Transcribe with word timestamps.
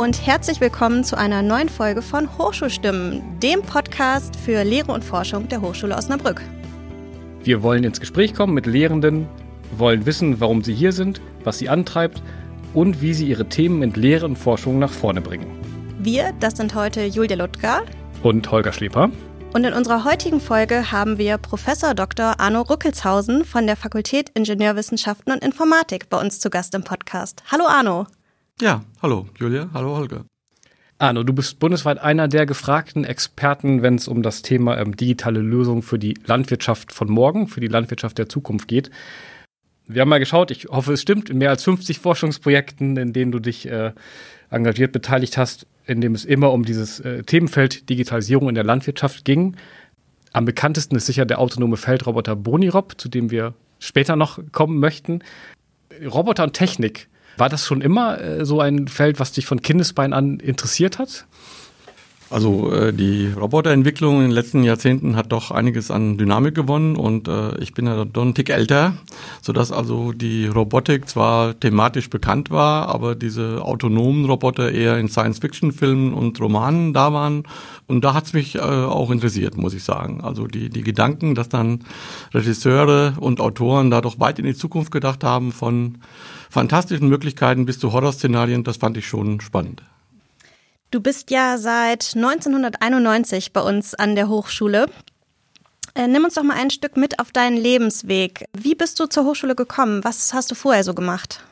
und 0.00 0.26
herzlich 0.26 0.62
willkommen 0.62 1.04
zu 1.04 1.18
einer 1.18 1.42
neuen 1.42 1.68
Folge 1.68 2.00
von 2.00 2.38
Hochschulstimmen, 2.38 3.38
dem 3.40 3.60
Podcast 3.60 4.34
für 4.34 4.64
Lehre 4.64 4.92
und 4.92 5.04
Forschung 5.04 5.46
der 5.50 5.60
Hochschule 5.60 5.94
Osnabrück. 5.94 6.40
Wir 7.44 7.62
wollen 7.62 7.84
ins 7.84 8.00
Gespräch 8.00 8.32
kommen 8.32 8.54
mit 8.54 8.64
Lehrenden, 8.64 9.28
wollen 9.76 10.06
wissen, 10.06 10.40
warum 10.40 10.64
sie 10.64 10.72
hier 10.72 10.92
sind, 10.92 11.20
was 11.44 11.58
sie 11.58 11.68
antreibt 11.68 12.22
und 12.72 13.02
wie 13.02 13.12
sie 13.12 13.28
ihre 13.28 13.50
Themen 13.50 13.82
in 13.82 13.92
Lehre 13.92 14.24
und 14.24 14.36
Forschung 14.36 14.78
nach 14.78 14.90
vorne 14.90 15.20
bringen. 15.20 15.50
Wir, 15.98 16.32
das 16.40 16.56
sind 16.56 16.74
heute 16.74 17.04
Julia 17.04 17.36
Ludger 17.36 17.82
und 18.22 18.50
Holger 18.50 18.72
Schleper. 18.72 19.10
Und 19.52 19.64
in 19.64 19.74
unserer 19.74 20.04
heutigen 20.04 20.40
Folge 20.40 20.92
haben 20.92 21.18
wir 21.18 21.36
Professor 21.36 21.92
Dr. 21.92 22.40
Arno 22.40 22.62
Rückelshausen 22.62 23.44
von 23.44 23.66
der 23.66 23.76
Fakultät 23.76 24.30
Ingenieurwissenschaften 24.30 25.30
und 25.30 25.44
Informatik 25.44 26.08
bei 26.08 26.18
uns 26.18 26.40
zu 26.40 26.48
Gast 26.48 26.74
im 26.74 26.84
Podcast. 26.84 27.42
Hallo 27.52 27.66
Arno. 27.66 28.06
Ja, 28.60 28.84
hallo 29.00 29.26
Julia, 29.38 29.70
hallo 29.72 29.96
Holger. 29.96 30.26
Arno, 30.98 31.22
du 31.22 31.32
bist 31.32 31.58
bundesweit 31.60 31.98
einer 31.98 32.28
der 32.28 32.44
gefragten 32.44 33.04
Experten, 33.04 33.80
wenn 33.80 33.94
es 33.94 34.06
um 34.06 34.22
das 34.22 34.42
Thema 34.42 34.76
ähm, 34.76 34.94
digitale 34.94 35.40
Lösungen 35.40 35.80
für 35.80 35.98
die 35.98 36.18
Landwirtschaft 36.26 36.92
von 36.92 37.08
morgen, 37.08 37.48
für 37.48 37.60
die 37.60 37.68
Landwirtschaft 37.68 38.18
der 38.18 38.28
Zukunft 38.28 38.68
geht. 38.68 38.90
Wir 39.86 40.02
haben 40.02 40.10
mal 40.10 40.18
geschaut, 40.18 40.50
ich 40.50 40.66
hoffe, 40.66 40.92
es 40.92 41.00
stimmt, 41.00 41.30
in 41.30 41.38
mehr 41.38 41.48
als 41.48 41.64
50 41.64 42.00
Forschungsprojekten, 42.00 42.98
in 42.98 43.14
denen 43.14 43.32
du 43.32 43.38
dich 43.38 43.66
äh, 43.66 43.92
engagiert 44.50 44.92
beteiligt 44.92 45.38
hast, 45.38 45.66
in 45.86 46.02
dem 46.02 46.14
es 46.14 46.26
immer 46.26 46.52
um 46.52 46.66
dieses 46.66 47.00
äh, 47.00 47.22
Themenfeld 47.22 47.88
Digitalisierung 47.88 48.50
in 48.50 48.54
der 48.54 48.64
Landwirtschaft 48.64 49.24
ging. 49.24 49.56
Am 50.34 50.44
bekanntesten 50.44 50.96
ist 50.96 51.06
sicher 51.06 51.24
der 51.24 51.38
autonome 51.38 51.78
Feldroboter 51.78 52.36
Bonirob, 52.36 53.00
zu 53.00 53.08
dem 53.08 53.30
wir 53.30 53.54
später 53.78 54.16
noch 54.16 54.38
kommen 54.52 54.80
möchten. 54.80 55.20
Roboter 56.04 56.44
und 56.44 56.52
Technik, 56.52 57.08
war 57.36 57.48
das 57.48 57.66
schon 57.66 57.80
immer 57.80 58.20
äh, 58.20 58.44
so 58.44 58.60
ein 58.60 58.88
Feld, 58.88 59.20
was 59.20 59.32
dich 59.32 59.46
von 59.46 59.62
Kindesbein 59.62 60.12
an 60.12 60.40
interessiert 60.40 60.98
hat? 60.98 61.26
Also 62.30 62.72
äh, 62.72 62.92
die 62.92 63.26
Roboterentwicklung 63.26 64.16
in 64.16 64.22
den 64.22 64.30
letzten 64.30 64.62
Jahrzehnten 64.62 65.16
hat 65.16 65.32
doch 65.32 65.50
einiges 65.50 65.90
an 65.90 66.16
Dynamik 66.16 66.54
gewonnen 66.54 66.94
und 66.94 67.26
äh, 67.26 67.58
ich 67.58 67.74
bin 67.74 67.86
ja 67.86 68.04
doch 68.04 68.22
ein 68.22 68.34
Tick 68.34 68.50
älter, 68.50 68.94
sodass 69.42 69.72
also 69.72 70.12
die 70.12 70.46
Robotik 70.46 71.08
zwar 71.08 71.58
thematisch 71.58 72.08
bekannt 72.08 72.50
war, 72.50 72.88
aber 72.88 73.16
diese 73.16 73.64
autonomen 73.64 74.26
Roboter 74.26 74.70
eher 74.70 74.96
in 74.98 75.08
Science-Fiction-Filmen 75.08 76.14
und 76.14 76.40
Romanen 76.40 76.92
da 76.92 77.12
waren. 77.12 77.42
Und 77.88 78.04
da 78.04 78.14
hat's 78.14 78.32
mich 78.32 78.54
äh, 78.54 78.60
auch 78.60 79.10
interessiert, 79.10 79.56
muss 79.56 79.74
ich 79.74 79.82
sagen. 79.82 80.20
Also 80.20 80.46
die, 80.46 80.70
die 80.70 80.82
Gedanken, 80.82 81.34
dass 81.34 81.48
dann 81.48 81.80
Regisseure 82.32 83.14
und 83.18 83.40
Autoren 83.40 83.90
da 83.90 84.00
doch 84.00 84.20
weit 84.20 84.38
in 84.38 84.44
die 84.44 84.54
Zukunft 84.54 84.92
gedacht 84.92 85.24
haben, 85.24 85.50
von 85.50 85.98
fantastischen 86.48 87.08
Möglichkeiten 87.08 87.66
bis 87.66 87.80
zu 87.80 87.92
Horrorszenarien, 87.92 88.62
das 88.62 88.76
fand 88.76 88.96
ich 88.96 89.08
schon 89.08 89.40
spannend. 89.40 89.82
Du 90.90 91.00
bist 91.00 91.30
ja 91.30 91.56
seit 91.56 92.16
1991 92.16 93.52
bei 93.52 93.60
uns 93.60 93.94
an 93.94 94.16
der 94.16 94.28
Hochschule. 94.28 94.86
Äh, 95.94 96.08
nimm 96.08 96.24
uns 96.24 96.34
doch 96.34 96.42
mal 96.42 96.56
ein 96.56 96.70
Stück 96.70 96.96
mit 96.96 97.20
auf 97.20 97.30
deinen 97.30 97.56
Lebensweg. 97.56 98.46
Wie 98.58 98.74
bist 98.74 98.98
du 98.98 99.06
zur 99.06 99.24
Hochschule 99.24 99.54
gekommen? 99.54 100.02
Was 100.02 100.34
hast 100.34 100.50
du 100.50 100.56
vorher 100.56 100.82
so 100.82 100.92
gemacht? 100.92 101.44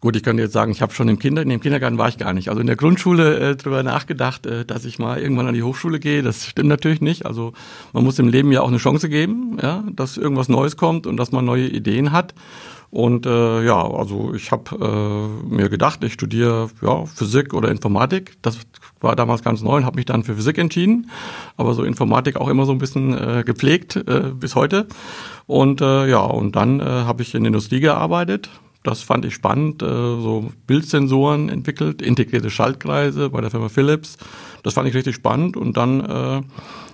Gut, 0.00 0.14
ich 0.14 0.22
kann 0.22 0.36
jetzt 0.38 0.52
sagen, 0.52 0.70
ich 0.70 0.82
habe 0.82 0.92
schon 0.92 1.08
im 1.08 1.18
Kinder, 1.18 1.40
in 1.40 1.48
dem 1.48 1.60
Kindergarten 1.60 1.96
war 1.96 2.10
ich 2.10 2.18
gar 2.18 2.34
nicht. 2.34 2.50
Also 2.50 2.60
in 2.60 2.66
der 2.66 2.76
Grundschule 2.76 3.38
äh, 3.38 3.56
darüber 3.56 3.82
nachgedacht, 3.82 4.44
äh, 4.44 4.66
dass 4.66 4.84
ich 4.84 4.98
mal 4.98 5.18
irgendwann 5.18 5.48
an 5.48 5.54
die 5.54 5.62
Hochschule 5.62 5.98
gehe. 5.98 6.22
Das 6.22 6.44
stimmt 6.44 6.68
natürlich 6.68 7.00
nicht. 7.00 7.24
Also 7.24 7.54
man 7.94 8.04
muss 8.04 8.18
im 8.18 8.28
Leben 8.28 8.52
ja 8.52 8.60
auch 8.60 8.68
eine 8.68 8.76
Chance 8.76 9.08
geben, 9.08 9.56
ja, 9.60 9.84
dass 9.90 10.18
irgendwas 10.18 10.50
Neues 10.50 10.76
kommt 10.76 11.06
und 11.06 11.16
dass 11.16 11.32
man 11.32 11.46
neue 11.46 11.66
Ideen 11.66 12.12
hat. 12.12 12.34
Und 12.90 13.26
äh, 13.26 13.64
ja, 13.64 13.86
also 13.86 14.32
ich 14.34 14.50
habe 14.50 15.40
äh, 15.44 15.54
mir 15.54 15.68
gedacht, 15.68 16.02
ich 16.04 16.14
studiere 16.14 16.70
ja, 16.80 17.04
Physik 17.04 17.52
oder 17.52 17.70
Informatik. 17.70 18.38
Das 18.40 18.58
war 19.00 19.14
damals 19.14 19.42
ganz 19.42 19.60
neu 19.60 19.76
und 19.76 19.84
habe 19.84 19.96
mich 19.96 20.06
dann 20.06 20.24
für 20.24 20.36
Physik 20.36 20.56
entschieden. 20.58 21.10
Aber 21.56 21.74
so 21.74 21.84
Informatik 21.84 22.36
auch 22.36 22.48
immer 22.48 22.64
so 22.64 22.72
ein 22.72 22.78
bisschen 22.78 23.12
äh, 23.12 23.44
gepflegt 23.44 23.96
äh, 23.96 24.32
bis 24.34 24.54
heute. 24.54 24.86
Und 25.46 25.82
äh, 25.82 26.08
ja, 26.08 26.20
und 26.20 26.56
dann 26.56 26.80
äh, 26.80 26.84
habe 26.84 27.22
ich 27.22 27.34
in 27.34 27.42
der 27.42 27.48
Industrie 27.48 27.80
gearbeitet. 27.80 28.48
Das 28.84 29.02
fand 29.02 29.24
ich 29.26 29.34
spannend, 29.34 29.82
äh, 29.82 29.86
so 29.86 30.50
Bildsensoren 30.66 31.50
entwickelt, 31.50 32.00
integrierte 32.00 32.48
Schaltkreise 32.48 33.28
bei 33.28 33.42
der 33.42 33.50
Firma 33.50 33.68
Philips. 33.68 34.16
Das 34.62 34.74
fand 34.74 34.88
ich 34.88 34.94
richtig 34.94 35.14
spannend. 35.14 35.58
Und 35.58 35.76
dann 35.76 36.00
äh, 36.00 36.42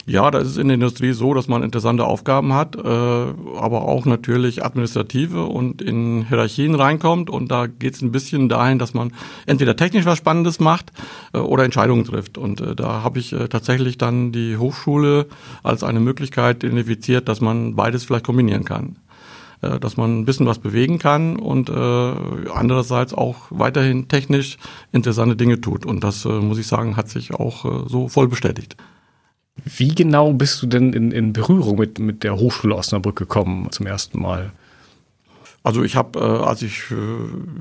ja, 0.07 0.31
da 0.31 0.39
ist 0.39 0.49
es 0.49 0.57
in 0.59 0.69
der 0.69 0.75
Industrie 0.75 1.13
so, 1.13 1.33
dass 1.33 1.49
man 1.49 1.63
interessante 1.63 2.05
Aufgaben 2.05 2.53
hat, 2.53 2.77
äh, 2.77 2.79
aber 2.89 3.83
auch 3.83 4.05
natürlich 4.05 4.63
administrative 4.63 5.45
und 5.45 5.81
in 5.81 6.27
Hierarchien 6.29 6.75
reinkommt. 6.75 7.31
Und 7.31 7.51
da 7.51 7.67
geht 7.67 7.95
es 7.95 8.03
ein 8.03 8.13
bisschen 8.13 8.51
dahin, 8.51 8.79
dass 8.79 8.93
man 8.93 9.13
entweder 9.47 9.77
technisch 9.77 10.05
was 10.05 10.19
Spannendes 10.19 10.61
macht 10.61 10.93
äh, 11.33 11.39
oder 11.39 11.65
Entscheidungen 11.65 12.05
trifft. 12.05 12.37
Und 12.37 12.61
äh, 12.61 12.75
da 12.77 13.03
habe 13.03 13.19
ich 13.19 13.33
äh, 13.33 13.49
tatsächlich 13.49 13.97
dann 13.97 14.31
die 14.31 14.59
Hochschule 14.59 15.27
als 15.63 15.83
eine 15.83 16.01
Möglichkeit 16.01 16.65
identifiziert, 16.65 17.29
dass 17.29 17.41
man 17.41 17.75
beides 17.75 18.05
vielleicht 18.05 18.27
kombinieren 18.27 18.65
kann 18.65 18.97
äh, 19.63 19.81
dass 19.81 19.97
man 19.97 20.21
ein 20.21 20.25
bisschen 20.27 20.47
was 20.47 20.59
bewegen 20.59 20.99
kann 20.99 21.37
und 21.37 21.71
äh, 21.71 21.73
andererseits 22.53 23.15
auch 23.15 23.47
weiterhin 23.49 24.09
technisch 24.09 24.59
interessante 24.93 25.37
Dinge 25.37 25.63
tut. 25.63 25.87
Und 25.87 26.05
das, 26.05 26.27
äh, 26.27 26.29
muss 26.29 26.59
ich 26.59 26.67
sagen, 26.67 26.99
hat 26.99 27.09
sich 27.09 27.33
auch 27.33 27.65
äh, 27.65 27.89
so 27.89 28.09
voll 28.09 28.29
bestätigt. 28.29 28.77
Wie 29.63 29.95
genau 29.95 30.33
bist 30.33 30.61
du 30.63 30.67
denn 30.67 30.93
in, 30.93 31.13
in 31.13 31.33
Berührung 31.33 31.79
mit, 31.79 31.99
mit 31.99 32.25
der 32.25 32.37
Hochschule 32.37 32.75
Osnabrück 32.75 33.17
gekommen 33.17 33.71
zum 33.71 33.87
ersten 33.87 34.21
Mal? 34.21 34.53
Also 35.65 35.83
ich 35.83 35.97
habe, 35.97 36.21
äh, 36.21 36.23
als 36.23 36.61
ich 36.61 36.91
äh, 36.91 36.95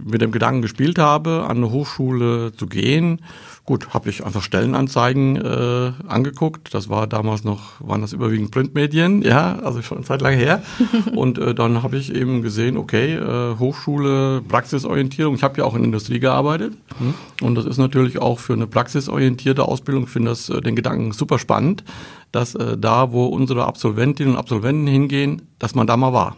mit 0.03 0.21
dem 0.21 0.33
Gedanken 0.33 0.61
gespielt 0.61 0.99
habe, 0.99 1.45
an 1.47 1.57
eine 1.57 1.71
Hochschule 1.71 2.51
zu 2.51 2.67
gehen, 2.67 3.21
gut, 3.63 3.93
habe 3.93 4.09
ich 4.09 4.25
einfach 4.25 4.41
Stellenanzeigen 4.41 5.37
äh, 5.37 5.93
angeguckt. 6.05 6.73
Das 6.73 6.89
war 6.89 7.07
damals 7.07 7.45
noch, 7.45 7.79
waren 7.79 8.01
das 8.01 8.11
überwiegend 8.11 8.51
Printmedien, 8.51 9.21
ja, 9.21 9.57
also 9.59 9.81
schon 9.81 9.99
eine 9.99 10.05
Zeit 10.05 10.21
lang 10.21 10.33
her. 10.33 10.61
Und 11.15 11.37
äh, 11.37 11.55
dann 11.55 11.81
habe 11.81 11.95
ich 11.95 12.13
eben 12.13 12.41
gesehen, 12.41 12.75
okay, 12.75 13.13
äh, 13.13 13.57
Hochschule, 13.57 14.41
Praxisorientierung. 14.49 15.35
Ich 15.35 15.43
habe 15.43 15.59
ja 15.59 15.63
auch 15.63 15.75
in 15.75 15.85
Industrie 15.85 16.19
gearbeitet 16.19 16.73
mhm. 16.99 17.13
und 17.41 17.55
das 17.55 17.65
ist 17.65 17.77
natürlich 17.77 18.19
auch 18.19 18.39
für 18.39 18.53
eine 18.53 18.67
praxisorientierte 18.67 19.63
Ausbildung. 19.63 20.07
Finde 20.07 20.31
das 20.31 20.49
äh, 20.49 20.59
den 20.59 20.75
Gedanken 20.75 21.13
super 21.13 21.39
spannend, 21.39 21.85
dass 22.33 22.53
äh, 22.55 22.77
da, 22.77 23.13
wo 23.13 23.27
unsere 23.27 23.65
Absolventinnen 23.65 24.33
und 24.33 24.39
Absolventen 24.39 24.87
hingehen, 24.87 25.43
dass 25.59 25.73
man 25.73 25.87
da 25.87 25.95
mal 25.95 26.11
war 26.11 26.35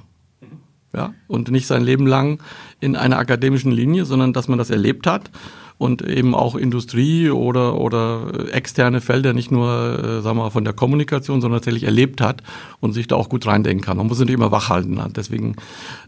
ja, 0.95 1.13
und 1.27 1.51
nicht 1.51 1.67
sein 1.67 1.83
Leben 1.83 2.07
lang 2.07 2.41
in 2.79 2.95
einer 2.95 3.17
akademischen 3.17 3.71
Linie, 3.71 4.05
sondern 4.05 4.33
dass 4.33 4.47
man 4.47 4.57
das 4.57 4.69
erlebt 4.69 5.07
hat 5.07 5.29
und 5.77 6.01
eben 6.01 6.33
auch 6.33 6.55
Industrie 6.55 7.29
oder 7.29 7.79
oder 7.79 8.53
externe 8.53 9.01
Felder 9.01 9.33
nicht 9.33 9.51
nur 9.51 9.69
äh, 9.69 10.21
sagen 10.21 10.37
wir 10.37 10.43
mal, 10.43 10.49
von 10.49 10.63
der 10.63 10.73
Kommunikation, 10.73 11.41
sondern 11.41 11.59
tatsächlich 11.59 11.83
erlebt 11.83 12.21
hat 12.21 12.43
und 12.79 12.93
sich 12.93 13.07
da 13.07 13.15
auch 13.15 13.29
gut 13.29 13.45
reindenken 13.45 13.83
kann. 13.83 13.97
Man 13.97 14.07
muss 14.07 14.19
natürlich 14.19 14.39
immer 14.39 14.51
wachhalten. 14.51 14.99
Deswegen 15.15 15.55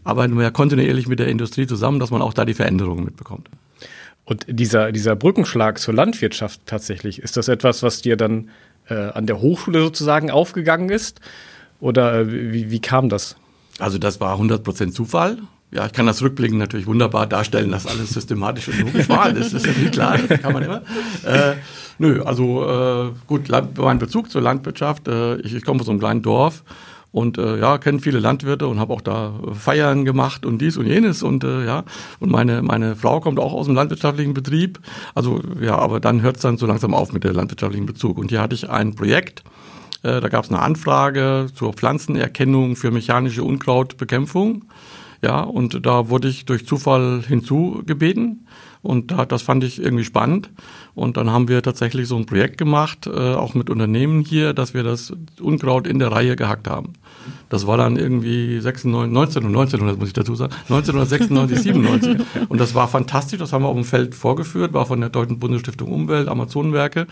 arbeiten 0.04 0.36
wir 0.36 0.44
ja 0.44 0.50
kontinuierlich 0.50 1.06
mit 1.06 1.18
der 1.18 1.28
Industrie 1.28 1.66
zusammen, 1.66 2.00
dass 2.00 2.10
man 2.10 2.22
auch 2.22 2.32
da 2.32 2.44
die 2.44 2.54
Veränderungen 2.54 3.04
mitbekommt. 3.04 3.48
Und 4.24 4.46
dieser 4.48 4.92
dieser 4.92 5.16
Brückenschlag 5.16 5.78
zur 5.78 5.94
Landwirtschaft 5.94 6.60
tatsächlich 6.66 7.18
ist 7.18 7.36
das 7.36 7.48
etwas, 7.48 7.82
was 7.82 8.00
dir 8.00 8.16
dann 8.16 8.50
äh, 8.88 8.94
an 8.94 9.26
der 9.26 9.40
Hochschule 9.40 9.80
sozusagen 9.80 10.30
aufgegangen 10.30 10.88
ist 10.88 11.20
oder 11.80 12.20
äh, 12.20 12.52
wie, 12.52 12.70
wie 12.70 12.80
kam 12.80 13.08
das? 13.08 13.36
Also 13.78 13.98
das 13.98 14.20
war 14.20 14.38
100% 14.38 14.92
Zufall. 14.92 15.38
Ja, 15.70 15.84
ich 15.84 15.92
kann 15.92 16.06
das 16.06 16.22
rückblickend 16.22 16.58
natürlich 16.58 16.86
wunderbar 16.86 17.26
darstellen, 17.26 17.70
dass 17.70 17.86
alles 17.86 18.10
systematisch 18.10 18.68
und 18.68 18.80
logisch 18.80 19.08
war. 19.08 19.30
Das 19.32 19.52
ist 19.52 19.66
natürlich 19.66 19.92
klar, 19.92 20.16
das 20.16 20.40
kann 20.40 20.54
man 20.54 20.62
immer. 20.62 20.82
Äh, 21.24 21.56
nö, 21.98 22.22
also 22.22 22.64
äh, 22.64 23.10
gut, 23.26 23.50
mein 23.76 23.98
Bezug 23.98 24.30
zur 24.30 24.40
Landwirtschaft, 24.40 25.08
äh, 25.08 25.36
ich, 25.40 25.54
ich 25.54 25.64
komme 25.64 25.80
aus 25.80 25.88
einem 25.88 25.98
kleinen 25.98 26.22
Dorf 26.22 26.64
und 27.12 27.36
äh, 27.36 27.58
ja, 27.58 27.76
kenne 27.76 27.98
viele 27.98 28.18
Landwirte 28.18 28.66
und 28.66 28.78
habe 28.78 28.94
auch 28.94 29.02
da 29.02 29.34
Feiern 29.52 30.06
gemacht 30.06 30.46
und 30.46 30.58
dies 30.58 30.78
und 30.78 30.86
jenes 30.86 31.22
und 31.22 31.44
äh, 31.44 31.66
ja, 31.66 31.84
und 32.20 32.30
meine 32.30 32.62
meine 32.62 32.96
Frau 32.96 33.20
kommt 33.20 33.38
auch 33.38 33.52
aus 33.52 33.66
dem 33.66 33.74
landwirtschaftlichen 33.74 34.34
Betrieb. 34.34 34.78
Also 35.14 35.42
ja, 35.60 35.76
aber 35.76 36.00
dann 36.00 36.22
hört 36.22 36.36
es 36.36 36.42
dann 36.42 36.56
so 36.56 36.66
langsam 36.66 36.94
auf 36.94 37.12
mit 37.12 37.24
der 37.24 37.34
landwirtschaftlichen 37.34 37.86
Bezug. 37.86 38.18
Und 38.18 38.30
hier 38.30 38.40
hatte 38.40 38.54
ich 38.54 38.70
ein 38.70 38.94
Projekt, 38.94 39.42
äh, 40.02 40.20
da 40.20 40.28
gab 40.28 40.44
es 40.44 40.50
eine 40.50 40.60
Anfrage 40.60 41.46
zur 41.54 41.72
Pflanzenerkennung 41.72 42.76
für 42.76 42.90
mechanische 42.90 43.42
Unkrautbekämpfung. 43.42 44.64
Ja, 45.20 45.40
und 45.40 45.84
da 45.84 46.08
wurde 46.08 46.28
ich 46.28 46.44
durch 46.44 46.66
Zufall 46.66 47.22
hinzugebeten. 47.26 48.46
Und 48.80 49.10
da, 49.10 49.26
das 49.26 49.42
fand 49.42 49.64
ich 49.64 49.82
irgendwie 49.82 50.04
spannend. 50.04 50.50
Und 50.94 51.16
dann 51.16 51.30
haben 51.30 51.48
wir 51.48 51.62
tatsächlich 51.62 52.06
so 52.06 52.16
ein 52.16 52.26
Projekt 52.26 52.58
gemacht, 52.58 53.06
äh, 53.06 53.34
auch 53.34 53.54
mit 53.54 53.70
Unternehmen 53.70 54.20
hier, 54.20 54.52
dass 54.52 54.72
wir 54.72 54.84
das 54.84 55.12
Unkraut 55.40 55.86
in 55.86 55.98
der 55.98 56.12
Reihe 56.12 56.36
gehackt 56.36 56.68
haben. 56.68 56.92
Das 57.48 57.66
war 57.66 57.76
dann 57.76 57.96
irgendwie 57.96 58.60
96, 58.60 59.12
19 59.12 59.42
und 59.44 59.48
1900, 59.50 59.98
muss 59.98 60.08
ich 60.08 60.14
dazu 60.14 60.34
sagen, 60.36 60.52
1996, 60.68 61.58
97. 61.60 62.16
Und 62.48 62.60
das 62.60 62.74
war 62.74 62.86
fantastisch. 62.88 63.38
Das 63.38 63.52
haben 63.52 63.62
wir 63.62 63.68
auf 63.68 63.74
dem 63.74 63.84
Feld 63.84 64.14
vorgeführt, 64.14 64.72
war 64.72 64.86
von 64.86 65.00
der 65.00 65.10
Deutschen 65.10 65.40
Bundesstiftung 65.40 65.90
Umwelt, 65.90 66.28
Amazonenwerke. 66.28 67.06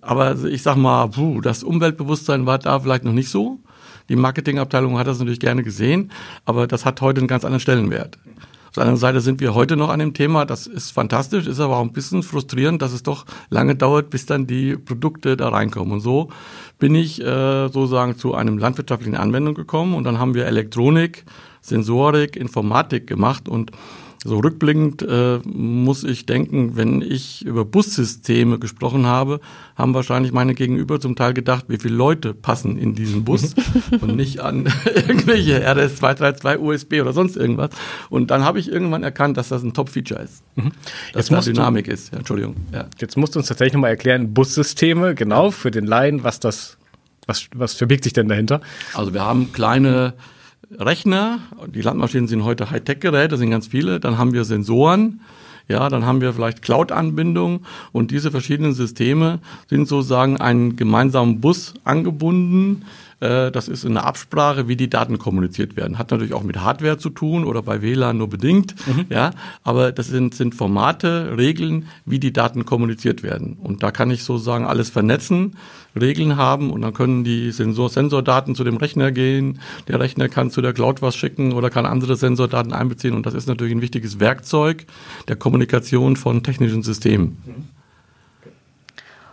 Aber 0.00 0.44
ich 0.44 0.62
sag 0.62 0.76
mal, 0.76 1.08
puh, 1.08 1.40
das 1.40 1.62
Umweltbewusstsein 1.62 2.46
war 2.46 2.58
da 2.58 2.80
vielleicht 2.80 3.04
noch 3.04 3.12
nicht 3.12 3.30
so. 3.30 3.58
Die 4.08 4.16
Marketingabteilung 4.16 4.98
hat 4.98 5.06
das 5.06 5.18
natürlich 5.18 5.40
gerne 5.40 5.62
gesehen, 5.62 6.10
aber 6.44 6.66
das 6.66 6.84
hat 6.84 7.00
heute 7.00 7.20
einen 7.20 7.28
ganz 7.28 7.44
anderen 7.44 7.60
Stellenwert. 7.60 8.18
Auf 8.70 8.74
der 8.74 8.82
anderen 8.84 9.00
Seite 9.00 9.20
sind 9.20 9.40
wir 9.40 9.54
heute 9.54 9.76
noch 9.76 9.88
an 9.88 9.98
dem 9.98 10.14
Thema, 10.14 10.44
das 10.46 10.68
ist 10.68 10.92
fantastisch, 10.92 11.48
ist 11.48 11.58
aber 11.58 11.78
auch 11.78 11.82
ein 11.82 11.92
bisschen 11.92 12.22
frustrierend, 12.22 12.80
dass 12.80 12.92
es 12.92 13.02
doch 13.02 13.26
lange 13.48 13.74
dauert, 13.74 14.10
bis 14.10 14.26
dann 14.26 14.46
die 14.46 14.76
Produkte 14.76 15.36
da 15.36 15.48
reinkommen. 15.48 15.92
Und 15.94 16.00
so 16.00 16.28
bin 16.78 16.94
ich 16.94 17.20
äh, 17.20 17.66
sozusagen 17.66 18.16
zu 18.16 18.34
einem 18.34 18.58
landwirtschaftlichen 18.58 19.16
Anwendung 19.16 19.54
gekommen 19.54 19.94
und 19.94 20.04
dann 20.04 20.20
haben 20.20 20.34
wir 20.34 20.46
Elektronik, 20.46 21.24
Sensorik, 21.62 22.36
Informatik 22.36 23.08
gemacht 23.08 23.48
und 23.48 23.72
so 24.22 24.38
rückblickend 24.38 25.00
äh, 25.00 25.38
muss 25.44 26.04
ich 26.04 26.26
denken, 26.26 26.76
wenn 26.76 27.00
ich 27.00 27.44
über 27.44 27.64
Bussysteme 27.64 28.58
gesprochen 28.58 29.06
habe, 29.06 29.40
haben 29.76 29.94
wahrscheinlich 29.94 30.32
meine 30.32 30.54
Gegenüber 30.54 31.00
zum 31.00 31.16
Teil 31.16 31.32
gedacht, 31.32 31.64
wie 31.68 31.78
viele 31.78 31.94
Leute 31.94 32.34
passen 32.34 32.76
in 32.76 32.94
diesen 32.94 33.24
Bus 33.24 33.54
und 34.02 34.16
nicht 34.16 34.40
an 34.40 34.66
irgendwelche 34.94 35.62
RS 35.64 35.96
232 35.96 36.60
USB 36.60 37.00
oder 37.00 37.14
sonst 37.14 37.36
irgendwas. 37.36 37.70
Und 38.10 38.30
dann 38.30 38.44
habe 38.44 38.58
ich 38.58 38.70
irgendwann 38.70 39.02
erkannt, 39.02 39.38
dass 39.38 39.48
das 39.48 39.62
ein 39.62 39.72
Top-Feature 39.72 40.20
ist. 40.20 40.42
Mhm. 40.54 40.72
Dass 41.14 41.28
da 41.28 41.40
Dynamik 41.40 41.86
du, 41.86 41.92
ist. 41.92 42.12
Ja, 42.12 42.18
Entschuldigung. 42.18 42.56
Ja. 42.72 42.86
Jetzt 42.98 43.16
musst 43.16 43.34
du 43.34 43.38
uns 43.38 43.48
tatsächlich 43.48 43.72
nochmal 43.72 43.90
erklären, 43.90 44.34
Bussysteme, 44.34 45.14
genau, 45.14 45.50
für 45.50 45.70
den 45.70 45.86
Laien, 45.86 46.24
was 46.24 46.40
das, 46.40 46.76
was, 47.26 47.48
was 47.54 47.72
verbirgt 47.72 48.04
sich 48.04 48.12
denn 48.12 48.28
dahinter? 48.28 48.60
Also 48.92 49.14
wir 49.14 49.22
haben 49.24 49.50
kleine 49.54 50.12
Rechner, 50.78 51.40
die 51.66 51.82
Landmaschinen 51.82 52.28
sind 52.28 52.44
heute 52.44 52.70
Hightech-Geräte, 52.70 53.36
sind 53.36 53.50
ganz 53.50 53.66
viele, 53.66 53.98
dann 53.98 54.18
haben 54.18 54.32
wir 54.32 54.44
Sensoren, 54.44 55.20
ja, 55.68 55.88
dann 55.88 56.04
haben 56.04 56.20
wir 56.20 56.32
vielleicht 56.32 56.62
Cloud-Anbindung. 56.62 57.62
Und 57.92 58.10
diese 58.10 58.30
verschiedenen 58.30 58.72
Systeme 58.72 59.40
sind 59.68 59.88
sozusagen 59.88 60.36
einen 60.36 60.76
gemeinsamen 60.76 61.40
Bus 61.40 61.74
angebunden, 61.84 62.84
das 63.20 63.68
ist 63.68 63.84
eine 63.84 64.04
Absprache, 64.04 64.66
wie 64.66 64.76
die 64.76 64.88
Daten 64.88 65.18
kommuniziert 65.18 65.76
werden. 65.76 65.98
Hat 65.98 66.10
natürlich 66.10 66.32
auch 66.32 66.42
mit 66.42 66.60
Hardware 66.60 66.96
zu 66.96 67.10
tun 67.10 67.44
oder 67.44 67.62
bei 67.62 67.82
WLAN 67.82 68.16
nur 68.16 68.30
bedingt. 68.30 68.74
Mhm. 68.86 69.06
Ja, 69.10 69.32
aber 69.62 69.92
das 69.92 70.08
sind, 70.08 70.34
sind 70.34 70.54
Formate, 70.54 71.36
Regeln, 71.36 71.86
wie 72.06 72.18
die 72.18 72.32
Daten 72.32 72.64
kommuniziert 72.64 73.22
werden. 73.22 73.58
Und 73.62 73.82
da 73.82 73.90
kann 73.90 74.10
ich 74.10 74.24
sozusagen 74.24 74.64
alles 74.64 74.88
vernetzen, 74.88 75.56
Regeln 75.98 76.36
haben 76.36 76.70
und 76.70 76.82
dann 76.82 76.94
können 76.94 77.24
die 77.24 77.50
Sensor 77.50 77.88
Sensordaten 77.88 78.54
zu 78.54 78.64
dem 78.64 78.76
Rechner 78.76 79.12
gehen. 79.12 79.60
Der 79.88 80.00
Rechner 80.00 80.28
kann 80.28 80.50
zu 80.50 80.62
der 80.62 80.72
Cloud 80.72 81.02
was 81.02 81.16
schicken 81.16 81.52
oder 81.52 81.68
kann 81.68 81.86
andere 81.86 82.16
Sensordaten 82.16 82.72
einbeziehen. 82.72 83.14
Und 83.14 83.26
das 83.26 83.34
ist 83.34 83.48
natürlich 83.48 83.74
ein 83.74 83.82
wichtiges 83.82 84.20
Werkzeug 84.20 84.86
der 85.28 85.36
Kommunikation 85.36 86.16
von 86.16 86.42
technischen 86.42 86.82
Systemen. 86.82 87.38
Mhm. 87.44 87.79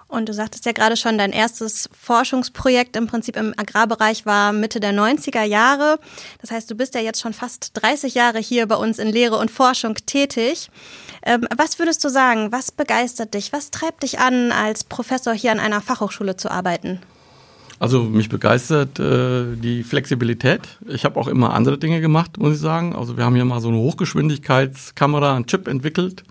Und 0.07 0.29
du 0.29 0.33
sagtest 0.33 0.65
ja 0.65 0.71
gerade 0.71 0.95
schon, 0.95 1.17
dein 1.17 1.33
erstes 1.33 1.89
Forschungsprojekt 1.91 2.95
im 2.95 3.07
Prinzip 3.07 3.35
im 3.35 3.53
Agrarbereich 3.57 4.25
war 4.25 4.53
Mitte 4.53 4.79
der 4.79 4.93
90er 4.93 5.43
Jahre. 5.43 5.99
Das 6.41 6.51
heißt, 6.51 6.71
du 6.71 6.75
bist 6.75 6.95
ja 6.95 7.01
jetzt 7.01 7.21
schon 7.21 7.33
fast 7.33 7.71
30 7.73 8.15
Jahre 8.15 8.39
hier 8.39 8.67
bei 8.67 8.75
uns 8.75 8.99
in 8.99 9.09
Lehre 9.09 9.37
und 9.37 9.51
Forschung 9.51 9.95
tätig. 10.05 10.69
Ähm, 11.23 11.45
was 11.57 11.77
würdest 11.77 12.03
du 12.05 12.09
sagen, 12.09 12.53
was 12.53 12.71
begeistert 12.71 13.33
dich, 13.33 13.51
was 13.51 13.69
treibt 13.69 14.03
dich 14.03 14.19
an, 14.19 14.53
als 14.53 14.85
Professor 14.85 15.33
hier 15.33 15.51
an 15.51 15.59
einer 15.59 15.81
Fachhochschule 15.81 16.37
zu 16.37 16.49
arbeiten? 16.49 17.01
Also 17.79 18.03
mich 18.03 18.29
begeistert 18.29 18.99
äh, 18.99 19.55
die 19.55 19.83
Flexibilität. 19.83 20.61
Ich 20.87 21.05
habe 21.05 21.19
auch 21.19 21.27
immer 21.27 21.53
andere 21.53 21.77
Dinge 21.77 22.01
gemacht, 22.01 22.37
muss 22.39 22.55
ich 22.55 22.59
sagen. 22.59 22.95
Also 22.95 23.17
wir 23.17 23.25
haben 23.25 23.35
hier 23.35 23.45
mal 23.45 23.59
so 23.59 23.67
eine 23.67 23.77
Hochgeschwindigkeitskamera, 23.77 25.35
einen 25.35 25.45
Chip 25.45 25.67
entwickelt. 25.67 26.23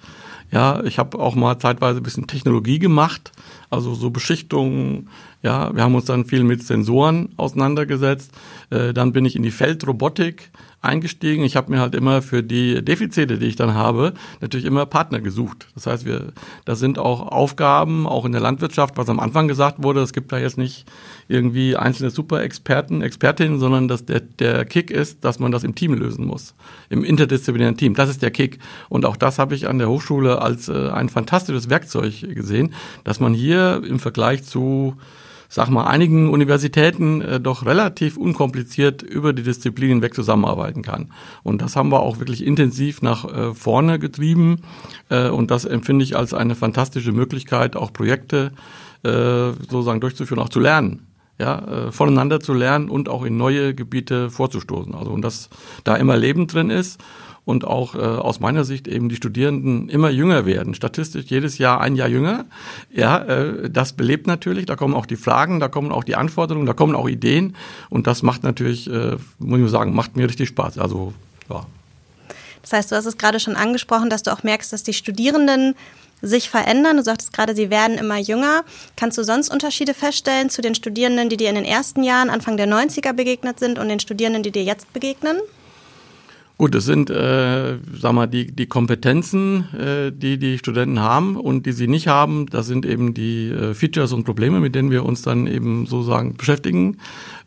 Ja, 0.52 0.82
ich 0.84 0.98
habe 0.98 1.19
auch 1.19 1.34
mal 1.34 1.58
zeitweise 1.58 2.00
ein 2.00 2.02
bisschen 2.02 2.26
Technologie 2.26 2.78
gemacht, 2.78 3.32
also 3.69 3.94
so 3.94 4.10
Beschichtungen. 4.10 5.08
Ja, 5.43 5.75
wir 5.75 5.82
haben 5.82 5.94
uns 5.94 6.04
dann 6.04 6.25
viel 6.25 6.44
mit 6.44 6.62
Sensoren 6.62 7.31
auseinandergesetzt. 7.37 8.32
Äh, 8.70 8.93
dann 8.93 9.12
bin 9.12 9.25
ich 9.25 9.37
in 9.37 9.43
die 9.43 9.50
Feldrobotik 9.50 10.50
eingestiegen. 10.87 11.44
Ich 11.44 11.56
habe 11.56 11.71
mir 11.71 11.81
halt 11.81 11.94
immer 11.94 12.23
für 12.23 12.43
die 12.43 12.85
Defizite, 12.85 13.38
die 13.38 13.47
ich 13.47 13.56
dann 13.56 13.75
habe, 13.75 14.15
natürlich 14.41 14.67
immer 14.67 14.87
Partner 14.87 15.21
gesucht. 15.21 15.69
Das 15.75 15.87
heißt, 15.87 16.06
wir, 16.06 16.33
da 16.65 16.75
sind 16.75 16.99
auch 16.99 17.21
Aufgaben, 17.27 18.06
auch 18.06 18.25
in 18.25 18.33
der 18.33 18.41
Landwirtschaft, 18.41 18.97
was 18.97 19.09
am 19.09 19.21
Anfang 19.21 19.49
gesagt 19.49 19.83
wurde, 19.83 20.00
es 20.00 20.12
gibt 20.12 20.33
da 20.33 20.38
jetzt 20.38 20.59
nicht 20.59 20.87
irgendwie 21.29 21.77
einzelne 21.77 22.11
Super-Experten, 22.11 23.03
Expertinnen, 23.03 23.59
sondern 23.59 23.88
dass 23.88 24.05
der, 24.05 24.21
der 24.21 24.65
Kick 24.65 24.91
ist, 24.91 25.25
dass 25.25 25.38
man 25.38 25.53
das 25.53 25.65
im 25.65 25.75
Team 25.75 25.94
lösen 25.94 26.25
muss, 26.25 26.55
im 26.89 27.05
interdisziplinären 27.05 27.77
Team. 27.77 27.94
Das 27.94 28.09
ist 28.09 28.23
der 28.23 28.31
Kick. 28.31 28.59
Und 28.89 29.05
auch 29.05 29.17
das 29.17 29.39
habe 29.39 29.55
ich 29.55 29.69
an 29.69 29.79
der 29.79 29.89
Hochschule 29.89 30.41
als 30.41 30.69
äh, 30.69 30.89
ein 30.91 31.09
fantastisches 31.09 31.69
Werkzeug 31.69 32.21
gesehen, 32.35 32.75
dass 33.05 33.21
man 33.21 33.35
hier 33.35 33.82
im 33.87 33.99
Vergleich 33.99 34.44
zu 34.44 34.97
sag 35.48 35.69
mal, 35.70 35.84
einigen 35.84 36.31
Universitäten 36.31 37.20
äh, 37.20 37.40
doch 37.40 37.66
relativ 37.66 38.16
unkompliziert 38.16 39.02
über 39.02 39.32
die 39.32 39.43
Disziplinen 39.43 40.02
weg 40.02 40.14
zusammenarbeiten 40.14 40.82
kann. 40.82 41.12
Und 41.43 41.62
das 41.62 41.76
haben 41.76 41.90
wir 41.90 42.00
auch 42.00 42.19
wirklich 42.19 42.44
intensiv 42.44 43.02
nach 43.02 43.25
äh, 43.25 43.54
vorne 43.54 43.98
getrieben. 43.98 44.62
Äh, 45.08 45.28
und 45.28 45.50
das 45.50 45.64
empfinde 45.64 46.04
ich 46.04 46.16
als 46.16 46.34
eine 46.34 46.54
fantastische 46.54 47.12
Möglichkeit, 47.12 47.76
auch 47.76 47.93
Projekte 47.93 48.52
äh, 49.02 49.52
sozusagen 49.69 50.00
durchzuführen, 50.00 50.40
auch 50.40 50.48
zu 50.48 50.60
lernen 50.60 51.06
ja, 51.38 51.58
äh, 51.58 51.93
voneinander 51.93 52.40
zu 52.40 52.54
lernen 52.54 52.88
und 52.88 53.08
auch 53.08 53.25
in 53.25 53.37
neue 53.37 53.75
Gebiete 53.75 54.31
vorzustoßen. 54.31 54.94
Also 54.94 55.10
und 55.10 55.22
dass 55.22 55.50
da 55.84 55.96
immer 55.96 56.16
Leben 56.16 56.46
drin 56.46 56.70
ist 56.70 56.98
und 57.46 57.64
auch 57.64 57.94
äh, 57.94 57.98
aus 57.98 58.40
meiner 58.40 58.64
Sicht 58.64 58.88
eben 58.88 59.08
die 59.08 59.14
Studierenden 59.14 59.88
immer 59.88 60.10
jünger 60.10 60.46
werden. 60.46 60.75
Statistisch 60.75 61.26
jedes 61.28 61.58
Jahr 61.58 61.81
ein 61.81 61.94
Jahr 61.94 62.08
jünger. 62.08 62.44
Ja, 62.93 63.19
äh, 63.19 63.70
das 63.70 63.93
belebt 63.93 64.26
natürlich. 64.26 64.66
Da 64.66 64.75
kommen 64.75 64.94
auch 64.94 65.06
die 65.06 65.16
Fragen, 65.16 65.60
da 65.60 65.69
kommen 65.69 65.93
auch 65.93 66.02
die 66.02 66.16
Anforderungen, 66.16 66.66
da 66.66 66.72
kommen 66.72 66.96
auch 66.96 67.08
Ideen 67.08 67.54
und 67.88 68.08
das 68.08 68.25
macht 68.25 68.43
natürlich, 68.43 68.90
äh, 68.90 69.16
muss 69.38 69.60
ich 69.60 69.70
sagen, 69.70 69.94
macht 69.94 70.16
mir 70.16 70.26
richtig 70.26 70.48
Spaß. 70.48 70.78
Also 70.78 71.14
ja. 71.48 71.64
Das 72.62 72.72
heißt, 72.72 72.90
du 72.90 72.96
hast 72.96 73.06
es 73.06 73.16
gerade 73.16 73.38
schon 73.38 73.54
angesprochen, 73.54 74.10
dass 74.10 74.25
du 74.25 74.32
auch 74.32 74.43
merkst, 74.43 74.72
dass 74.72 74.82
die 74.82 74.93
Studierenden 74.93 75.76
sich 76.22 76.50
verändern. 76.50 76.96
Du 76.96 77.04
sagtest 77.04 77.32
gerade, 77.32 77.54
sie 77.54 77.70
werden 77.70 77.96
immer 77.96 78.19
jünger. 78.19 78.64
Kannst 78.96 79.19
du 79.19 79.22
sonst 79.22 79.50
Unterschiede 79.50 79.94
feststellen 79.94 80.50
zu 80.50 80.62
den 80.62 80.75
Studierenden, 80.75 81.28
die 81.28 81.37
dir 81.37 81.50
in 81.50 81.54
den 81.54 81.64
ersten 81.64 82.02
Jahren, 82.02 82.28
Anfang 82.28 82.56
der 82.56 82.66
90er 82.66 83.12
begegnet 83.12 83.60
sind 83.60 83.78
und 83.78 83.88
den 83.88 84.00
Studierenden, 84.00 84.43
die 84.43 84.50
dir 84.50 84.64
jetzt 84.64 84.93
begegnen? 84.93 85.37
Gut, 86.58 86.75
das 86.75 86.87
sind, 86.87 87.11
äh, 87.11 87.76
sag 88.00 88.12
mal, 88.14 88.26
die, 88.26 88.47
die 88.47 88.64
Kompetenzen, 88.67 89.69
äh, 89.75 90.11
die 90.11 90.38
die 90.38 90.56
Studenten 90.56 91.00
haben 91.00 91.37
und 91.37 91.67
die 91.67 91.73
sie 91.73 91.87
nicht 91.87 92.08
haben. 92.08 92.47
Das 92.47 92.67
sind 92.67 92.87
eben 92.87 93.12
die 93.12 93.50
äh, 93.50 93.75
Features 93.75 94.14
und 94.14 94.25
Probleme, 94.25 94.58
mit 94.58 94.75
denen 94.75 94.91
wir 94.91 95.05
uns 95.05 95.20
dann 95.20 95.47
eben 95.47 95.85
sozusagen 95.85 96.35
beschäftigen. 96.35 96.97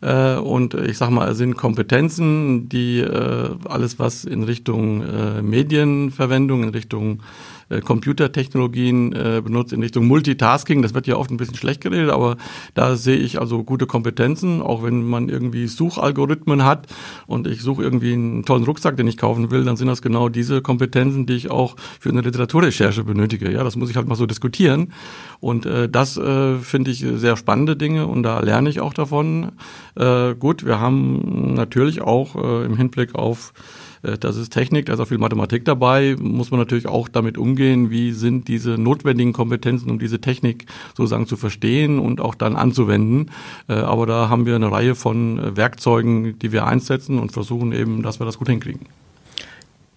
Äh, 0.01 0.35
und 0.35 0.75
ich 0.75 0.99
sag 0.99 1.09
mal, 1.09 1.27
es 1.27 1.39
sind 1.39 1.57
Kompetenzen, 1.57 2.69
die 2.69 2.99
äh, 2.99 3.49
alles, 3.67 3.97
was 3.97 4.25
in 4.25 4.43
Richtung 4.43 5.01
äh, 5.01 5.41
Medienverwendung, 5.41 6.61
in 6.61 6.69
Richtung 6.69 7.23
äh, 7.69 7.81
Computertechnologien 7.81 9.13
äh, 9.13 9.41
benutzt 9.43 9.73
in 9.73 9.81
Richtung 9.81 10.05
Multitasking. 10.07 10.81
Das 10.81 10.93
wird 10.93 11.07
ja 11.07 11.15
oft 11.15 11.31
ein 11.31 11.37
bisschen 11.37 11.55
schlecht 11.55 11.81
geredet, 11.81 12.09
aber 12.09 12.37
da 12.73 12.95
sehe 12.95 13.17
ich 13.17 13.39
also 13.39 13.63
gute 13.63 13.85
Kompetenzen, 13.85 14.61
auch 14.61 14.83
wenn 14.83 15.07
man 15.07 15.29
irgendwie 15.29 15.67
Suchalgorithmen 15.67 16.65
hat 16.65 16.87
und 17.27 17.47
ich 17.47 17.61
suche 17.61 17.83
irgendwie 17.83 18.13
einen 18.13 18.45
tollen 18.45 18.63
Rucksack, 18.63 18.97
den 18.97 19.07
ich 19.07 19.17
kaufen 19.17 19.51
will, 19.51 19.63
dann 19.63 19.77
sind 19.77 19.87
das 19.87 20.01
genau 20.01 20.29
diese 20.29 20.61
Kompetenzen, 20.61 21.25
die 21.25 21.33
ich 21.33 21.51
auch 21.51 21.75
für 21.99 22.09
eine 22.09 22.21
Literaturrecherche 22.21 23.03
benötige. 23.03 23.51
Ja, 23.51 23.63
das 23.63 23.75
muss 23.75 23.89
ich 23.89 23.95
halt 23.95 24.07
mal 24.07 24.15
so 24.15 24.25
diskutieren. 24.25 24.93
Und 25.39 25.65
äh, 25.65 25.87
das 25.87 26.17
äh, 26.17 26.57
finde 26.57 26.91
ich 26.91 26.99
sehr 26.99 27.37
spannende 27.37 27.75
Dinge 27.75 28.07
und 28.07 28.23
da 28.23 28.39
lerne 28.39 28.69
ich 28.69 28.79
auch 28.79 28.93
davon. 28.93 29.51
Äh, 29.95 30.35
gut, 30.35 30.65
wir 30.65 30.79
haben 30.79 31.53
natürlich 31.53 32.01
auch 32.01 32.35
äh, 32.35 32.65
im 32.65 32.75
Hinblick 32.75 33.15
auf 33.15 33.53
das 34.01 34.37
ist 34.37 34.51
Technik, 34.51 34.85
da 34.85 34.93
ist 34.93 34.99
auch 34.99 35.07
viel 35.07 35.17
Mathematik 35.17 35.65
dabei. 35.65 36.15
Muss 36.19 36.51
man 36.51 36.59
natürlich 36.59 36.87
auch 36.87 37.09
damit 37.09 37.37
umgehen, 37.37 37.89
wie 37.89 38.11
sind 38.11 38.47
diese 38.47 38.77
notwendigen 38.77 39.33
Kompetenzen, 39.33 39.89
um 39.89 39.99
diese 39.99 40.21
Technik 40.21 40.65
sozusagen 40.95 41.27
zu 41.27 41.37
verstehen 41.37 41.99
und 41.99 42.21
auch 42.21 42.35
dann 42.35 42.55
anzuwenden. 42.55 43.31
Äh, 43.67 43.73
aber 43.73 44.05
da 44.05 44.29
haben 44.29 44.45
wir 44.45 44.55
eine 44.55 44.71
Reihe 44.71 44.95
von 44.95 45.39
äh, 45.39 45.57
Werkzeugen, 45.57 46.39
die 46.39 46.51
wir 46.51 46.65
einsetzen 46.65 47.19
und 47.19 47.31
versuchen 47.31 47.71
eben, 47.71 48.01
dass 48.01 48.19
wir 48.19 48.25
das 48.25 48.37
gut 48.37 48.49
hinkriegen. 48.49 48.87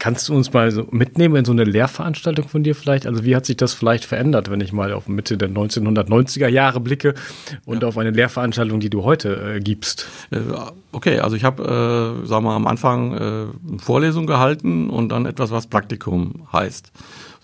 Kannst 0.03 0.29
du 0.29 0.35
uns 0.35 0.53
mal 0.53 0.73
so 0.73 0.89
mitnehmen 0.91 1.37
in 1.37 1.45
so 1.45 1.53
eine 1.53 1.63
Lehrveranstaltung 1.63 2.49
von 2.49 2.65
dir 2.65 2.75
vielleicht? 2.75 3.07
Also 3.07 3.25
wie 3.25 3.37
hat 3.37 3.47
sich 3.47 3.57
das 3.57 3.73
vielleicht 3.73 4.05
verändert, 4.05 4.51
wenn 4.51 4.61
ich 4.61 4.73
mal 4.73 4.93
auf 4.93 5.07
Mitte 5.07 5.39
der 5.39 5.49
1990er 5.49 6.49
Jahre 6.49 6.81
blicke 6.81 7.15
und 7.67 7.83
ja. 7.83 7.89
auf 7.89 7.97
eine 7.97 8.11
Lehrveranstaltung, 8.11 8.81
die 8.81 8.91
du 8.91 9.05
heute 9.05 9.59
äh, 9.59 9.61
gibst? 9.61 10.09
Äh, 10.33 10.41
okay, 10.91 11.21
also 11.21 11.37
ich 11.37 11.45
habe, 11.45 11.63
äh, 12.25 12.27
sagen 12.27 12.45
wir 12.45 12.51
am 12.51 12.67
Anfang 12.67 13.15
äh, 13.15 13.79
Vorlesung 13.79 14.27
gehalten 14.27 14.91
und 14.91 15.11
dann 15.11 15.25
etwas, 15.25 15.53
was 15.53 15.69
Praktikum 15.69 16.49
heißt. 16.53 16.91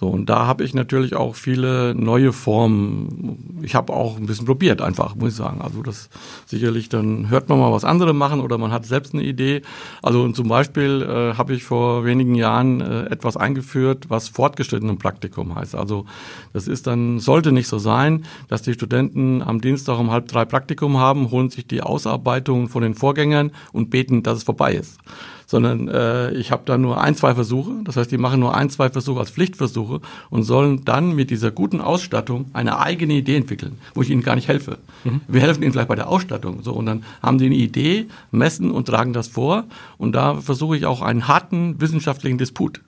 So, 0.01 0.07
und 0.07 0.27
da 0.27 0.47
habe 0.47 0.63
ich 0.63 0.75
natürlich 0.75 1.17
auch 1.17 1.35
viele 1.35 1.93
neue 1.93 2.33
Formen. 2.33 3.59
Ich 3.63 3.75
habe 3.75 3.93
auch 3.93 4.17
ein 4.17 4.27
bisschen 4.27 4.47
probiert, 4.47 4.81
einfach, 4.81 5.17
muss 5.17 5.31
ich 5.31 5.35
sagen. 5.35 5.61
Also 5.61 5.83
das 5.83 6.09
sicherlich, 6.47 6.89
dann 6.89 7.31
hört 7.31 7.49
man 7.49 7.59
mal, 7.59 7.73
was 7.73 7.85
andere 7.85 8.15
machen 8.15 8.41
oder 8.41 8.59
man 8.59 8.71
hat 8.71 8.87
selbst 8.87 9.13
eine 9.13 9.25
Idee. 9.25 9.63
Also 10.01 10.31
zum 10.31 10.47
Beispiel 10.47 11.03
äh, 11.03 11.37
habe 11.37 11.53
ich 11.53 11.65
vor 11.65 12.05
wenigen 12.05 12.37
Jahren 12.37 12.81
äh, 12.81 13.07
etwas 13.07 13.37
eingeführt, 13.37 14.05
was 14.09 14.29
fortgeschrittenen 14.29 14.99
Praktikum 14.99 15.57
heißt. 15.57 15.75
Also 15.75 16.07
das 16.53 16.69
ist 16.69 16.87
dann, 16.87 17.19
sollte 17.19 17.51
nicht 17.51 17.67
so 17.67 17.79
sein, 17.79 18.25
dass 18.47 18.63
die 18.63 18.75
Studenten 18.75 19.43
am 19.43 19.61
Dienstag 19.61 19.99
um 19.99 20.13
halb 20.13 20.29
drei 20.29 20.45
Praktikum 20.45 20.99
haben, 20.99 21.33
holen 21.33 21.51
sich 21.51 21.67
die 21.67 21.83
Ausarbeitung 21.83 22.69
von 22.69 22.83
den 22.83 22.95
Vorgängern 22.95 23.51
und 23.73 23.91
beten, 23.91 24.23
dass 24.23 24.39
es 24.39 24.43
vorbei 24.45 24.75
ist 24.75 25.01
sondern 25.49 25.89
äh, 25.89 26.31
ich 26.33 26.53
habe 26.53 26.63
da 26.67 26.77
nur 26.77 27.01
ein, 27.01 27.15
zwei 27.15 27.35
Versuche. 27.35 27.73
Das 27.85 27.97
heißt, 27.97 28.13
die 28.13 28.19
machen 28.19 28.39
nur 28.39 28.55
ein, 28.55 28.69
zwei 28.69 28.91
Versuche 28.91 29.21
als 29.21 29.31
Pflichtversuche 29.31 30.03
und 30.29 30.43
sollen 30.43 30.85
dann 30.85 31.15
mit 31.15 31.31
dieser 31.31 31.51
guten 31.51 31.81
Ausstattung 31.81 32.51
eine 32.53 32.79
eigene 32.79 33.15
Idee 33.15 33.37
entwickeln, 33.37 33.79
wo 33.95 34.03
ich 34.03 34.11
ihnen 34.11 34.23
gar 34.23 34.35
nicht 34.35 34.47
helfe. 34.47 34.77
Mhm. 35.05 35.23
Wir 35.27 35.41
helfen 35.41 35.63
ihnen 35.63 35.73
vielleicht 35.73 35.89
bei 35.89 35.95
der 35.95 36.09
Ausstattung. 36.09 36.63
So, 36.63 36.75
und 36.75 36.85
dann 36.85 37.03
haben 37.23 37.39
die 37.39 37.47
eine 37.47 37.55
Idee, 37.55 38.09
messen 38.31 38.71
und 38.71 38.85
tragen 38.85 39.15
das 39.15 39.27
vor. 39.27 39.65
Und 39.97 40.13
da 40.13 40.35
versuche 40.35 40.77
ich 40.77 40.85
auch 40.85 41.01
einen 41.01 41.29
harten 41.29 41.81
wissenschaftlichen 41.81 42.39
Disput 42.39 42.83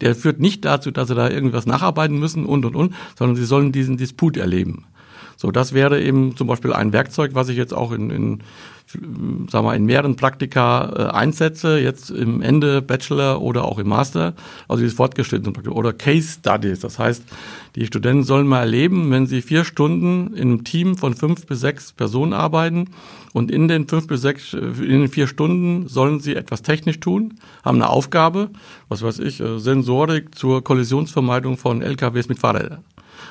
der 0.00 0.16
führt 0.16 0.40
nicht 0.40 0.64
dazu, 0.64 0.90
dass 0.90 1.06
sie 1.06 1.14
da 1.14 1.30
irgendwas 1.30 1.66
nacharbeiten 1.66 2.18
müssen 2.18 2.44
und 2.46 2.64
und 2.64 2.74
und, 2.74 2.94
sondern 3.16 3.36
sie 3.36 3.44
sollen 3.44 3.70
diesen 3.70 3.96
Disput 3.96 4.36
erleben. 4.36 4.84
So, 5.36 5.50
das 5.50 5.72
wäre 5.72 6.02
eben 6.02 6.36
zum 6.36 6.46
Beispiel 6.46 6.72
ein 6.72 6.92
Werkzeug, 6.92 7.30
was 7.34 7.48
ich 7.48 7.56
jetzt 7.56 7.72
auch 7.72 7.92
in, 7.92 8.10
in 8.10 8.40
sagen 9.50 9.66
wir, 9.66 9.74
in 9.74 9.84
mehreren 9.84 10.16
Praktika 10.16 10.92
äh, 10.96 11.12
einsetze, 11.12 11.78
jetzt 11.78 12.10
im 12.10 12.42
Ende 12.42 12.82
Bachelor 12.82 13.40
oder 13.40 13.64
auch 13.64 13.78
im 13.78 13.88
Master, 13.88 14.34
also 14.68 14.82
dieses 14.82 14.96
fortgeschrittene 14.96 15.52
Praktika 15.52 15.74
oder 15.74 15.92
Case 15.92 16.38
Studies. 16.38 16.80
Das 16.80 16.98
heißt, 16.98 17.22
die 17.76 17.86
Studenten 17.86 18.24
sollen 18.24 18.46
mal 18.46 18.60
erleben, 18.60 19.10
wenn 19.10 19.26
sie 19.26 19.42
vier 19.42 19.64
Stunden 19.64 20.34
in 20.34 20.48
einem 20.48 20.64
Team 20.64 20.96
von 20.96 21.14
fünf 21.14 21.46
bis 21.46 21.60
sechs 21.60 21.92
Personen 21.92 22.32
arbeiten 22.32 22.90
und 23.32 23.50
in 23.50 23.66
den 23.66 23.88
fünf 23.88 24.06
bis 24.06 24.22
sechs, 24.22 24.54
äh, 24.54 24.58
in 24.58 25.00
den 25.00 25.08
vier 25.08 25.26
Stunden 25.26 25.88
sollen 25.88 26.20
sie 26.20 26.36
etwas 26.36 26.62
technisch 26.62 27.00
tun, 27.00 27.34
haben 27.64 27.76
eine 27.76 27.88
Aufgabe, 27.88 28.50
was 28.88 29.02
weiß 29.02 29.18
ich, 29.18 29.40
äh, 29.40 29.58
Sensorik 29.58 30.34
zur 30.34 30.62
Kollisionsvermeidung 30.62 31.56
von 31.56 31.82
LKWs 31.82 32.28
mit 32.28 32.38
Fahrrädern. 32.38 32.84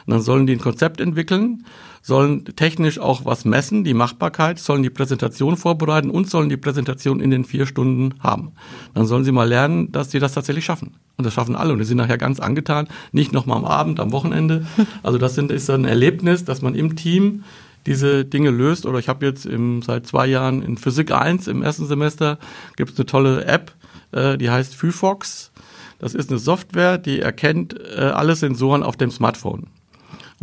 Und 0.06 0.12
dann 0.12 0.22
sollen 0.22 0.48
die 0.48 0.54
ein 0.54 0.60
Konzept 0.60 1.02
entwickeln, 1.02 1.66
sollen 2.02 2.44
technisch 2.44 3.00
auch 3.00 3.26
was 3.26 3.46
messen, 3.46 3.84
die 3.84 3.94
Machbarkeit, 3.94 4.60
sollen 4.60 4.84
die 4.84 4.90
Präsentation 4.90 5.56
vorbereiten 5.56 6.10
und 6.10 6.30
sollen 6.30 6.50
die 6.50 6.58
Präsentation 6.58 7.22
in 7.22 7.32
den 7.32 7.46
vier 7.46 7.66
Stunden 7.66 8.16
haben. 8.20 8.52
Dann 8.94 9.06
sollen 9.06 9.24
sie 9.24 9.32
mal 9.32 9.48
lernen, 9.48 9.92
dass 9.92 10.12
sie 10.12 10.20
das 10.20 10.34
tatsächlich 10.34 10.66
schaffen. 10.66 10.96
Und 11.18 11.26
das 11.26 11.34
schaffen 11.34 11.56
alle 11.56 11.72
und 11.74 11.80
die 11.80 11.86
sind 11.86 11.98
nachher 11.98 12.18
ganz 12.18 12.40
angetan, 12.40 12.88
nicht 13.12 13.32
nochmal 13.32 13.58
am 13.58 13.66
Abend, 13.66 14.00
am 14.00 14.12
Wochenende. 14.12 14.66
Also 15.04 15.18
das 15.18 15.36
sind, 15.36 15.52
ist 15.52 15.70
ein 15.70 15.86
Erlebnis, 15.86 16.46
dass 16.46 16.62
man 16.62 16.76
im 16.76 16.96
Team 16.96 17.44
diese 17.86 18.26
Dinge 18.26 18.52
löst. 18.52 18.86
Oder 18.86 19.00
ich 19.00 19.10
habe 19.10 19.26
jetzt 19.26 19.46
im, 19.46 19.82
seit 19.82 20.08
zwei 20.08 20.28
Jahren 20.28 20.62
in 20.62 20.78
Physik 20.78 21.12
1 21.12 21.48
im 21.48 21.62
ersten 21.62 21.86
Semester 21.86 22.38
gibt 22.76 22.94
es 22.94 22.98
eine 22.98 23.06
tolle 23.06 23.46
App, 23.46 23.74
äh, 24.12 24.38
die 24.38 24.50
heißt 24.50 24.76
Phyfox. 24.76 25.52
Das 26.00 26.14
ist 26.14 26.30
eine 26.30 26.40
Software, 26.40 26.98
die 26.98 27.20
erkennt 27.20 27.76
äh, 27.96 28.02
alle 28.02 28.36
Sensoren 28.36 28.84
auf 28.84 28.98
dem 28.98 29.12
Smartphone. 29.12 29.68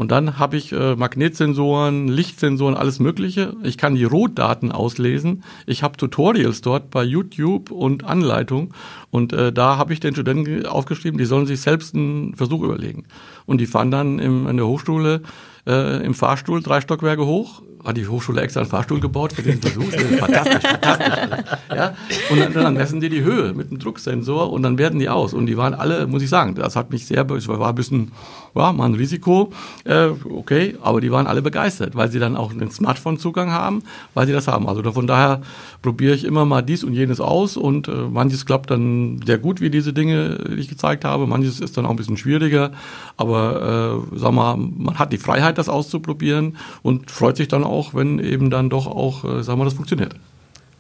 Und 0.01 0.11
dann 0.11 0.39
habe 0.39 0.57
ich 0.57 0.73
äh, 0.73 0.97
Magnetsensoren, 0.97 2.09
Lichtsensoren, 2.09 2.75
alles 2.75 3.01
Mögliche. 3.01 3.55
Ich 3.63 3.77
kann 3.77 3.95
die 3.95 4.05
Rotdaten 4.05 4.73
auslesen. 4.73 5.45
Ich 5.67 5.83
habe 5.83 5.99
Tutorials 5.99 6.63
dort 6.63 6.89
bei 6.89 7.05
YouTube 7.05 7.71
und 7.71 8.05
Anleitung. 8.05 8.73
Und 9.11 9.35
äh, 9.35 9.53
da 9.53 9.77
habe 9.77 9.93
ich 9.93 10.01
den 10.01 10.15
Studenten 10.15 10.65
aufgeschrieben, 10.65 11.19
die 11.19 11.27
sollen 11.27 11.45
sich 11.45 11.61
selbst 11.61 11.95
einen 11.95 12.35
Versuch 12.35 12.63
überlegen. 12.63 13.05
Und 13.45 13.61
die 13.61 13.67
fahren 13.67 13.91
dann 13.91 14.19
im, 14.21 14.49
in 14.49 14.57
der 14.57 14.67
Hochschule 14.67 15.21
äh, 15.71 16.05
im 16.05 16.15
Fahrstuhl 16.15 16.63
drei 16.63 16.81
Stockwerke 16.81 17.25
hoch 17.25 17.63
hat 17.85 17.97
die 17.97 18.07
Hochschule 18.07 18.43
extra 18.43 18.61
einen 18.61 18.71
Fahrstuhl 18.71 19.01
gebaut 19.01 19.33
für 19.33 19.43
den 19.43 19.61
Versuch. 19.61 19.91
fantastisch, 20.19 20.63
fantastisch. 20.63 21.59
Ja? 21.75 21.95
Und 22.31 22.41
dann, 22.41 22.53
dann, 22.53 22.75
messen 22.75 23.01
die 23.01 23.09
die 23.09 23.23
Höhe 23.23 23.55
mit 23.55 23.69
einem 23.69 23.79
Drucksensor 23.79 24.53
und 24.53 24.63
dann 24.63 24.77
werden 24.79 24.99
die 24.99 25.09
aus. 25.09 25.33
Und 25.33 25.47
die 25.47 25.57
waren 25.57 25.75
alle, 25.75 26.07
muss 26.07 26.23
ich 26.23 26.29
sagen, 26.29 26.55
das 26.55 26.77
hat 26.77 26.91
mich 26.91 27.07
sehr, 27.07 27.29
war 27.29 27.69
ein 27.69 27.75
bisschen, 27.75 28.13
war 28.55 28.73
mal 28.73 28.87
ein 28.87 28.95
Risiko, 28.95 29.53
äh, 29.85 30.09
okay, 30.31 30.77
aber 30.83 31.01
die 31.01 31.11
waren 31.11 31.27
alle 31.27 31.43
begeistert, 31.43 31.95
weil 31.95 32.11
sie 32.11 32.19
dann 32.19 32.37
auch 32.37 32.51
einen 32.51 32.71
Smartphone-Zugang 32.71 33.51
haben, 33.51 33.83
weil 34.15 34.27
sie 34.27 34.33
das 34.33 34.49
haben. 34.49 34.69
Also 34.69 34.83
von 34.93 35.07
daher 35.07 35.41
probiere 35.83 36.15
ich 36.15 36.25
immer 36.25 36.45
mal 36.45 36.63
dies 36.63 36.85
und 36.85 36.93
jenes 36.93 37.21
aus 37.21 37.57
und 37.57 37.89
äh, 37.89 37.93
manches 37.93 38.45
klappt 38.45 38.71
dann 38.71 39.21
sehr 39.25 39.39
gut, 39.39 39.61
wie 39.61 39.71
diese 39.71 39.93
Dinge, 39.93 40.39
die 40.49 40.55
ich 40.55 40.69
gezeigt 40.69 41.05
habe. 41.05 41.27
Manches 41.27 41.61
ist 41.61 41.77
dann 41.77 41.87
auch 41.87 41.91
ein 41.91 41.97
bisschen 41.97 42.17
schwieriger, 42.17 42.73
aber 43.17 44.03
äh, 44.13 44.19
sag 44.19 44.33
mal, 44.33 44.57
man 44.57 44.99
hat 44.99 45.13
die 45.13 45.19
Freiheit, 45.19 45.57
das 45.61 45.69
auszuprobieren 45.69 46.57
und 46.83 47.11
freut 47.11 47.37
sich 47.37 47.49
dann 47.49 47.65
auch, 47.65 47.95
wenn 47.95 48.19
eben 48.19 48.51
dann 48.51 48.71
doch 48.71 48.87
auch, 48.87 49.25
äh, 49.25 49.43
sagen 49.43 49.61
wir, 49.61 49.65
das 49.65 49.75
funktioniert. 49.75 50.15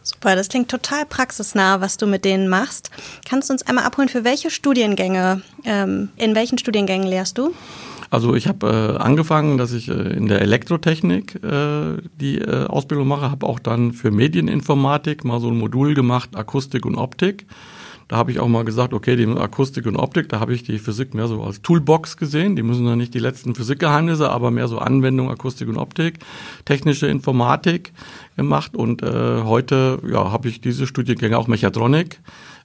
Super, 0.02 0.34
das 0.34 0.48
klingt 0.48 0.70
total 0.70 1.04
praxisnah, 1.04 1.80
was 1.80 1.96
du 1.96 2.06
mit 2.06 2.24
denen 2.24 2.48
machst. 2.48 2.90
Kannst 3.28 3.48
du 3.48 3.52
uns 3.52 3.62
einmal 3.62 3.84
abholen, 3.84 4.08
für 4.08 4.24
welche 4.24 4.50
Studiengänge, 4.50 5.42
ähm, 5.64 6.08
in 6.16 6.34
welchen 6.34 6.58
Studiengängen 6.58 7.06
lehrst 7.06 7.36
du? 7.36 7.52
Also 8.10 8.34
ich 8.34 8.48
habe 8.48 8.96
äh, 8.98 9.02
angefangen, 9.02 9.56
dass 9.56 9.72
ich 9.72 9.88
äh, 9.88 9.92
in 9.92 10.26
der 10.26 10.40
Elektrotechnik 10.40 11.36
äh, 11.44 11.98
die 12.20 12.38
äh, 12.38 12.66
Ausbildung 12.66 13.06
mache, 13.06 13.30
habe 13.30 13.46
auch 13.46 13.60
dann 13.60 13.92
für 13.92 14.10
Medieninformatik 14.10 15.24
mal 15.24 15.40
so 15.40 15.48
ein 15.48 15.56
Modul 15.56 15.94
gemacht, 15.94 16.30
Akustik 16.34 16.86
und 16.86 16.96
Optik. 16.96 17.46
Da 18.10 18.16
habe 18.16 18.32
ich 18.32 18.40
auch 18.40 18.48
mal 18.48 18.64
gesagt, 18.64 18.92
okay, 18.92 19.14
die 19.14 19.24
Akustik 19.24 19.86
und 19.86 19.94
Optik, 19.94 20.28
da 20.28 20.40
habe 20.40 20.52
ich 20.52 20.64
die 20.64 20.80
Physik 20.80 21.14
mehr 21.14 21.28
so 21.28 21.44
als 21.44 21.62
Toolbox 21.62 22.16
gesehen. 22.16 22.56
Die 22.56 22.64
müssen 22.64 22.84
ja 22.84 22.96
nicht 22.96 23.14
die 23.14 23.20
letzten 23.20 23.54
Physikgeheimnisse, 23.54 24.28
aber 24.28 24.50
mehr 24.50 24.66
so 24.66 24.78
Anwendung 24.78 25.30
Akustik 25.30 25.68
und 25.68 25.76
Optik, 25.76 26.18
technische 26.64 27.06
Informatik 27.06 27.92
gemacht. 28.36 28.74
Und 28.74 29.04
äh, 29.04 29.42
heute 29.44 30.00
ja, 30.10 30.32
habe 30.32 30.48
ich 30.48 30.60
diese 30.60 30.88
Studiengänge 30.88 31.38
auch 31.38 31.46
Mechatronik 31.46 32.18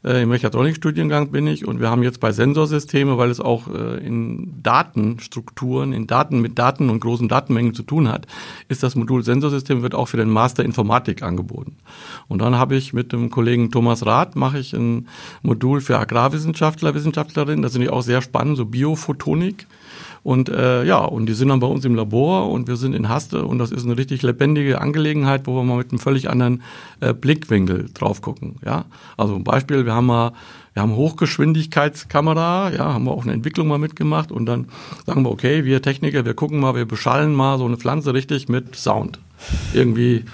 äh, 0.05 0.21
Im 0.21 0.29
Mechatronikstudiengang 0.29 1.31
bin 1.31 1.47
ich 1.47 1.67
und 1.67 1.79
wir 1.79 1.89
haben 1.89 2.03
jetzt 2.03 2.19
bei 2.19 2.31
Sensorsysteme, 2.31 3.17
weil 3.17 3.31
es 3.31 3.39
auch 3.39 3.67
äh, 3.67 4.05
in 4.05 4.61
Datenstrukturen, 4.61 5.93
in 5.93 6.05
Daten 6.05 6.41
mit 6.41 6.59
Daten 6.59 6.89
und 6.89 6.99
großen 6.99 7.27
Datenmengen 7.27 7.73
zu 7.73 7.83
tun 7.83 8.07
hat, 8.07 8.27
ist 8.67 8.83
das 8.83 8.95
Modul 8.95 9.23
Sensorsysteme 9.23 9.81
wird 9.81 9.95
auch 9.95 10.07
für 10.07 10.17
den 10.17 10.29
Master 10.29 10.63
Informatik 10.63 11.23
angeboten. 11.23 11.77
Und 12.27 12.41
dann 12.41 12.55
habe 12.55 12.75
ich 12.75 12.93
mit 12.93 13.13
dem 13.13 13.31
Kollegen 13.31 13.71
Thomas 13.71 14.05
Rath 14.05 14.35
mache 14.35 14.59
ich 14.59 14.73
ein 14.73 15.07
Modul 15.41 15.81
für 15.81 15.97
Agrarwissenschaftler, 15.97 16.93
Wissenschaftlerinnen. 16.93 17.63
Das 17.63 17.71
finde 17.71 17.87
ich 17.87 17.91
auch 17.91 18.03
sehr 18.03 18.21
spannend, 18.21 18.57
so 18.57 18.65
Biophotonik. 18.65 19.65
Und 20.25 20.49
äh, 20.49 20.83
ja, 20.85 21.05
und 21.05 21.27
die 21.27 21.33
sind 21.33 21.49
dann 21.49 21.59
bei 21.59 21.67
uns 21.67 21.85
im 21.85 21.93
Labor 21.93 22.49
und 22.49 22.67
wir 22.67 22.77
sind 22.77 22.95
in 22.95 23.09
Haste 23.09 23.45
und 23.45 23.59
das 23.59 23.71
ist 23.71 23.85
eine 23.85 23.95
richtig 23.95 24.23
lebendige 24.23 24.81
Angelegenheit, 24.81 25.45
wo 25.45 25.55
wir 25.55 25.63
mal 25.63 25.77
mit 25.77 25.91
einem 25.91 25.99
völlig 25.99 26.31
anderen 26.31 26.63
äh, 26.99 27.13
Blickwinkel 27.13 27.91
drauf 27.93 28.23
gucken. 28.23 28.55
Ja, 28.65 28.85
also 29.17 29.35
ein 29.35 29.43
Beispiel: 29.43 29.85
Wir 29.85 29.93
haben 29.93 30.07
mal 30.07 30.31
wir 30.73 30.81
haben 30.81 30.95
Hochgeschwindigkeitskamera, 30.95 32.71
ja, 32.71 32.93
haben 32.95 33.03
wir 33.03 33.11
auch 33.11 33.23
eine 33.23 33.33
Entwicklung 33.33 33.67
mal 33.67 33.77
mitgemacht 33.77 34.31
und 34.31 34.47
dann 34.47 34.67
sagen 35.05 35.21
wir, 35.21 35.29
okay, 35.29 35.63
wir 35.63 35.83
Techniker, 35.83 36.25
wir 36.25 36.33
gucken 36.33 36.59
mal, 36.59 36.73
wir 36.73 36.85
beschallen 36.85 37.35
mal 37.35 37.59
so 37.59 37.65
eine 37.65 37.77
Pflanze 37.77 38.15
richtig 38.15 38.49
mit 38.49 38.75
Sound. 38.75 39.19
Irgendwie 39.75 40.25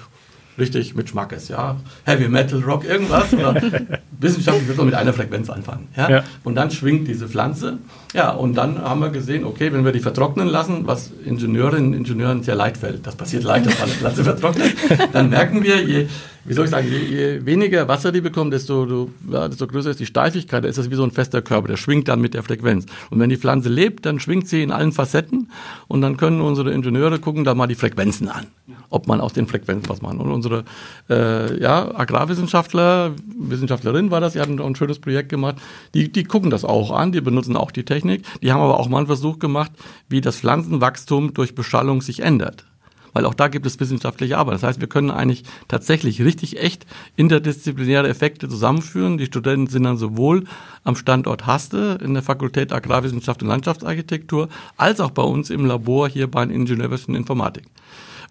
richtig 0.61 0.95
mit 0.95 1.09
Schmackes, 1.09 1.49
ja. 1.49 1.75
Heavy 2.05 2.29
Metal, 2.29 2.61
Rock, 2.61 2.85
irgendwas. 2.85 3.33
Oder 3.33 3.61
wissenschaftlich 4.19 4.67
wird 4.67 4.77
man 4.77 4.85
mit 4.85 4.95
einer 4.95 5.11
Frequenz 5.11 5.49
anfangen. 5.49 5.89
Ja? 5.97 6.09
ja? 6.09 6.23
Und 6.43 6.55
dann 6.55 6.71
schwingt 6.71 7.07
diese 7.07 7.27
Pflanze. 7.27 7.79
Ja, 8.13 8.31
und 8.31 8.55
dann 8.55 8.81
haben 8.81 9.01
wir 9.01 9.09
gesehen, 9.09 9.43
okay, 9.43 9.73
wenn 9.73 9.83
wir 9.83 9.91
die 9.91 9.99
vertrocknen 9.99 10.47
lassen, 10.47 10.87
was 10.87 11.11
Ingenieurinnen 11.25 11.89
und 11.89 11.93
Ingenieuren 11.93 12.43
sehr 12.43 12.55
leicht 12.55 12.77
fällt, 12.77 13.05
das 13.05 13.15
passiert 13.15 13.43
leicht, 13.43 13.65
dass 13.67 13.81
eine 13.81 13.91
Pflanze 13.91 14.23
vertrocknet, 14.23 14.73
dann 15.11 15.29
merken 15.29 15.63
wir, 15.63 15.83
je, 15.83 16.07
wie 16.45 16.53
soll 16.53 16.65
ich 16.65 16.71
sagen, 16.71 16.87
je, 16.89 16.97
je 16.97 17.45
weniger 17.45 17.87
Wasser 17.87 18.11
die 18.11 18.21
bekommen, 18.21 18.51
desto, 18.51 18.85
du, 18.85 19.11
ja, 19.29 19.47
desto 19.47 19.67
größer 19.67 19.91
ist 19.91 19.99
die 19.99 20.05
Steifigkeit, 20.05 20.63
da 20.63 20.67
ist 20.67 20.77
das 20.77 20.89
wie 20.89 20.95
so 20.95 21.03
ein 21.03 21.11
fester 21.11 21.41
Körper, 21.41 21.67
der 21.67 21.77
schwingt 21.77 22.07
dann 22.07 22.19
mit 22.19 22.33
der 22.33 22.43
Frequenz. 22.43 22.85
Und 23.09 23.19
wenn 23.19 23.29
die 23.29 23.37
Pflanze 23.37 23.69
lebt, 23.69 24.05
dann 24.05 24.19
schwingt 24.19 24.47
sie 24.47 24.63
in 24.63 24.71
allen 24.71 24.91
Facetten 24.91 25.51
und 25.87 26.01
dann 26.01 26.17
können 26.17 26.41
unsere 26.41 26.71
Ingenieure 26.71 27.19
gucken 27.19 27.43
da 27.43 27.53
mal 27.53 27.67
die 27.67 27.75
Frequenzen 27.75 28.27
an, 28.27 28.47
ob 28.89 29.07
man 29.07 29.21
aus 29.21 29.33
den 29.33 29.47
Frequenzen 29.47 29.87
was 29.89 30.01
machen. 30.01 30.19
Und 30.19 30.31
unsere 30.31 30.63
äh, 31.09 31.61
ja, 31.61 31.93
Agrarwissenschaftler, 31.93 33.11
Wissenschaftlerin 33.37 34.09
war 34.09 34.19
das, 34.19 34.33
die 34.33 34.39
hatten 34.39 34.59
auch 34.59 34.65
ein 34.67 34.75
schönes 34.75 34.99
Projekt 34.99 35.29
gemacht, 35.29 35.57
die, 35.93 36.11
die 36.11 36.23
gucken 36.23 36.49
das 36.49 36.65
auch 36.65 36.91
an, 36.91 37.11
die 37.11 37.21
benutzen 37.21 37.55
auch 37.55 37.71
die 37.71 37.85
Technik. 37.85 38.25
Die 38.41 38.51
haben 38.51 38.61
aber 38.61 38.79
auch 38.79 38.89
mal 38.89 38.97
einen 38.97 39.07
Versuch 39.07 39.37
gemacht, 39.39 39.71
wie 40.09 40.21
das 40.21 40.37
Pflanzenwachstum 40.37 41.33
durch 41.33 41.53
Beschallung 41.53 42.01
sich 42.01 42.21
ändert. 42.21 42.65
Weil 43.13 43.25
auch 43.25 43.33
da 43.33 43.47
gibt 43.47 43.65
es 43.65 43.79
wissenschaftliche 43.79 44.37
Arbeit. 44.37 44.55
Das 44.55 44.63
heißt, 44.63 44.81
wir 44.81 44.87
können 44.87 45.11
eigentlich 45.11 45.43
tatsächlich 45.67 46.21
richtig 46.21 46.59
echt 46.59 46.85
interdisziplinäre 47.15 48.07
Effekte 48.07 48.47
zusammenführen. 48.47 49.17
Die 49.17 49.25
Studenten 49.25 49.67
sind 49.67 49.83
dann 49.83 49.97
sowohl 49.97 50.45
am 50.83 50.95
Standort 50.95 51.45
Haste 51.45 51.99
in 52.03 52.13
der 52.13 52.23
Fakultät 52.23 52.71
Agrarwissenschaft 52.71 53.41
und 53.43 53.49
Landschaftsarchitektur 53.49 54.49
als 54.77 54.99
auch 54.99 55.11
bei 55.11 55.23
uns 55.23 55.49
im 55.49 55.65
Labor 55.65 56.07
hier 56.07 56.29
bei 56.29 56.43
Ingenieurwissenschaft 56.43 57.09
und 57.09 57.15
Informatik. 57.15 57.65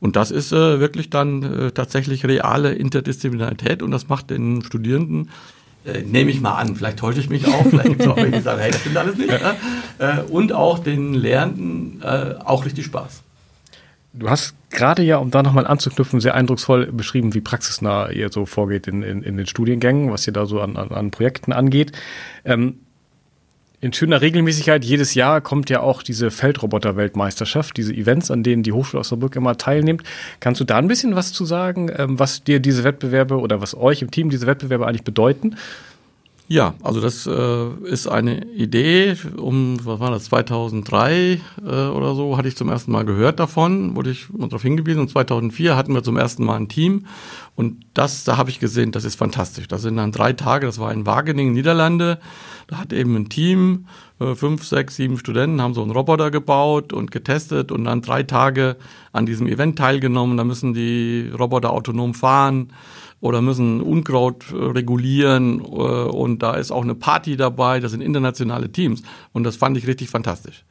Und 0.00 0.16
das 0.16 0.30
ist 0.30 0.52
äh, 0.52 0.80
wirklich 0.80 1.10
dann 1.10 1.42
äh, 1.42 1.70
tatsächlich 1.72 2.24
reale 2.24 2.72
Interdisziplinarität 2.72 3.82
und 3.82 3.90
das 3.90 4.08
macht 4.08 4.30
den 4.30 4.62
Studierenden 4.62 5.28
äh, 5.84 6.02
nehme 6.02 6.30
ich 6.30 6.40
mal 6.40 6.56
an, 6.56 6.76
vielleicht 6.76 6.98
täusche 6.98 7.20
ich 7.20 7.30
mich 7.30 7.46
auch, 7.46 7.66
vielleicht 7.66 7.88
gibt 7.88 8.02
es 8.02 8.08
auch 8.08 8.16
welche, 8.16 8.32
die 8.32 8.40
sagen, 8.40 8.60
hey, 8.60 8.70
das 8.70 8.80
stimmt 8.80 8.96
alles 8.98 9.16
nicht. 9.16 9.30
Ja. 9.30 9.56
Äh, 9.98 10.22
und 10.24 10.52
auch 10.52 10.78
den 10.78 11.14
Lehrenden 11.14 12.02
äh, 12.02 12.34
auch 12.44 12.66
richtig 12.66 12.84
Spaß. 12.86 13.22
Du 14.12 14.28
hast 14.28 14.54
gerade 14.70 15.02
ja, 15.02 15.18
um 15.18 15.30
da 15.30 15.42
nochmal 15.42 15.66
anzuknüpfen, 15.66 16.20
sehr 16.20 16.34
eindrucksvoll 16.34 16.86
beschrieben, 16.86 17.34
wie 17.34 17.40
praxisnah 17.40 18.10
ihr 18.10 18.30
so 18.30 18.46
vorgeht 18.46 18.86
in, 18.86 19.02
in, 19.02 19.22
in 19.22 19.36
den 19.36 19.46
Studiengängen, 19.46 20.10
was 20.10 20.26
ihr 20.26 20.32
da 20.32 20.46
so 20.46 20.60
an, 20.60 20.76
an, 20.76 20.90
an 20.90 21.10
Projekten 21.10 21.52
angeht. 21.52 21.92
Ähm, 22.44 22.76
in 23.82 23.94
schöner 23.94 24.20
Regelmäßigkeit, 24.20 24.84
jedes 24.84 25.14
Jahr 25.14 25.40
kommt 25.40 25.70
ja 25.70 25.80
auch 25.80 26.02
diese 26.02 26.30
Feldroboter-Weltmeisterschaft, 26.30 27.78
diese 27.78 27.94
Events, 27.94 28.30
an 28.30 28.42
denen 28.42 28.62
die 28.62 28.72
Hochschule 28.72 29.00
Osnabrück 29.00 29.36
immer 29.36 29.56
teilnimmt. 29.56 30.02
Kannst 30.38 30.60
du 30.60 30.64
da 30.64 30.76
ein 30.76 30.86
bisschen 30.86 31.16
was 31.16 31.32
zu 31.32 31.46
sagen, 31.46 31.90
ähm, 31.96 32.18
was 32.18 32.44
dir 32.44 32.60
diese 32.60 32.84
Wettbewerbe 32.84 33.38
oder 33.38 33.62
was 33.62 33.74
euch 33.74 34.02
im 34.02 34.10
Team 34.10 34.28
diese 34.28 34.46
Wettbewerbe 34.46 34.86
eigentlich 34.86 35.04
bedeuten? 35.04 35.56
Ja, 36.52 36.74
also 36.82 37.00
das 37.00 37.28
äh, 37.28 37.68
ist 37.84 38.08
eine 38.08 38.44
Idee. 38.46 39.16
Um, 39.36 39.76
was 39.84 40.00
war 40.00 40.10
das, 40.10 40.24
2003 40.24 41.40
äh, 41.62 41.64
oder 41.64 42.16
so, 42.16 42.36
hatte 42.36 42.48
ich 42.48 42.56
zum 42.56 42.68
ersten 42.68 42.90
Mal 42.90 43.04
gehört 43.04 43.38
davon, 43.38 43.94
wurde 43.94 44.10
ich 44.10 44.26
darauf 44.36 44.62
hingewiesen. 44.62 45.02
Und 45.02 45.10
2004 45.10 45.76
hatten 45.76 45.94
wir 45.94 46.02
zum 46.02 46.16
ersten 46.16 46.44
Mal 46.44 46.56
ein 46.56 46.68
Team. 46.68 47.06
Und 47.54 47.84
das, 47.94 48.24
da 48.24 48.36
habe 48.36 48.50
ich 48.50 48.58
gesehen, 48.58 48.90
das 48.90 49.04
ist 49.04 49.14
fantastisch. 49.14 49.68
Das 49.68 49.82
sind 49.82 49.96
dann 49.96 50.10
drei 50.10 50.32
Tage, 50.32 50.66
das 50.66 50.80
war 50.80 50.92
in 50.92 51.06
Wageningen, 51.06 51.54
Niederlande. 51.54 52.18
Da 52.66 52.78
hat 52.78 52.92
eben 52.92 53.14
ein 53.14 53.28
Team, 53.28 53.86
äh, 54.18 54.34
fünf, 54.34 54.64
sechs, 54.64 54.96
sieben 54.96 55.18
Studenten, 55.18 55.62
haben 55.62 55.74
so 55.74 55.82
einen 55.82 55.92
Roboter 55.92 56.32
gebaut 56.32 56.92
und 56.92 57.12
getestet 57.12 57.70
und 57.70 57.84
dann 57.84 58.02
drei 58.02 58.24
Tage 58.24 58.76
an 59.12 59.24
diesem 59.24 59.46
Event 59.46 59.78
teilgenommen. 59.78 60.36
Da 60.36 60.42
müssen 60.42 60.74
die 60.74 61.30
Roboter 61.32 61.70
autonom 61.70 62.12
fahren 62.12 62.72
oder 63.20 63.42
müssen 63.42 63.80
Unkraut 63.80 64.50
äh, 64.52 64.56
regulieren 64.56 65.60
äh, 65.60 65.64
und 65.64 66.42
da 66.42 66.54
ist 66.54 66.70
auch 66.70 66.82
eine 66.82 66.94
Party 66.94 67.36
dabei, 67.36 67.80
das 67.80 67.92
sind 67.92 68.00
internationale 68.00 68.70
Teams 68.72 69.02
und 69.32 69.44
das 69.44 69.56
fand 69.56 69.76
ich 69.76 69.86
richtig 69.86 70.10
fantastisch. 70.10 70.64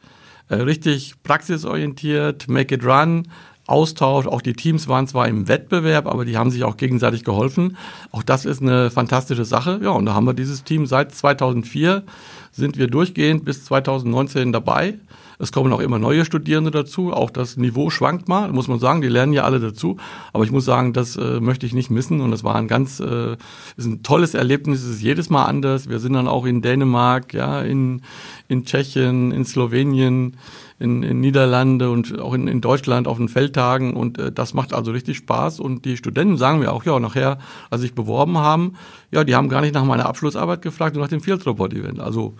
Äh, 0.47 0.55
richtig 0.55 1.21
praxisorientiert, 1.23 2.47
make 2.47 2.73
it 2.73 2.83
run, 2.83 3.27
Austausch, 3.69 4.25
auch 4.25 4.41
die 4.41 4.53
Teams 4.53 4.87
waren 4.87 5.05
zwar 5.05 5.27
im 5.27 5.47
Wettbewerb, 5.47 6.07
aber 6.07 6.25
die 6.25 6.37
haben 6.37 6.49
sich 6.49 6.63
auch 6.63 6.75
gegenseitig 6.75 7.23
geholfen. 7.23 7.77
Auch 8.11 8.23
das 8.23 8.45
ist 8.45 8.63
eine 8.63 8.89
fantastische 8.89 9.45
Sache. 9.45 9.79
Ja, 9.83 9.91
und 9.91 10.07
da 10.07 10.15
haben 10.15 10.25
wir 10.25 10.33
dieses 10.33 10.63
Team 10.63 10.87
seit 10.87 11.13
2004 11.13 12.03
sind 12.51 12.79
wir 12.79 12.87
durchgehend 12.87 13.45
bis 13.45 13.65
2019 13.65 14.51
dabei. 14.51 14.95
Es 15.41 15.53
kommen 15.53 15.71
auch 15.71 15.79
immer 15.79 15.99
neue 15.99 16.25
Studierende 16.25 16.69
dazu. 16.69 17.13
Auch 17.13 17.29
das 17.29 17.55
Niveau 17.55 17.89
schwankt 17.89 18.27
mal, 18.27 18.51
muss 18.51 18.67
man 18.67 18.77
sagen. 18.77 18.99
Die 18.99 19.07
lernen 19.07 19.31
ja 19.31 19.45
alle 19.45 19.61
dazu. 19.61 19.95
Aber 20.33 20.43
ich 20.43 20.51
muss 20.51 20.65
sagen, 20.65 20.91
das 20.91 21.15
äh, 21.15 21.39
möchte 21.39 21.65
ich 21.65 21.73
nicht 21.73 21.89
missen. 21.89 22.19
Und 22.19 22.33
es 22.33 22.43
war 22.43 22.55
ein 22.55 22.67
ganz, 22.67 22.99
äh, 22.99 23.37
ist 23.77 23.85
ein 23.85 24.03
tolles 24.03 24.33
Erlebnis. 24.33 24.83
Es 24.83 24.89
ist 24.95 25.01
jedes 25.01 25.29
Mal 25.29 25.45
anders. 25.45 25.87
Wir 25.87 25.99
sind 25.99 26.11
dann 26.11 26.27
auch 26.27 26.45
in 26.45 26.61
Dänemark, 26.61 27.33
ja, 27.33 27.61
in, 27.61 28.01
in 28.49 28.65
Tschechien, 28.65 29.31
in 29.31 29.45
Slowenien, 29.45 30.35
in, 30.79 31.03
in 31.03 31.19
Niederlande 31.19 31.89
und 31.89 32.19
auch 32.19 32.33
in, 32.33 32.47
in 32.47 32.61
Deutschland 32.61 33.07
auf 33.07 33.17
den 33.17 33.29
Feldtagen. 33.29 33.93
Und 33.93 34.17
äh, 34.17 34.31
das 34.31 34.53
macht 34.53 34.73
also 34.73 34.91
richtig 34.91 35.17
Spaß. 35.17 35.59
Und 35.59 35.85
die 35.85 35.97
Studenten 35.97 36.37
sagen 36.37 36.59
mir 36.59 36.71
auch, 36.71 36.85
ja, 36.85 36.99
nachher, 36.99 37.37
als 37.69 37.81
sich 37.81 37.93
beworben 37.93 38.37
haben, 38.37 38.73
ja, 39.11 39.23
die 39.23 39.35
haben 39.35 39.49
gar 39.49 39.61
nicht 39.61 39.73
nach 39.73 39.85
meiner 39.85 40.05
Abschlussarbeit 40.05 40.61
gefragt, 40.61 40.95
nur 40.95 41.03
nach 41.03 41.09
dem 41.09 41.21
Field 41.21 41.45
Robot 41.45 41.73
Event. 41.73 41.99
Also 41.99 42.35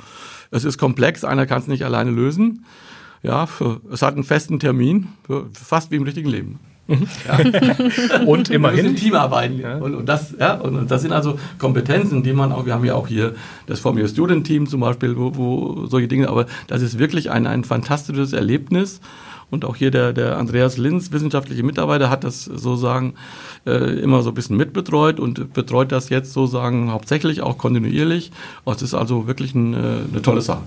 es 0.52 0.64
ist 0.64 0.78
komplex, 0.78 1.24
einer 1.24 1.46
kann 1.46 1.60
es 1.60 1.68
nicht 1.68 1.84
alleine 1.84 2.12
lösen 2.12 2.66
ja, 3.22 3.46
für, 3.46 3.82
es 3.92 4.02
hat 4.02 4.14
einen 4.14 4.24
festen 4.24 4.60
Termin, 4.60 5.10
für, 5.24 5.50
fast 5.54 5.92
wie 5.92 5.96
im 5.96 6.04
richtigen 6.04 6.30
Leben. 6.30 6.60
Mhm. 6.90 7.08
Ja. 7.28 8.26
und 8.26 8.50
immerhin. 8.50 8.86
Wir 8.86 8.96
Teamarbeiten. 8.96 9.60
Ja. 9.60 9.78
Und, 9.78 9.96
und, 9.96 10.10
das, 10.10 10.34
ja, 10.40 10.56
und 10.56 10.90
das 10.90 11.04
sind 11.04 11.12
also 11.12 11.38
Kompetenzen, 11.60 12.24
die 12.24 12.34
man 12.34 12.52
auch, 12.52 12.66
wir 12.66 12.74
haben 12.74 12.86
ja 12.86 12.96
auch 12.96 13.08
hier 13.08 13.36
das 13.68 13.80
Formula 13.80 14.08
Student 14.08 14.48
Team 14.48 14.68
zum 14.68 14.82
Beispiel, 14.82 15.16
wo, 15.16 15.36
wo 15.36 15.86
solche 15.86 16.08
Dinge, 16.08 16.30
aber 16.30 16.48
das 16.68 16.82
ist 16.82 16.98
wirklich 16.98 17.30
ein, 17.30 17.46
ein 17.48 17.64
fantastisches 17.64 18.34
Erlebnis. 18.34 19.00
Und 19.52 19.66
auch 19.66 19.76
hier 19.76 19.90
der, 19.90 20.14
der 20.14 20.38
Andreas 20.38 20.78
Linz, 20.78 21.12
wissenschaftliche 21.12 21.64
Mitarbeiter, 21.64 22.12
hat 22.12 22.24
das 22.24 22.46
sozusagen 22.46 23.16
äh, 23.66 24.00
immer 24.00 24.22
so 24.22 24.30
ein 24.30 24.36
bisschen 24.36 24.58
mitbetreut 24.58 25.20
und 25.20 25.54
betreut 25.54 25.92
das 25.92 26.10
jetzt 26.10 26.34
sozusagen 26.34 26.92
hauptsächlich 26.92 27.42
auch 27.42 27.58
kontinuierlich. 27.58 28.32
Und 28.64 28.76
es 28.76 28.84
ist 28.84 28.94
also 28.94 29.26
wirklich 29.26 29.56
eine, 29.56 29.76
äh, 29.76 30.12
eine 30.12 30.22
tolle 30.22 30.42
Sache. 30.42 30.62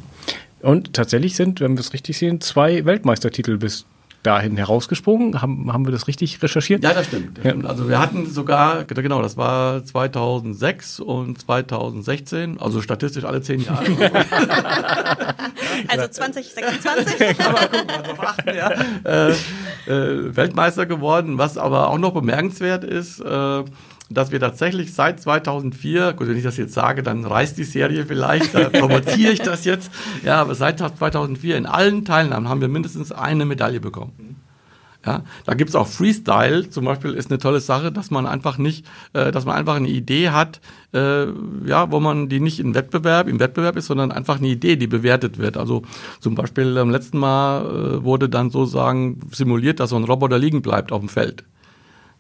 Und 0.63 0.95
tatsächlich 0.95 1.37
sind, 1.37 1.61
wenn 1.61 1.75
wir 1.75 1.81
es 1.81 1.93
richtig 1.93 2.19
sehen, 2.19 2.41
zwei 2.41 2.85
Weltmeistertitel 2.85 3.57
bis 3.57 3.85
dahin 4.23 4.57
herausgesprungen. 4.57 5.43
Haben, 5.43 5.73
haben 5.73 5.85
wir 5.85 5.93
das 5.93 6.07
richtig 6.07 6.43
recherchiert? 6.43 6.83
Ja, 6.85 6.95
das 6.95 7.07
stimmt. 7.07 7.41
Ja. 7.43 7.55
Also 7.69 7.89
wir 7.89 7.99
hatten 7.99 8.27
sogar, 8.27 8.85
genau, 8.85 9.21
das 9.21 9.37
war 9.37 9.85
2006 9.85 11.01
und 11.01 11.41
2016, 11.41 12.61
also 12.61 12.81
statistisch 12.81 13.25
alle 13.25 13.43
zehn 13.43 13.61
Jahre. 13.61 13.85
also 15.89 16.09
2026. 16.09 17.37
Kann 17.39 17.53
man 17.53 17.63
gucken, 17.71 17.91
also 17.91 18.23
achten, 18.23 18.57
ja. 18.57 18.71
Äh, 19.05 19.31
äh, 19.87 20.37
Weltmeister 20.37 20.87
geworden, 20.87 21.39
was 21.39 21.59
aber 21.59 21.91
auch 21.91 21.99
noch 21.99 22.13
bemerkenswert 22.13 22.85
ist, 22.85 23.21
äh, 23.21 23.65
dass 24.15 24.31
wir 24.31 24.41
tatsächlich 24.41 24.95
seit 24.95 25.21
2004, 25.21 26.13
gut, 26.15 26.29
wenn 26.29 26.37
ich 26.37 26.45
das 26.45 26.57
jetzt 26.57 26.75
sage, 26.75 27.03
dann 27.03 27.25
reißt 27.25 27.57
die 27.59 27.65
Serie 27.65 28.07
vielleicht, 28.07 28.55
da 28.55 28.69
provoziere 28.71 29.33
ich 29.33 29.41
das 29.41 29.65
jetzt, 29.65 29.91
ja, 30.25 30.41
aber 30.41 30.55
seit 30.55 30.79
2004 30.79 31.57
in 31.57 31.67
allen 31.67 32.05
Teilnahmen 32.05 32.49
haben 32.49 32.61
wir 32.61 32.69
mindestens 32.69 33.13
eine 33.13 33.45
Medaille 33.45 33.81
bekommen. 33.81 34.37
Ja, 35.05 35.25
da 35.47 35.55
gibt's 35.55 35.75
auch 35.75 35.89
Freestyle, 35.89 36.71
zum 36.71 36.85
Beispiel 36.85 37.15
ist 37.15 37.29
eine 37.29 37.39
tolle 37.39 37.59
Sache, 37.59 37.91
dass 37.91 38.13
man 38.13 38.25
einfach 38.25 38.57
nicht, 38.57 38.87
äh, 39.15 39.33
dass 39.33 39.45
man 39.45 39.57
einfach 39.57 39.75
eine 39.75 39.89
Idee 39.89 40.31
hat, 40.31 40.61
äh, 40.95 41.27
ja, 41.67 41.91
wo 41.91 41.99
man 41.99 42.29
die 42.29 42.39
nicht 42.39 42.61
im 42.61 42.75
Wettbewerb, 42.77 43.27
im 43.27 43.41
Wettbewerb 43.41 43.77
ist, 43.77 43.87
sondern 43.87 44.13
einfach 44.13 44.39
eine 44.39 44.47
Idee, 44.47 44.77
die 44.77 44.87
bewertet 44.87 45.39
wird. 45.39 45.57
Also 45.57 45.83
zum 46.21 46.37
Beispiel 46.37 46.79
am 46.79 46.91
letzten 46.91 47.19
Mal 47.19 47.65
äh, 47.65 48.05
wurde 48.05 48.29
dann 48.29 48.51
sozusagen 48.51 49.21
simuliert, 49.33 49.81
dass 49.81 49.91
so 49.91 49.97
ein 49.97 50.05
Roboter 50.05 50.39
liegen 50.39 50.63
bleibt 50.63 50.93
auf 50.93 51.01
dem 51.01 51.09
Feld. 51.09 51.45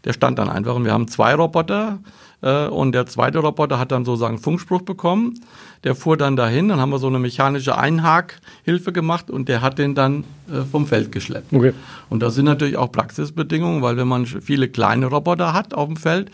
Der 0.05 0.12
stand 0.12 0.38
dann 0.38 0.49
einfach 0.49 0.75
und 0.75 0.85
wir 0.85 0.93
haben 0.93 1.09
zwei 1.09 1.35
Roboter 1.35 1.99
äh, 2.43 2.67
und 2.67 2.93
der 2.93 3.07
zweite 3.07 3.38
Roboter 3.38 3.79
hat 3.79 3.93
dann 3.93 4.05
sozusagen 4.05 4.38
Funkspruch 4.38 4.83
bekommen. 4.83 5.41
Der 5.85 5.95
fuhr 5.95 6.17
dann 6.17 6.37
dahin, 6.37 6.69
dann 6.69 6.81
haben 6.81 6.91
wir 6.91 6.99
so 6.99 7.07
eine 7.07 7.19
mechanische 7.19 7.77
Einhakhilfe 7.79 8.93
gemacht 8.93 9.31
und 9.31 9.49
der 9.49 9.62
hat 9.62 9.79
den 9.79 9.95
dann 9.95 10.25
äh, 10.51 10.62
vom 10.71 10.87
Feld 10.87 11.12
geschleppt. 11.12 11.53
Okay. 11.53 11.73
Und 12.11 12.23
das 12.23 12.35
sind 12.35 12.45
natürlich 12.45 12.77
auch 12.77 12.93
Praxisbedingungen, 12.93 13.83
weil 13.83 13.97
wenn 13.97 14.09
man 14.09 14.27
viele 14.27 14.69
kleine 14.69 15.07
Roboter 15.07 15.53
hat 15.53 15.75
auf 15.75 15.87
dem 15.87 15.97
Feld, 15.97 16.31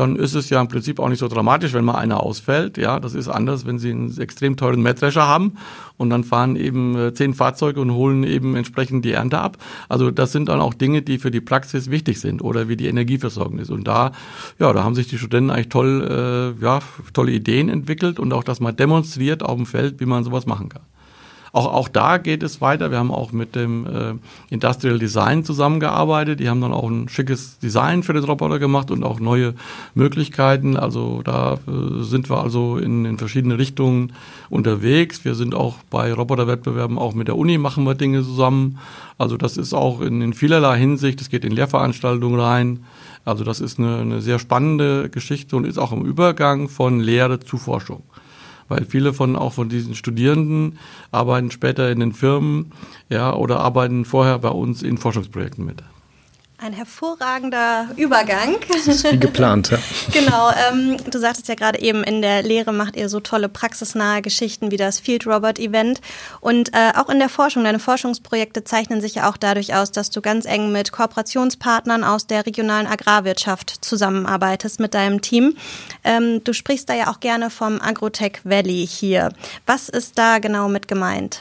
dann 0.00 0.16
ist 0.16 0.34
es 0.34 0.48
ja 0.48 0.60
im 0.60 0.68
Prinzip 0.68 0.98
auch 0.98 1.10
nicht 1.10 1.18
so 1.18 1.28
dramatisch, 1.28 1.74
wenn 1.74 1.84
mal 1.84 1.96
einer 1.96 2.22
ausfällt. 2.22 2.78
Ja, 2.78 2.98
das 3.00 3.14
ist 3.14 3.28
anders, 3.28 3.66
wenn 3.66 3.78
Sie 3.78 3.90
einen 3.90 4.18
extrem 4.18 4.56
teuren 4.56 4.80
Mähdrescher 4.80 5.28
haben 5.28 5.58
und 5.98 6.08
dann 6.08 6.24
fahren 6.24 6.56
eben 6.56 6.96
äh, 6.96 7.12
zehn 7.12 7.34
Fahrzeuge 7.34 7.82
und 7.82 7.92
holen 7.92 8.24
eben 8.24 8.56
entsprechend 8.56 9.04
die 9.04 9.12
Ernte 9.12 9.38
ab. 9.38 9.58
Also 9.90 10.10
das 10.10 10.32
sind 10.32 10.48
dann 10.48 10.60
auch 10.60 10.72
Dinge, 10.72 11.02
die 11.02 11.18
für 11.18 11.30
die 11.30 11.42
Praxis 11.42 11.90
wichtig 11.90 12.18
sind 12.18 12.40
oder 12.40 12.68
wie 12.68 12.76
die 12.76 12.86
Energieversorgung 12.86 13.58
ist. 13.58 13.70
Und 13.70 13.86
da, 13.86 14.12
ja, 14.58 14.72
da 14.72 14.84
haben 14.84 14.94
sich 14.94 15.06
die 15.06 15.18
Studenten 15.18 15.50
eigentlich 15.50 15.68
toll, 15.68 16.56
äh, 16.58 16.64
ja, 16.64 16.78
tolle 17.12 17.32
Ideen 17.32 17.68
entwickelt 17.68 18.18
und 18.18 18.32
auch 18.32 18.42
das 18.42 18.60
mal 18.60 18.72
demonstriert 18.72 19.42
auf 19.42 19.56
dem 19.56 19.66
Feld, 19.66 20.00
wie 20.00 20.06
man 20.06 20.24
sowas 20.24 20.46
machen 20.46 20.70
kann. 20.70 20.82
Auch, 21.52 21.72
auch 21.72 21.88
da 21.88 22.18
geht 22.18 22.42
es 22.42 22.60
weiter. 22.60 22.90
Wir 22.90 22.98
haben 22.98 23.10
auch 23.10 23.32
mit 23.32 23.56
dem 23.56 23.86
äh, 23.86 24.14
Industrial 24.50 24.98
Design 24.98 25.44
zusammengearbeitet. 25.44 26.40
Die 26.40 26.48
haben 26.48 26.60
dann 26.60 26.72
auch 26.72 26.88
ein 26.88 27.08
schickes 27.08 27.58
Design 27.58 28.02
für 28.02 28.12
den 28.12 28.24
Roboter 28.24 28.58
gemacht 28.58 28.90
und 28.90 29.02
auch 29.02 29.18
neue 29.18 29.54
Möglichkeiten. 29.94 30.76
Also 30.76 31.22
da 31.22 31.54
äh, 31.54 32.02
sind 32.02 32.30
wir 32.30 32.42
also 32.42 32.76
in, 32.76 33.04
in 33.04 33.18
verschiedene 33.18 33.58
Richtungen 33.58 34.12
unterwegs. 34.48 35.24
Wir 35.24 35.34
sind 35.34 35.54
auch 35.54 35.76
bei 35.90 36.12
Roboterwettbewerben 36.12 36.98
auch 36.98 37.14
mit 37.14 37.28
der 37.28 37.36
Uni 37.36 37.58
machen 37.58 37.84
wir 37.84 37.94
Dinge 37.94 38.22
zusammen. 38.22 38.78
Also 39.18 39.36
das 39.36 39.56
ist 39.56 39.74
auch 39.74 40.00
in, 40.00 40.22
in 40.22 40.34
vielerlei 40.34 40.78
Hinsicht. 40.78 41.20
Es 41.20 41.30
geht 41.30 41.44
in 41.44 41.52
Lehrveranstaltungen 41.52 42.38
rein. 42.38 42.84
Also 43.24 43.44
das 43.44 43.60
ist 43.60 43.78
eine, 43.78 43.98
eine 43.98 44.20
sehr 44.20 44.38
spannende 44.38 45.10
Geschichte 45.10 45.56
und 45.56 45.66
ist 45.66 45.78
auch 45.78 45.92
im 45.92 46.04
Übergang 46.04 46.68
von 46.68 47.00
Lehre 47.00 47.40
zu 47.40 47.58
Forschung 47.58 48.02
weil 48.70 48.86
viele 48.86 49.12
von 49.12 49.36
auch 49.36 49.52
von 49.52 49.68
diesen 49.68 49.94
Studierenden 49.94 50.78
arbeiten 51.10 51.50
später 51.50 51.90
in 51.90 52.00
den 52.00 52.12
Firmen, 52.12 52.72
ja, 53.10 53.34
oder 53.34 53.60
arbeiten 53.60 54.04
vorher 54.06 54.38
bei 54.38 54.48
uns 54.48 54.82
in 54.82 54.96
Forschungsprojekten 54.96 55.64
mit. 55.64 55.82
Ein 56.62 56.74
hervorragender 56.74 57.88
Übergang. 57.96 58.56
Das 58.68 58.86
ist 58.86 59.10
wie 59.10 59.18
geplant, 59.18 59.70
ja. 59.70 59.78
genau. 60.12 60.50
Ähm, 60.68 60.98
du 61.10 61.18
sagtest 61.18 61.48
ja 61.48 61.54
gerade 61.54 61.80
eben, 61.80 62.04
in 62.04 62.20
der 62.20 62.42
Lehre 62.42 62.74
macht 62.74 62.96
ihr 62.96 63.08
so 63.08 63.18
tolle 63.18 63.48
praxisnahe 63.48 64.20
Geschichten 64.20 64.70
wie 64.70 64.76
das 64.76 65.00
Field 65.00 65.26
Robot 65.26 65.58
Event. 65.58 66.02
Und 66.40 66.74
äh, 66.74 66.92
auch 66.96 67.08
in 67.08 67.18
der 67.18 67.30
Forschung, 67.30 67.64
deine 67.64 67.78
Forschungsprojekte 67.78 68.62
zeichnen 68.62 69.00
sich 69.00 69.14
ja 69.14 69.30
auch 69.30 69.38
dadurch 69.38 69.74
aus, 69.74 69.90
dass 69.90 70.10
du 70.10 70.20
ganz 70.20 70.44
eng 70.44 70.70
mit 70.70 70.92
Kooperationspartnern 70.92 72.04
aus 72.04 72.26
der 72.26 72.44
regionalen 72.44 72.86
Agrarwirtschaft 72.86 73.82
zusammenarbeitest 73.82 74.80
mit 74.80 74.92
deinem 74.92 75.22
Team. 75.22 75.56
Ähm, 76.04 76.44
du 76.44 76.52
sprichst 76.52 76.90
da 76.90 76.94
ja 76.94 77.10
auch 77.10 77.20
gerne 77.20 77.48
vom 77.48 77.80
Agrotech 77.80 78.40
Valley 78.44 78.86
hier. 78.86 79.30
Was 79.64 79.88
ist 79.88 80.18
da 80.18 80.40
genau 80.40 80.68
mit 80.68 80.88
gemeint? 80.88 81.40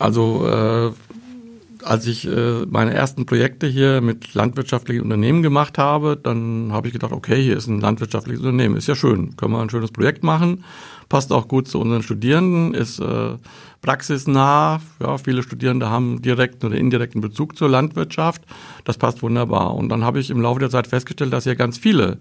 Also 0.00 0.48
äh, 0.48 0.92
als 1.88 2.06
ich 2.06 2.26
äh, 2.26 2.66
meine 2.66 2.92
ersten 2.92 3.24
Projekte 3.24 3.66
hier 3.66 4.02
mit 4.02 4.34
landwirtschaftlichen 4.34 5.02
Unternehmen 5.02 5.42
gemacht 5.42 5.78
habe, 5.78 6.18
dann 6.22 6.70
habe 6.70 6.86
ich 6.86 6.92
gedacht, 6.92 7.12
okay, 7.12 7.42
hier 7.42 7.56
ist 7.56 7.66
ein 7.66 7.80
landwirtschaftliches 7.80 8.40
Unternehmen, 8.40 8.76
ist 8.76 8.88
ja 8.88 8.94
schön, 8.94 9.36
können 9.36 9.52
wir 9.52 9.62
ein 9.62 9.70
schönes 9.70 9.90
Projekt 9.90 10.22
machen, 10.22 10.64
passt 11.08 11.32
auch 11.32 11.48
gut 11.48 11.66
zu 11.66 11.80
unseren 11.80 12.02
Studierenden, 12.02 12.74
ist 12.74 13.00
äh, 13.00 13.36
praxisnah, 13.80 14.82
ja, 15.00 15.16
viele 15.16 15.42
Studierende 15.42 15.88
haben 15.88 16.20
direkten 16.20 16.66
oder 16.66 16.76
indirekten 16.76 17.22
Bezug 17.22 17.56
zur 17.56 17.70
Landwirtschaft, 17.70 18.42
das 18.84 18.98
passt 18.98 19.22
wunderbar. 19.22 19.74
Und 19.74 19.88
dann 19.88 20.04
habe 20.04 20.20
ich 20.20 20.28
im 20.28 20.42
Laufe 20.42 20.60
der 20.60 20.70
Zeit 20.70 20.88
festgestellt, 20.88 21.32
dass 21.32 21.44
hier 21.44 21.56
ganz 21.56 21.78
viele 21.78 22.18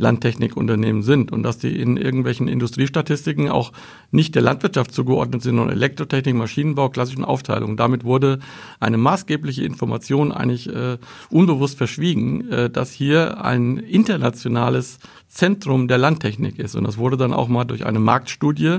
Landtechnikunternehmen 0.00 1.02
sind 1.02 1.30
und 1.30 1.42
dass 1.42 1.58
die 1.58 1.78
in 1.78 1.96
irgendwelchen 1.96 2.48
Industriestatistiken 2.48 3.48
auch 3.48 3.72
nicht 4.10 4.34
der 4.34 4.42
Landwirtschaft 4.42 4.92
zugeordnet 4.92 5.42
sind, 5.42 5.56
sondern 5.56 5.76
Elektrotechnik, 5.76 6.34
Maschinenbau, 6.34 6.88
klassischen 6.88 7.24
Aufteilungen. 7.24 7.76
Damit 7.76 8.04
wurde 8.04 8.40
eine 8.80 8.96
maßgebliche 8.96 9.62
Information 9.62 10.32
eigentlich 10.32 10.68
äh, 10.74 10.96
unbewusst 11.30 11.76
verschwiegen, 11.76 12.48
äh, 12.50 12.70
dass 12.70 12.92
hier 12.92 13.44
ein 13.44 13.76
internationales 13.76 14.98
Zentrum 15.28 15.86
der 15.86 15.98
Landtechnik 15.98 16.58
ist. 16.58 16.74
Und 16.74 16.84
das 16.84 16.96
wurde 16.96 17.16
dann 17.16 17.32
auch 17.32 17.48
mal 17.48 17.64
durch 17.64 17.84
eine 17.86 18.00
Marktstudie 18.00 18.78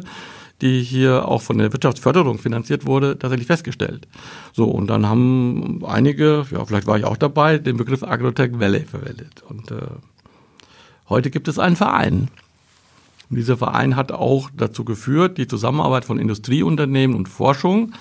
die 0.62 0.84
hier 0.84 1.27
auch 1.27 1.41
von 1.41 1.57
der 1.57 1.73
Wirtschaftsförderung 1.73 2.38
finanziert 2.38 2.86
wurde, 2.86 3.17
tatsächlich 3.17 3.47
festgestellt. 3.47 4.07
So, 4.53 4.65
und 4.65 4.91
dann 4.91 5.07
haben 5.07 5.84
einige, 5.86 6.45
ja, 6.51 6.63
vielleicht 6.65 6.88
war 6.88 6.97
ich 6.97 7.05
auch 7.05 7.17
dabei, 7.17 7.57
den 7.57 7.77
Begriff 7.77 8.03
Agrotech 8.03 8.60
Valley 8.60 8.81
verwendet. 8.81 9.43
Und 9.49 9.71
äh, 9.71 9.88
Heute 11.12 11.30
gibt 11.30 11.50
es 11.50 11.60
einen 11.60 11.76
Verein. 11.76 12.30
Und 13.30 13.36
dieser 13.36 13.58
Verein 13.58 13.97
hat 13.97 14.13
auch 14.13 14.50
dazu 14.56 14.86
geführt, 14.86 15.38
die 15.38 15.45
Zusammenarbeit 15.45 16.06
von 16.06 16.17
Industrieunternehmen 16.17 17.17
und 17.17 17.28
Forschung, 17.28 17.91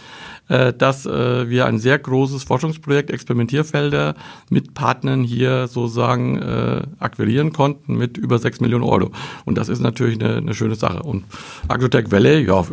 äh, 0.47 0.73
dass 0.73 1.07
äh, 1.07 1.51
wir 1.51 1.67
ein 1.67 1.81
sehr 1.81 1.99
großes 1.99 2.45
Forschungsprojekt, 2.45 3.11
Experimentierfelder 3.11 4.15
mit 4.49 4.75
Partnern 4.75 5.25
hier 5.25 5.67
sozusagen 5.67 6.39
äh, 6.39 6.83
akquirieren 7.01 7.53
konnten 7.53 7.97
mit 7.97 8.17
über 8.17 8.39
sechs 8.39 8.61
Millionen 8.61 8.85
Euro. 8.85 9.11
Und 9.45 9.59
das 9.59 9.69
ist 9.69 9.81
natürlich 9.81 10.23
eine, 10.23 10.37
eine 10.37 10.55
schöne 10.55 10.77
Sache. 10.77 11.03
Und 11.03 11.25
Agrotech 11.67 12.13
Valley, 12.13 12.47
ja, 12.47 12.65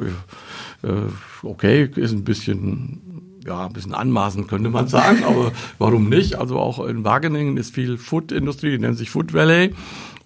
okay, 1.41 1.89
ist 1.95 2.11
ein 2.11 2.23
bisschen 2.23 3.01
ja, 3.47 3.65
ein 3.65 3.73
bisschen 3.73 3.93
anmaßend 3.93 4.49
könnte 4.49 4.69
man 4.69 4.87
sagen, 4.87 5.23
aber 5.23 5.53
warum 5.79 6.09
nicht? 6.09 6.35
Also 6.35 6.59
auch 6.59 6.85
in 6.85 7.05
Wageningen 7.05 7.55
ist 7.55 7.73
viel 7.73 7.97
Food-Industrie, 7.97 8.77
nennt 8.77 8.97
sich 8.97 9.09
Food 9.09 9.33
Valley. 9.33 9.73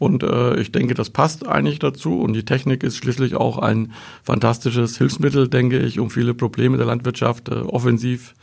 Und 0.02 0.24
äh, 0.24 0.60
ich 0.60 0.72
denke, 0.72 0.96
das 0.96 1.12
passt 1.12 1.48
eigentlich 1.48 1.78
dazu. 1.78 2.20
Und 2.22 2.34
die 2.34 2.44
Technik 2.44 2.82
ist 2.82 2.98
schließlich 2.98 3.36
auch 3.36 3.60
ein 3.60 3.94
fantastisches 4.24 4.98
Hilfsmittel, 4.98 5.48
denke 5.48 5.78
ich, 5.78 6.00
um 6.00 6.10
viele 6.10 6.34
Probleme 6.34 6.78
der 6.78 6.88
Landwirtschaft 6.88 7.50
äh, 7.50 7.54
offensiv 7.54 8.34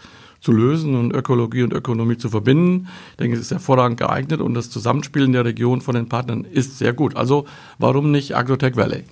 zu 0.41 0.53
lösen 0.53 0.95
und 0.95 1.13
Ökologie 1.13 1.65
und 1.65 1.73
Ökonomie 1.73 2.17
zu 2.17 2.29
verbinden. 2.29 2.87
Ich 3.11 3.17
denke, 3.17 3.35
es 3.35 3.43
ist 3.43 3.51
hervorragend 3.51 3.99
geeignet 3.99 4.41
und 4.41 4.55
das 4.55 4.71
Zusammenspiel 4.71 5.25
in 5.25 5.33
der 5.33 5.45
Region 5.45 5.81
von 5.81 5.97
den 5.97 6.09
Partnern 6.09 6.45
ist 6.45 6.79
sehr 6.79 6.93
gut. 6.93 7.17
Also 7.17 7.45
warum 7.79 8.13
nicht 8.13 8.37
Agrotech 8.37 8.77
Valley? 8.77 9.03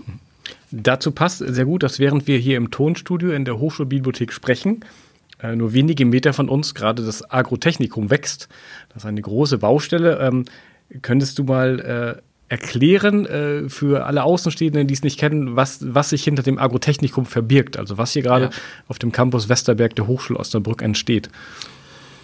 Dazu 0.70 1.10
passt 1.10 1.38
sehr 1.38 1.64
gut, 1.64 1.82
dass 1.82 1.98
während 1.98 2.28
wir 2.28 2.38
hier 2.38 2.58
im 2.58 2.70
Tonstudio 2.70 3.32
in 3.32 3.44
der 3.44 3.58
Hochschulbibliothek 3.58 4.32
sprechen, 4.32 4.84
äh, 5.42 5.56
nur 5.56 5.72
wenige 5.72 6.04
Meter 6.04 6.32
von 6.32 6.48
uns 6.48 6.76
gerade 6.76 7.04
das 7.04 7.28
Agrotechnikum 7.28 8.08
wächst. 8.08 8.48
Das 8.90 8.98
ist 8.98 9.06
eine 9.06 9.20
große 9.20 9.58
Baustelle. 9.58 10.20
Ähm, 10.20 10.44
könntest 11.02 11.40
du 11.40 11.44
mal 11.44 12.20
äh, 12.20 12.22
erklären 12.48 13.26
äh, 13.26 13.68
für 13.68 14.06
alle 14.06 14.22
Außenstehenden, 14.22 14.86
die 14.86 14.94
es 14.94 15.02
nicht 15.02 15.18
kennen, 15.18 15.56
was, 15.56 15.78
was 15.82 16.10
sich 16.10 16.24
hinter 16.24 16.42
dem 16.42 16.58
Agrotechnikum 16.58 17.26
verbirgt, 17.26 17.76
also 17.76 17.98
was 17.98 18.12
hier 18.12 18.22
gerade 18.22 18.46
ja. 18.46 18.50
auf 18.88 18.98
dem 18.98 19.12
Campus 19.12 19.48
Westerberg 19.48 19.96
der 19.96 20.06
Hochschule 20.06 20.38
Osnabrück 20.38 20.82
entsteht. 20.82 21.28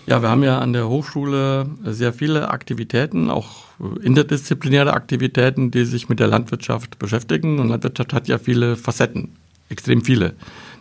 Ja, 0.07 0.21
wir 0.21 0.31
haben 0.31 0.43
ja 0.43 0.59
an 0.59 0.73
der 0.73 0.89
Hochschule 0.89 1.67
sehr 1.85 2.13
viele 2.13 2.51
Aktivitäten, 2.51 3.31
auch 3.31 3.65
interdisziplinäre 4.03 4.93
Aktivitäten, 4.95 5.71
die 5.71 5.85
sich 5.85 6.09
mit 6.09 6.19
der 6.19 6.27
Landwirtschaft 6.27 6.99
beschäftigen. 6.99 7.61
Und 7.61 7.69
Landwirtschaft 7.69 8.13
hat 8.13 8.27
ja 8.27 8.39
viele 8.39 8.77
Facetten, 8.77 9.31
extrem 9.69 10.05
viele. 10.05 10.35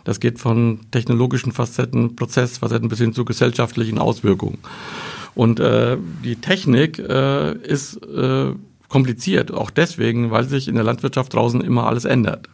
Das 0.04 0.18
geht 0.18 0.40
von 0.40 0.80
technologischen 0.90 1.52
Facetten, 1.52 2.16
Prozessfacetten 2.16 2.88
bis 2.88 2.98
hin 2.98 3.12
zu 3.12 3.24
gesellschaftlichen 3.24 3.98
Auswirkungen. 3.98 4.58
Und 5.34 5.60
äh, 5.60 5.96
die 6.24 6.36
Technik 6.36 6.98
äh, 6.98 7.52
ist 7.52 7.96
äh, 8.04 8.52
kompliziert, 8.92 9.50
auch 9.52 9.70
deswegen, 9.70 10.30
weil 10.30 10.44
sich 10.44 10.68
in 10.68 10.74
der 10.74 10.84
Landwirtschaft 10.84 11.32
draußen 11.32 11.62
immer 11.62 11.86
alles 11.86 12.04
ändert. 12.04 12.48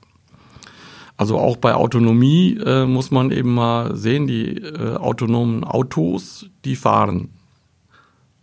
Also 1.17 1.37
auch 1.37 1.57
bei 1.57 1.75
Autonomie 1.75 2.57
äh, 2.65 2.87
muss 2.87 3.11
man 3.11 3.33
eben 3.33 3.55
mal 3.55 3.97
sehen, 3.97 4.29
die 4.29 4.57
äh, 4.57 4.95
autonomen 4.95 5.65
Autos, 5.65 6.49
die 6.65 6.77
fahren. 6.77 7.31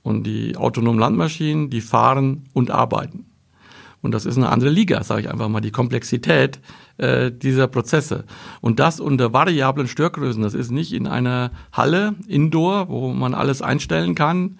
Und 0.03 0.27
die 0.27 0.57
autonomen 0.57 0.99
Landmaschinen, 0.99 1.69
die 1.69 1.79
fahren 1.79 2.49
und 2.53 2.69
arbeiten. 2.69 3.25
Und 4.01 4.11
das 4.11 4.25
ist 4.25 4.35
eine 4.35 4.49
andere 4.49 4.69
Liga, 4.69 5.01
sage 5.03 5.21
ich 5.21 5.29
einfach 5.31 5.47
mal, 5.47 5.61
die 5.61 5.71
Komplexität 5.71 6.59
äh, 6.97 7.31
dieser 7.31 7.67
Prozesse. 7.67 8.23
Und 8.61 8.79
das 8.79 8.99
unter 8.99 9.33
variablen 9.33 9.87
Störgrößen. 9.87 10.41
Das 10.41 10.53
ist 10.53 10.71
nicht 10.71 10.93
in 10.93 11.07
einer 11.07 11.51
Halle, 11.71 12.15
Indoor, 12.27 12.89
wo 12.89 13.13
man 13.13 13.33
alles 13.33 13.61
einstellen 13.61 14.15
kann, 14.15 14.57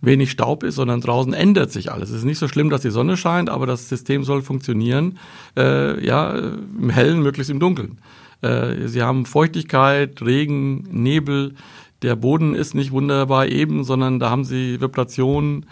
wenig 0.00 0.30
Staub 0.30 0.62
ist, 0.62 0.76
sondern 0.76 1.00
draußen 1.00 1.32
ändert 1.32 1.70
sich 1.70 1.92
alles. 1.92 2.10
Es 2.10 2.16
ist 2.18 2.24
nicht 2.24 2.38
so 2.38 2.48
schlimm, 2.48 2.70
dass 2.70 2.82
die 2.82 2.90
Sonne 2.90 3.16
scheint, 3.16 3.50
aber 3.50 3.66
das 3.66 3.88
System 3.88 4.24
soll 4.24 4.42
funktionieren, 4.42 5.18
äh, 5.56 6.04
ja, 6.04 6.34
im 6.34 6.90
Hellen, 6.90 7.22
möglichst 7.22 7.50
im 7.50 7.60
Dunkeln. 7.60 7.98
Äh, 8.42 8.88
sie 8.88 9.02
haben 9.02 9.26
Feuchtigkeit, 9.26 10.20
Regen, 10.22 10.88
Nebel. 10.90 11.54
Der 12.02 12.16
Boden 12.16 12.54
ist 12.54 12.74
nicht 12.74 12.92
wunderbar 12.92 13.46
eben, 13.46 13.84
sondern 13.84 14.18
da 14.18 14.30
haben 14.30 14.44
sie 14.44 14.80
Vibrationen. 14.80 15.66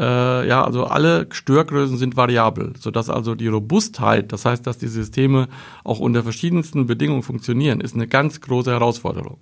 Äh, 0.00 0.48
ja, 0.48 0.64
also 0.64 0.86
alle 0.86 1.26
Störgrößen 1.30 1.98
sind 1.98 2.16
variabel, 2.16 2.72
sodass 2.78 3.10
also 3.10 3.34
die 3.34 3.48
Robustheit, 3.48 4.32
das 4.32 4.46
heißt, 4.46 4.66
dass 4.66 4.78
die 4.78 4.88
Systeme 4.88 5.48
auch 5.84 6.00
unter 6.00 6.22
verschiedensten 6.22 6.86
Bedingungen 6.86 7.22
funktionieren, 7.22 7.82
ist 7.82 7.94
eine 7.94 8.08
ganz 8.08 8.40
große 8.40 8.70
Herausforderung. 8.70 9.36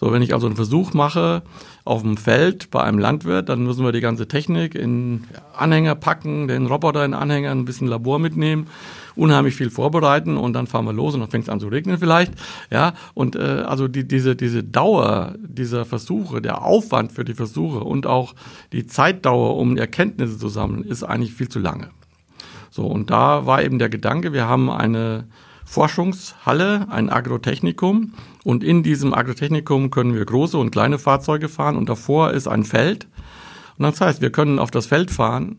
So, 0.00 0.12
wenn 0.12 0.22
ich 0.22 0.34
also 0.34 0.46
einen 0.48 0.56
Versuch 0.56 0.94
mache 0.94 1.42
auf 1.84 2.02
dem 2.02 2.16
Feld 2.16 2.72
bei 2.72 2.82
einem 2.82 2.98
Landwirt, 2.98 3.48
dann 3.48 3.62
müssen 3.62 3.84
wir 3.84 3.92
die 3.92 4.00
ganze 4.00 4.26
Technik 4.26 4.74
in 4.74 5.24
Anhänger 5.56 5.94
packen, 5.94 6.48
den 6.48 6.66
Roboter 6.66 7.04
in 7.04 7.14
Anhänger, 7.14 7.52
ein 7.52 7.64
bisschen 7.64 7.86
Labor 7.86 8.18
mitnehmen, 8.18 8.66
unheimlich 9.16 9.54
viel 9.56 9.70
vorbereiten 9.70 10.36
und 10.36 10.52
dann 10.52 10.66
fahren 10.66 10.86
wir 10.86 10.92
los 10.92 11.14
und 11.14 11.20
dann 11.20 11.30
fängt 11.30 11.44
es 11.44 11.48
an 11.48 11.60
zu 11.60 11.68
regnen 11.68 11.98
vielleicht. 11.98 12.32
Ja, 12.70 12.94
und 13.14 13.36
äh, 13.36 13.64
also 13.66 13.88
die, 13.88 14.06
diese, 14.06 14.36
diese 14.36 14.62
Dauer 14.62 15.34
dieser 15.38 15.84
Versuche, 15.84 16.42
der 16.42 16.64
Aufwand 16.64 17.12
für 17.12 17.24
die 17.24 17.34
Versuche 17.34 17.80
und 17.80 18.06
auch 18.06 18.34
die 18.72 18.86
Zeitdauer, 18.86 19.56
um 19.56 19.76
Erkenntnisse 19.76 20.38
zu 20.38 20.48
sammeln, 20.48 20.84
ist 20.84 21.02
eigentlich 21.02 21.34
viel 21.34 21.48
zu 21.48 21.58
lange. 21.58 21.90
So, 22.70 22.86
und 22.86 23.10
da 23.10 23.46
war 23.46 23.62
eben 23.62 23.78
der 23.78 23.88
Gedanke, 23.88 24.32
wir 24.32 24.48
haben 24.48 24.68
eine 24.68 25.28
Forschungshalle, 25.64 26.86
ein 26.90 27.10
Agrotechnikum. 27.10 28.14
Und 28.44 28.62
in 28.62 28.82
diesem 28.82 29.14
Agrotechnikum 29.14 29.90
können 29.90 30.14
wir 30.14 30.24
große 30.24 30.58
und 30.58 30.70
kleine 30.70 30.98
Fahrzeuge 30.98 31.48
fahren 31.48 31.76
und 31.76 31.88
davor 31.88 32.32
ist 32.32 32.46
ein 32.46 32.64
Feld. 32.64 33.06
Und 33.78 33.84
das 33.84 34.00
heißt, 34.00 34.20
wir 34.20 34.30
können 34.30 34.58
auf 34.58 34.70
das 34.70 34.86
Feld 34.86 35.10
fahren, 35.10 35.58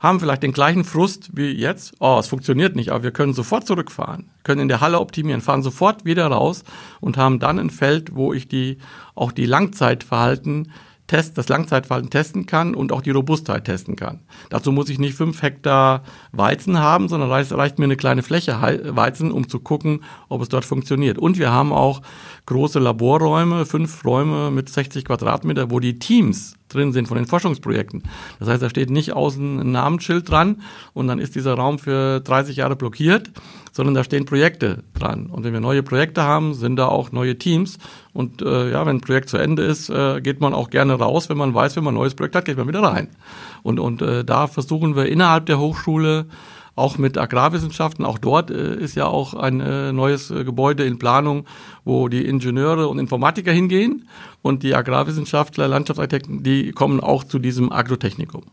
haben 0.00 0.20
vielleicht 0.20 0.42
den 0.42 0.52
gleichen 0.52 0.84
Frust 0.84 1.30
wie 1.34 1.50
jetzt. 1.50 1.94
Oh, 1.98 2.16
es 2.20 2.28
funktioniert 2.28 2.76
nicht, 2.76 2.90
aber 2.90 3.04
wir 3.04 3.10
können 3.10 3.34
sofort 3.34 3.66
zurückfahren, 3.66 4.30
können 4.44 4.62
in 4.62 4.68
der 4.68 4.80
Halle 4.80 5.00
optimieren, 5.00 5.40
fahren 5.40 5.62
sofort 5.62 6.04
wieder 6.04 6.26
raus 6.26 6.64
und 7.00 7.16
haben 7.16 7.38
dann 7.38 7.58
ein 7.58 7.70
Feld, 7.70 8.14
wo 8.14 8.32
ich 8.32 8.48
die, 8.48 8.78
auch 9.14 9.32
die 9.32 9.46
Langzeitverhalten 9.46 10.72
Test, 11.08 11.38
das 11.38 11.48
Langzeitverhalten 11.48 12.10
testen 12.10 12.44
kann 12.44 12.74
und 12.74 12.92
auch 12.92 13.00
die 13.00 13.10
Robustheit 13.10 13.64
testen 13.64 13.96
kann. 13.96 14.20
Dazu 14.50 14.72
muss 14.72 14.90
ich 14.90 14.98
nicht 14.98 15.14
fünf 15.14 15.40
Hektar 15.40 16.02
Weizen 16.32 16.78
haben, 16.78 17.08
sondern 17.08 17.30
reicht, 17.30 17.50
reicht 17.50 17.78
mir 17.78 17.86
eine 17.86 17.96
kleine 17.96 18.22
Fläche 18.22 18.60
Weizen, 18.60 19.32
um 19.32 19.48
zu 19.48 19.58
gucken, 19.58 20.04
ob 20.28 20.42
es 20.42 20.50
dort 20.50 20.66
funktioniert. 20.66 21.18
Und 21.18 21.38
wir 21.38 21.50
haben 21.50 21.72
auch 21.72 22.02
große 22.44 22.78
Laborräume, 22.78 23.64
fünf 23.64 24.04
Räume 24.04 24.50
mit 24.50 24.68
60 24.68 25.06
Quadratmeter, 25.06 25.70
wo 25.70 25.80
die 25.80 25.98
Teams 25.98 26.57
drin 26.68 26.92
sind 26.92 27.08
von 27.08 27.16
den 27.16 27.26
Forschungsprojekten. 27.26 28.02
Das 28.38 28.48
heißt, 28.48 28.62
da 28.62 28.70
steht 28.70 28.90
nicht 28.90 29.12
außen 29.12 29.60
ein 29.60 29.72
Namensschild 29.72 30.30
dran 30.30 30.62
und 30.92 31.08
dann 31.08 31.18
ist 31.18 31.34
dieser 31.34 31.54
Raum 31.54 31.78
für 31.78 32.20
30 32.20 32.56
Jahre 32.56 32.76
blockiert, 32.76 33.30
sondern 33.72 33.94
da 33.94 34.04
stehen 34.04 34.24
Projekte 34.24 34.82
dran. 34.94 35.26
Und 35.26 35.44
wenn 35.44 35.52
wir 35.52 35.60
neue 35.60 35.82
Projekte 35.82 36.22
haben, 36.22 36.54
sind 36.54 36.76
da 36.76 36.86
auch 36.86 37.12
neue 37.12 37.38
Teams. 37.38 37.78
Und 38.12 38.42
äh, 38.42 38.70
ja, 38.72 38.84
wenn 38.86 38.96
ein 38.96 39.00
Projekt 39.00 39.28
zu 39.28 39.36
Ende 39.36 39.62
ist, 39.62 39.88
äh, 39.88 40.20
geht 40.20 40.40
man 40.40 40.54
auch 40.54 40.70
gerne 40.70 40.94
raus. 40.94 41.28
Wenn 41.28 41.38
man 41.38 41.54
weiß, 41.54 41.76
wenn 41.76 41.84
man 41.84 41.94
ein 41.94 41.98
neues 41.98 42.14
Projekt 42.14 42.34
hat, 42.34 42.44
geht 42.44 42.56
man 42.56 42.68
wieder 42.68 42.82
rein. 42.82 43.08
Und, 43.62 43.78
und 43.78 44.02
äh, 44.02 44.24
da 44.24 44.46
versuchen 44.46 44.96
wir 44.96 45.06
innerhalb 45.06 45.46
der 45.46 45.58
Hochschule 45.58 46.26
auch 46.78 46.98
mit 46.98 47.18
Agrarwissenschaften. 47.18 48.04
Auch 48.04 48.18
dort 48.18 48.50
äh, 48.50 48.76
ist 48.76 48.94
ja 48.94 49.06
auch 49.06 49.34
ein 49.34 49.60
äh, 49.60 49.92
neues 49.92 50.30
äh, 50.30 50.44
Gebäude 50.44 50.84
in 50.84 50.98
Planung, 50.98 51.44
wo 51.84 52.08
die 52.08 52.24
Ingenieure 52.24 52.88
und 52.88 52.98
Informatiker 52.98 53.52
hingehen 53.52 54.08
und 54.42 54.62
die 54.62 54.74
Agrarwissenschaftler, 54.74 55.68
Landschaftsarchitekten, 55.68 56.42
die 56.42 56.72
kommen 56.72 57.00
auch 57.00 57.24
zu 57.24 57.38
diesem 57.38 57.72
Agrotechnikum. 57.72 58.44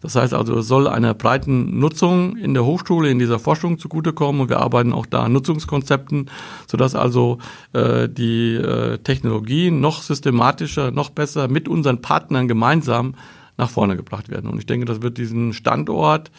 Das 0.00 0.16
heißt 0.16 0.32
also, 0.32 0.58
es 0.58 0.68
soll 0.68 0.88
einer 0.88 1.12
breiten 1.12 1.78
Nutzung 1.78 2.36
in 2.36 2.54
der 2.54 2.64
Hochschule, 2.64 3.10
in 3.10 3.18
dieser 3.18 3.38
Forschung 3.38 3.78
zugutekommen 3.78 4.40
und 4.40 4.48
wir 4.48 4.58
arbeiten 4.58 4.94
auch 4.94 5.04
da 5.04 5.24
an 5.24 5.32
Nutzungskonzepten, 5.32 6.30
sodass 6.66 6.94
also 6.94 7.38
äh, 7.74 8.08
die 8.08 8.54
äh, 8.54 8.98
Technologien 8.98 9.80
noch 9.80 10.00
systematischer, 10.00 10.90
noch 10.90 11.10
besser 11.10 11.48
mit 11.48 11.68
unseren 11.68 12.00
Partnern 12.00 12.48
gemeinsam 12.48 13.14
nach 13.58 13.68
vorne 13.68 13.94
gebracht 13.96 14.30
werden. 14.30 14.48
Und 14.48 14.58
ich 14.58 14.66
denke, 14.66 14.86
das 14.86 15.02
wird 15.02 15.18
diesen 15.18 15.52
Standort 15.52 16.30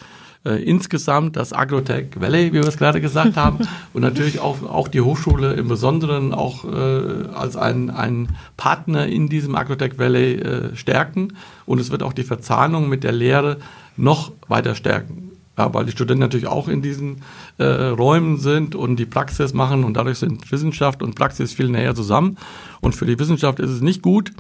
äh, 0.44 0.64
insgesamt 0.64 1.36
das 1.36 1.54
Agrotech 1.54 2.20
Valley, 2.20 2.48
wie 2.48 2.54
wir 2.54 2.68
es 2.68 2.78
gerade 2.78 3.00
gesagt 3.00 3.38
haben, 3.38 3.60
und 3.94 4.02
natürlich 4.02 4.40
auch, 4.40 4.64
auch 4.64 4.88
die 4.88 5.02
Hochschule 5.02 5.54
im 5.54 5.68
Besonderen 5.68 6.34
auch 6.34 6.66
äh, 6.66 7.28
als 7.34 7.56
ein, 7.56 7.90
ein 7.90 8.30
Partner 8.58 9.08
in 9.08 9.30
diesem 9.30 9.56
Agrotech 9.56 10.00
Valley 10.00 10.36
äh, 10.36 10.76
stärken. 10.76 11.34
Und 11.66 11.80
es 11.80 11.92
wird 11.92 12.04
auch 12.04 12.14
die 12.14 12.24
Verzahnung 12.24 12.90
mit 12.90 13.04
der 13.04 13.12
Lehre 13.12 13.58
noch 13.98 14.32
weiter 14.48 14.76
stärken. 14.76 15.32
Ja, 15.58 15.74
weil 15.74 15.86
die 15.86 15.92
Studenten 15.92 16.22
natürlich 16.22 16.48
auch 16.48 16.68
in 16.70 16.82
diesen 16.82 17.22
äh, 17.58 17.66
Räumen 17.66 18.38
sind 18.38 18.74
und 18.74 18.96
die 18.96 19.06
Praxis 19.06 19.54
machen 19.54 19.84
und 19.84 19.96
dadurch 19.96 20.18
sind 20.18 20.50
Wissenschaft 20.52 21.04
und 21.04 21.16
Praxis 21.16 21.54
viel 21.54 21.68
näher 21.68 21.94
zusammen. 21.94 22.38
Und 22.80 22.96
für 22.96 23.06
die 23.06 23.20
Wissenschaft 23.20 23.60
ist 23.60 23.70
es 23.70 23.82
nicht 23.82 24.02
gut, 24.02 24.32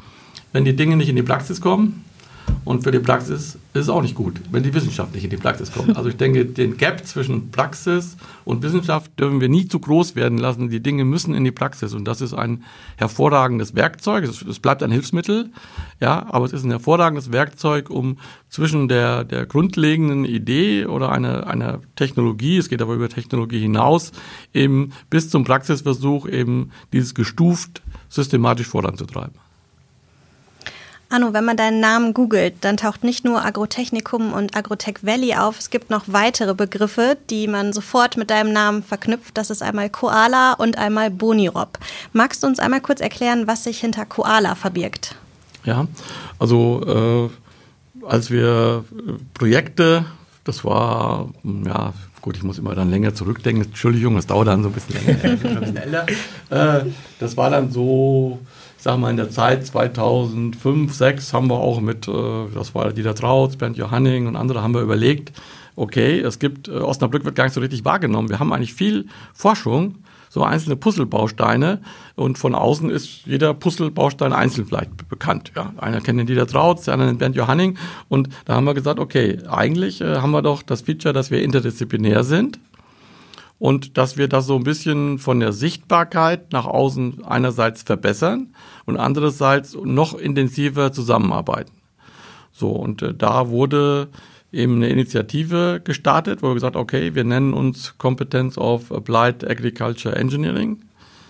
wenn 0.53 0.65
die 0.65 0.75
Dinge 0.75 0.95
nicht 0.95 1.09
in 1.09 1.15
die 1.15 1.21
Praxis 1.21 1.61
kommen, 1.61 2.05
und 2.63 2.83
für 2.83 2.91
die 2.91 2.99
Praxis 2.99 3.55
ist 3.55 3.59
es 3.73 3.89
auch 3.89 4.01
nicht 4.01 4.15
gut, 4.15 4.39
wenn 4.51 4.63
die 4.63 4.73
Wissenschaft 4.73 5.13
nicht 5.15 5.23
in 5.23 5.29
die 5.29 5.37
Praxis 5.37 5.71
kommt. 5.71 5.95
Also 6.01 6.09
ich 6.09 6.17
denke, 6.17 6.45
den 6.45 6.77
Gap 6.77 7.05
zwischen 7.05 7.51
Praxis 7.51 8.17
und 8.43 8.63
Wissenschaft 8.63 9.11
dürfen 9.19 9.39
wir 9.39 9.49
nie 9.49 9.67
zu 9.67 9.79
groß 9.79 10.15
werden 10.15 10.37
lassen. 10.37 10.69
Die 10.69 10.81
Dinge 10.81 11.05
müssen 11.05 11.35
in 11.35 11.43
die 11.43 11.51
Praxis 11.51 11.93
und 11.93 12.05
das 12.05 12.21
ist 12.21 12.33
ein 12.33 12.63
hervorragendes 12.97 13.75
Werkzeug. 13.75 14.23
Es, 14.23 14.59
bleibt 14.59 14.81
ein 14.83 14.91
Hilfsmittel, 14.91 15.51
ja, 15.99 16.25
aber 16.29 16.45
es 16.45 16.53
ist 16.53 16.63
ein 16.63 16.71
hervorragendes 16.71 17.31
Werkzeug, 17.31 17.89
um 17.89 18.17
zwischen 18.49 18.87
der, 18.87 19.23
der 19.23 19.45
grundlegenden 19.45 20.25
Idee 20.25 20.85
oder 20.85 21.11
einer, 21.11 21.47
einer 21.47 21.81
Technologie, 21.95 22.57
es 22.57 22.69
geht 22.69 22.81
aber 22.81 22.93
über 22.95 23.09
Technologie 23.09 23.59
hinaus, 23.59 24.11
eben 24.53 24.91
bis 25.09 25.29
zum 25.29 25.43
Praxisversuch 25.43 26.27
eben 26.27 26.71
dieses 26.93 27.13
gestuft 27.13 27.83
systematisch 28.09 28.67
voranzutreiben. 28.67 29.50
Anno, 31.11 31.33
wenn 31.33 31.43
man 31.43 31.57
deinen 31.57 31.81
Namen 31.81 32.13
googelt, 32.13 32.55
dann 32.61 32.77
taucht 32.77 33.03
nicht 33.03 33.25
nur 33.25 33.43
Agrotechnikum 33.43 34.31
und 34.31 34.55
Agrotech 34.55 34.99
Valley 35.03 35.35
auf, 35.35 35.59
es 35.59 35.69
gibt 35.69 35.89
noch 35.89 36.05
weitere 36.07 36.53
Begriffe, 36.53 37.17
die 37.29 37.47
man 37.47 37.73
sofort 37.73 38.15
mit 38.15 38.29
deinem 38.29 38.53
Namen 38.53 38.81
verknüpft. 38.81 39.37
Das 39.37 39.49
ist 39.49 39.61
einmal 39.61 39.89
Koala 39.89 40.53
und 40.53 40.77
einmal 40.77 41.11
Bonirob. 41.11 41.79
Magst 42.13 42.43
du 42.43 42.47
uns 42.47 42.59
einmal 42.59 42.79
kurz 42.79 43.01
erklären, 43.01 43.45
was 43.45 43.65
sich 43.65 43.79
hinter 43.79 44.05
Koala 44.05 44.55
verbirgt? 44.55 45.15
Ja, 45.65 45.87
also 46.39 47.29
äh, 47.99 48.05
als 48.05 48.31
wir 48.31 48.85
Projekte, 49.33 50.05
das 50.45 50.63
war, 50.63 51.29
ja, 51.65 51.93
gut, 52.21 52.37
ich 52.37 52.43
muss 52.43 52.57
immer 52.57 52.73
dann 52.73 52.89
länger 52.89 53.13
zurückdenken, 53.13 53.65
Entschuldigung, 53.65 54.15
das 54.15 54.27
dauert 54.27 54.47
dann 54.47 54.63
so 54.63 54.69
ein 54.69 54.73
bisschen 54.73 54.95
länger, 55.05 55.23
ein 55.23 55.59
bisschen 55.59 55.77
älter. 55.77 56.05
Äh, 56.49 56.85
das 57.19 57.35
war 57.35 57.49
dann 57.49 57.69
so 57.69 58.39
sag 58.81 58.97
mal, 58.99 59.11
in 59.11 59.17
der 59.17 59.29
Zeit 59.29 59.65
2005, 59.65 60.91
2006 60.91 61.33
haben 61.33 61.47
wir 61.49 61.59
auch 61.59 61.79
mit, 61.81 62.07
äh, 62.07 62.11
das 62.53 62.73
war 62.73 62.91
Dieter 62.91 63.13
Trautz, 63.13 63.55
Bernd 63.55 63.77
Johanning 63.77 64.25
und 64.25 64.35
andere, 64.35 64.63
haben 64.63 64.73
wir 64.73 64.81
überlegt, 64.81 65.31
okay, 65.75 66.19
es 66.19 66.39
gibt, 66.39 66.67
äh, 66.67 66.71
Osnabrück 66.71 67.23
wird 67.23 67.35
gar 67.35 67.43
nicht 67.43 67.53
so 67.53 67.61
richtig 67.61 67.85
wahrgenommen. 67.85 68.29
Wir 68.29 68.39
haben 68.39 68.51
eigentlich 68.51 68.73
viel 68.73 69.05
Forschung, 69.33 69.95
so 70.29 70.43
einzelne 70.43 70.77
Puzzlebausteine 70.77 71.81
und 72.15 72.39
von 72.39 72.55
außen 72.55 72.89
ist 72.89 73.25
jeder 73.25 73.53
Puzzlebaustein 73.53 74.33
einzeln 74.33 74.65
vielleicht 74.65 75.09
bekannt. 75.09 75.51
Ja, 75.55 75.73
einer 75.77 76.01
kennt 76.01 76.19
den 76.19 76.25
Dieter 76.25 76.47
Trautz, 76.47 76.85
der 76.85 76.95
andere 76.95 77.09
den 77.09 77.19
Bernd 77.19 77.35
Johanning 77.35 77.77
und 78.09 78.29
da 78.45 78.55
haben 78.55 78.63
wir 78.63 78.73
gesagt, 78.73 78.99
okay, 78.99 79.37
eigentlich 79.47 80.01
äh, 80.01 80.17
haben 80.17 80.31
wir 80.31 80.41
doch 80.41 80.63
das 80.63 80.81
Feature, 80.81 81.13
dass 81.13 81.29
wir 81.29 81.43
interdisziplinär 81.43 82.23
sind 82.23 82.59
und 83.61 83.99
dass 83.99 84.17
wir 84.17 84.27
das 84.27 84.47
so 84.47 84.55
ein 84.55 84.63
bisschen 84.63 85.19
von 85.19 85.39
der 85.39 85.53
Sichtbarkeit 85.53 86.51
nach 86.51 86.65
außen 86.65 87.23
einerseits 87.23 87.83
verbessern 87.83 88.55
und 88.85 88.97
andererseits 88.97 89.77
noch 89.83 90.15
intensiver 90.15 90.91
zusammenarbeiten. 90.91 91.71
So, 92.51 92.69
und 92.71 93.03
äh, 93.03 93.13
da 93.13 93.49
wurde 93.49 94.07
eben 94.51 94.77
eine 94.77 94.89
Initiative 94.89 95.79
gestartet, 95.83 96.41
wo 96.41 96.47
wir 96.47 96.53
gesagt, 96.55 96.75
okay, 96.75 97.13
wir 97.13 97.23
nennen 97.23 97.53
uns 97.53 97.99
Competence 97.99 98.57
of 98.57 98.91
Applied 98.91 99.47
Agriculture 99.47 100.15
Engineering. 100.15 100.81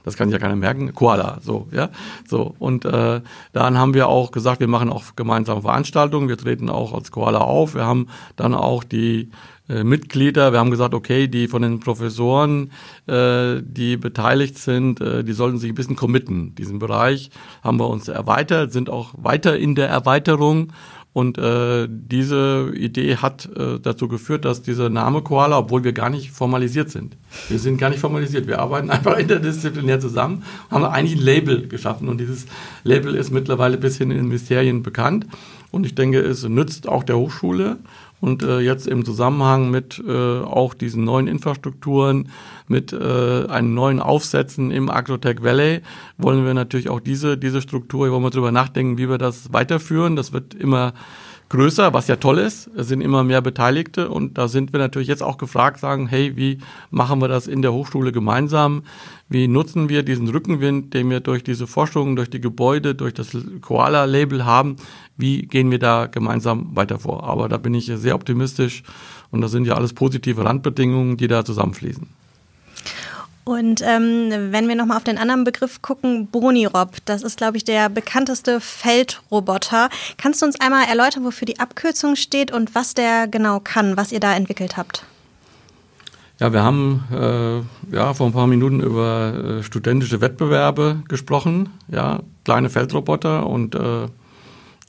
Das 0.05 0.15
kann 0.15 0.29
sich 0.29 0.33
ja 0.33 0.39
keiner 0.39 0.55
merken. 0.55 0.95
Koala, 0.95 1.39
so, 1.41 1.67
ja. 1.71 1.89
So. 2.25 2.55
Und 2.59 2.85
äh, 2.85 3.19
dann 3.51 3.77
haben 3.77 3.93
wir 3.93 4.07
auch 4.07 4.31
gesagt, 4.31 4.61
wir 4.61 4.69
machen 4.69 4.89
auch 4.89 5.17
gemeinsame 5.17 5.63
Veranstaltungen, 5.63 6.29
wir 6.29 6.37
treten 6.37 6.69
auch 6.69 6.93
als 6.93 7.11
Koala 7.11 7.39
auf. 7.39 7.75
Wir 7.75 7.85
haben 7.85 8.07
dann 8.37 8.53
auch 8.53 8.85
die 8.85 9.31
äh, 9.71 9.84
Mitglieder. 9.84 10.51
Wir 10.51 10.60
haben 10.60 10.71
gesagt, 10.71 10.93
okay, 10.93 11.27
die 11.27 11.47
von 11.47 11.62
den 11.62 11.79
Professoren, 11.79 12.71
äh, 13.07 13.62
die 13.63 13.97
beteiligt 13.97 14.57
sind, 14.57 14.99
äh, 14.99 15.23
die 15.23 15.34
sollten 15.34 15.57
sich 15.57 15.71
ein 15.71 15.75
bisschen 15.75 15.95
committen. 15.95 16.53
Diesen 16.55 16.79
Bereich 16.79 17.29
haben 17.63 17.79
wir 17.79 17.88
uns 17.88 18.07
erweitert, 18.07 18.73
sind 18.73 18.89
auch 18.89 19.13
weiter 19.17 19.57
in 19.57 19.75
der 19.75 19.88
Erweiterung. 19.88 20.73
Und 21.13 21.38
äh, 21.38 21.89
diese 21.89 22.71
Idee 22.73 23.17
hat 23.17 23.49
äh, 23.57 23.79
dazu 23.81 24.07
geführt, 24.07 24.45
dass 24.45 24.62
dieser 24.62 24.89
Name 24.89 25.21
Koala, 25.21 25.57
obwohl 25.57 25.84
wir 25.84 25.91
gar 25.91 26.10
nicht 26.10 26.31
formalisiert 26.31 26.89
sind, 26.89 27.17
wir 27.49 27.60
sind 27.60 27.77
gar 27.77 27.89
nicht 27.89 27.99
formalisiert, 27.99 28.47
wir 28.47 28.60
arbeiten 28.60 28.89
einfach 28.91 29.17
interdisziplinär 29.17 29.99
zusammen, 29.99 30.43
haben 30.69 30.86
eigentlich 30.86 31.19
ein 31.19 31.25
Label 31.25 31.67
geschaffen 31.67 32.07
und 32.07 32.19
dieses 32.19 32.45
Label 32.86 33.15
ist 33.15 33.29
mittlerweile 33.29 33.77
bis 33.77 33.97
hin 33.97 34.10
in 34.12 34.27
Mysterien 34.27 34.84
bekannt. 34.84 35.27
Und 35.71 35.86
ich 35.86 35.95
denke, 35.95 36.19
es 36.19 36.47
nützt 36.47 36.88
auch 36.88 37.03
der 37.03 37.17
Hochschule 37.17 37.77
und 38.19 38.43
äh, 38.43 38.60
jetzt 38.60 38.88
im 38.88 39.03
Zusammenhang 39.03 39.71
mit 39.71 40.01
äh, 40.05 40.41
auch 40.41 40.73
diesen 40.73 41.03
neuen 41.03 41.27
Infrastrukturen, 41.27 42.29
mit 42.67 42.93
äh, 42.93 43.45
einem 43.47 43.73
neuen 43.73 43.99
Aufsetzen 43.99 44.69
im 44.69 44.89
Agrotech 44.89 45.41
Valley, 45.41 45.81
wollen 46.17 46.45
wir 46.45 46.53
natürlich 46.53 46.89
auch 46.89 46.99
diese, 46.99 47.38
diese 47.38 47.62
Struktur, 47.62 48.12
wollen 48.12 48.23
wir 48.23 48.29
darüber 48.29 48.51
nachdenken, 48.51 48.97
wie 48.97 49.10
wir 49.10 49.17
das 49.17 49.51
weiterführen. 49.53 50.15
Das 50.15 50.34
wird 50.34 50.53
immer 50.53 50.93
größer, 51.51 51.93
was 51.93 52.07
ja 52.07 52.15
toll 52.15 52.39
ist. 52.39 52.69
Es 52.77 52.87
sind 52.87 53.01
immer 53.01 53.25
mehr 53.25 53.41
Beteiligte 53.41 54.09
und 54.09 54.37
da 54.37 54.47
sind 54.47 54.71
wir 54.71 54.79
natürlich 54.79 55.09
jetzt 55.09 55.21
auch 55.21 55.37
gefragt, 55.37 55.81
sagen, 55.81 56.07
hey, 56.07 56.37
wie 56.37 56.59
machen 56.91 57.19
wir 57.21 57.27
das 57.27 57.45
in 57.45 57.61
der 57.61 57.73
Hochschule 57.73 58.13
gemeinsam? 58.13 58.83
Wie 59.27 59.49
nutzen 59.49 59.89
wir 59.89 60.03
diesen 60.03 60.29
Rückenwind, 60.29 60.93
den 60.93 61.09
wir 61.09 61.19
durch 61.19 61.43
diese 61.43 61.67
Forschung, 61.67 62.15
durch 62.15 62.29
die 62.29 62.39
Gebäude, 62.39 62.95
durch 62.95 63.13
das 63.13 63.35
Koala-Label 63.59 64.45
haben? 64.45 64.77
Wie 65.17 65.41
gehen 65.41 65.69
wir 65.71 65.79
da 65.79 66.05
gemeinsam 66.05 66.73
weiter 66.73 66.99
vor? 66.99 67.25
Aber 67.25 67.49
da 67.49 67.57
bin 67.57 67.73
ich 67.73 67.91
sehr 67.93 68.15
optimistisch 68.15 68.83
und 69.29 69.41
das 69.41 69.51
sind 69.51 69.65
ja 69.65 69.73
alles 69.73 69.91
positive 69.91 70.45
Randbedingungen, 70.45 71.17
die 71.17 71.27
da 71.27 71.43
zusammenfließen. 71.43 72.20
Und 73.43 73.82
ähm, 73.82 74.30
wenn 74.51 74.67
wir 74.67 74.75
nochmal 74.75 74.97
auf 74.97 75.04
den 75.04 75.17
anderen 75.17 75.43
Begriff 75.43 75.82
gucken, 75.82 76.27
Bonirob, 76.27 76.97
das 77.06 77.23
ist, 77.23 77.38
glaube 77.38 77.58
ich, 77.58 77.63
der 77.63 77.89
bekannteste 77.89 78.60
Feldroboter. 78.62 79.89
Kannst 80.17 80.41
du 80.41 80.45
uns 80.45 80.60
einmal 80.60 80.86
erläutern, 80.86 81.23
wofür 81.23 81.47
die 81.47 81.60
Abkürzung 81.60 82.15
steht 82.15 82.51
und 82.51 82.75
was 82.75 82.93
der 82.93 83.27
genau 83.27 83.60
kann, 83.60 83.97
was 83.97 84.12
ihr 84.12 84.19
da 84.19 84.36
entwickelt 84.36 84.77
habt? 84.77 85.06
Ja, 86.39 86.54
wir 86.54 86.63
haben 86.63 87.04
äh, 87.12 87.95
ja, 87.95 88.13
vor 88.15 88.25
ein 88.25 88.34
paar 88.34 88.47
Minuten 88.47 88.80
über 88.80 89.60
äh, 89.60 89.63
studentische 89.63 90.21
Wettbewerbe 90.21 91.04
gesprochen, 91.08 91.69
ja, 91.88 92.21
kleine 92.45 92.71
Feldroboter 92.71 93.45
und 93.45 93.75
äh, 93.75 94.08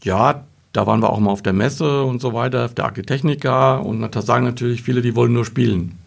ja, 0.03 0.45
da 0.73 0.87
waren 0.87 1.01
wir 1.01 1.11
auch 1.11 1.21
mal 1.21 1.31
auf 1.31 1.43
der 1.43 1.53
Messe 1.53 2.05
und 2.05 2.23
so 2.23 2.33
weiter, 2.33 2.65
auf 2.65 2.75
der 2.75 2.87
Architechnica 2.87 3.77
und 3.77 4.01
da 4.15 4.23
sagen 4.23 4.47
natürlich 4.47 4.83
viele, 4.83 5.03
die 5.03 5.15
wollen 5.15 5.35
nur 5.35 5.45
spielen. 5.45 5.99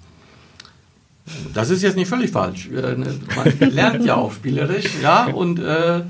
Das 1.53 1.69
ist 1.69 1.81
jetzt 1.81 1.95
nicht 1.95 2.07
völlig 2.07 2.31
falsch. 2.31 2.69
Äh, 2.69 2.95
ne, 2.95 3.13
man 3.35 3.69
lernt 3.71 4.05
ja 4.05 4.15
auch 4.15 4.31
spielerisch, 4.31 4.85
ja, 5.01 5.25
und 5.25 5.59
äh, 5.59 6.01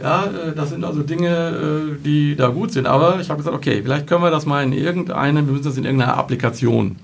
ja, 0.00 0.24
äh, 0.24 0.54
das 0.54 0.70
sind 0.70 0.84
also 0.84 1.02
Dinge, 1.02 1.28
äh, 1.28 2.02
die 2.02 2.36
da 2.36 2.48
gut 2.48 2.72
sind. 2.72 2.86
Aber 2.86 3.20
ich 3.20 3.28
habe 3.28 3.38
gesagt, 3.38 3.56
okay, 3.56 3.82
vielleicht 3.82 4.06
können 4.06 4.22
wir 4.22 4.30
das 4.30 4.46
mal 4.46 4.62
in 4.62 4.72
irgendeine, 4.72 5.44
wir 5.44 5.52
müssen 5.52 5.64
das 5.64 5.76
in 5.76 5.84
irgendeiner 5.84 6.16
Applikation 6.16 6.96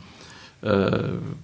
äh, 0.62 0.90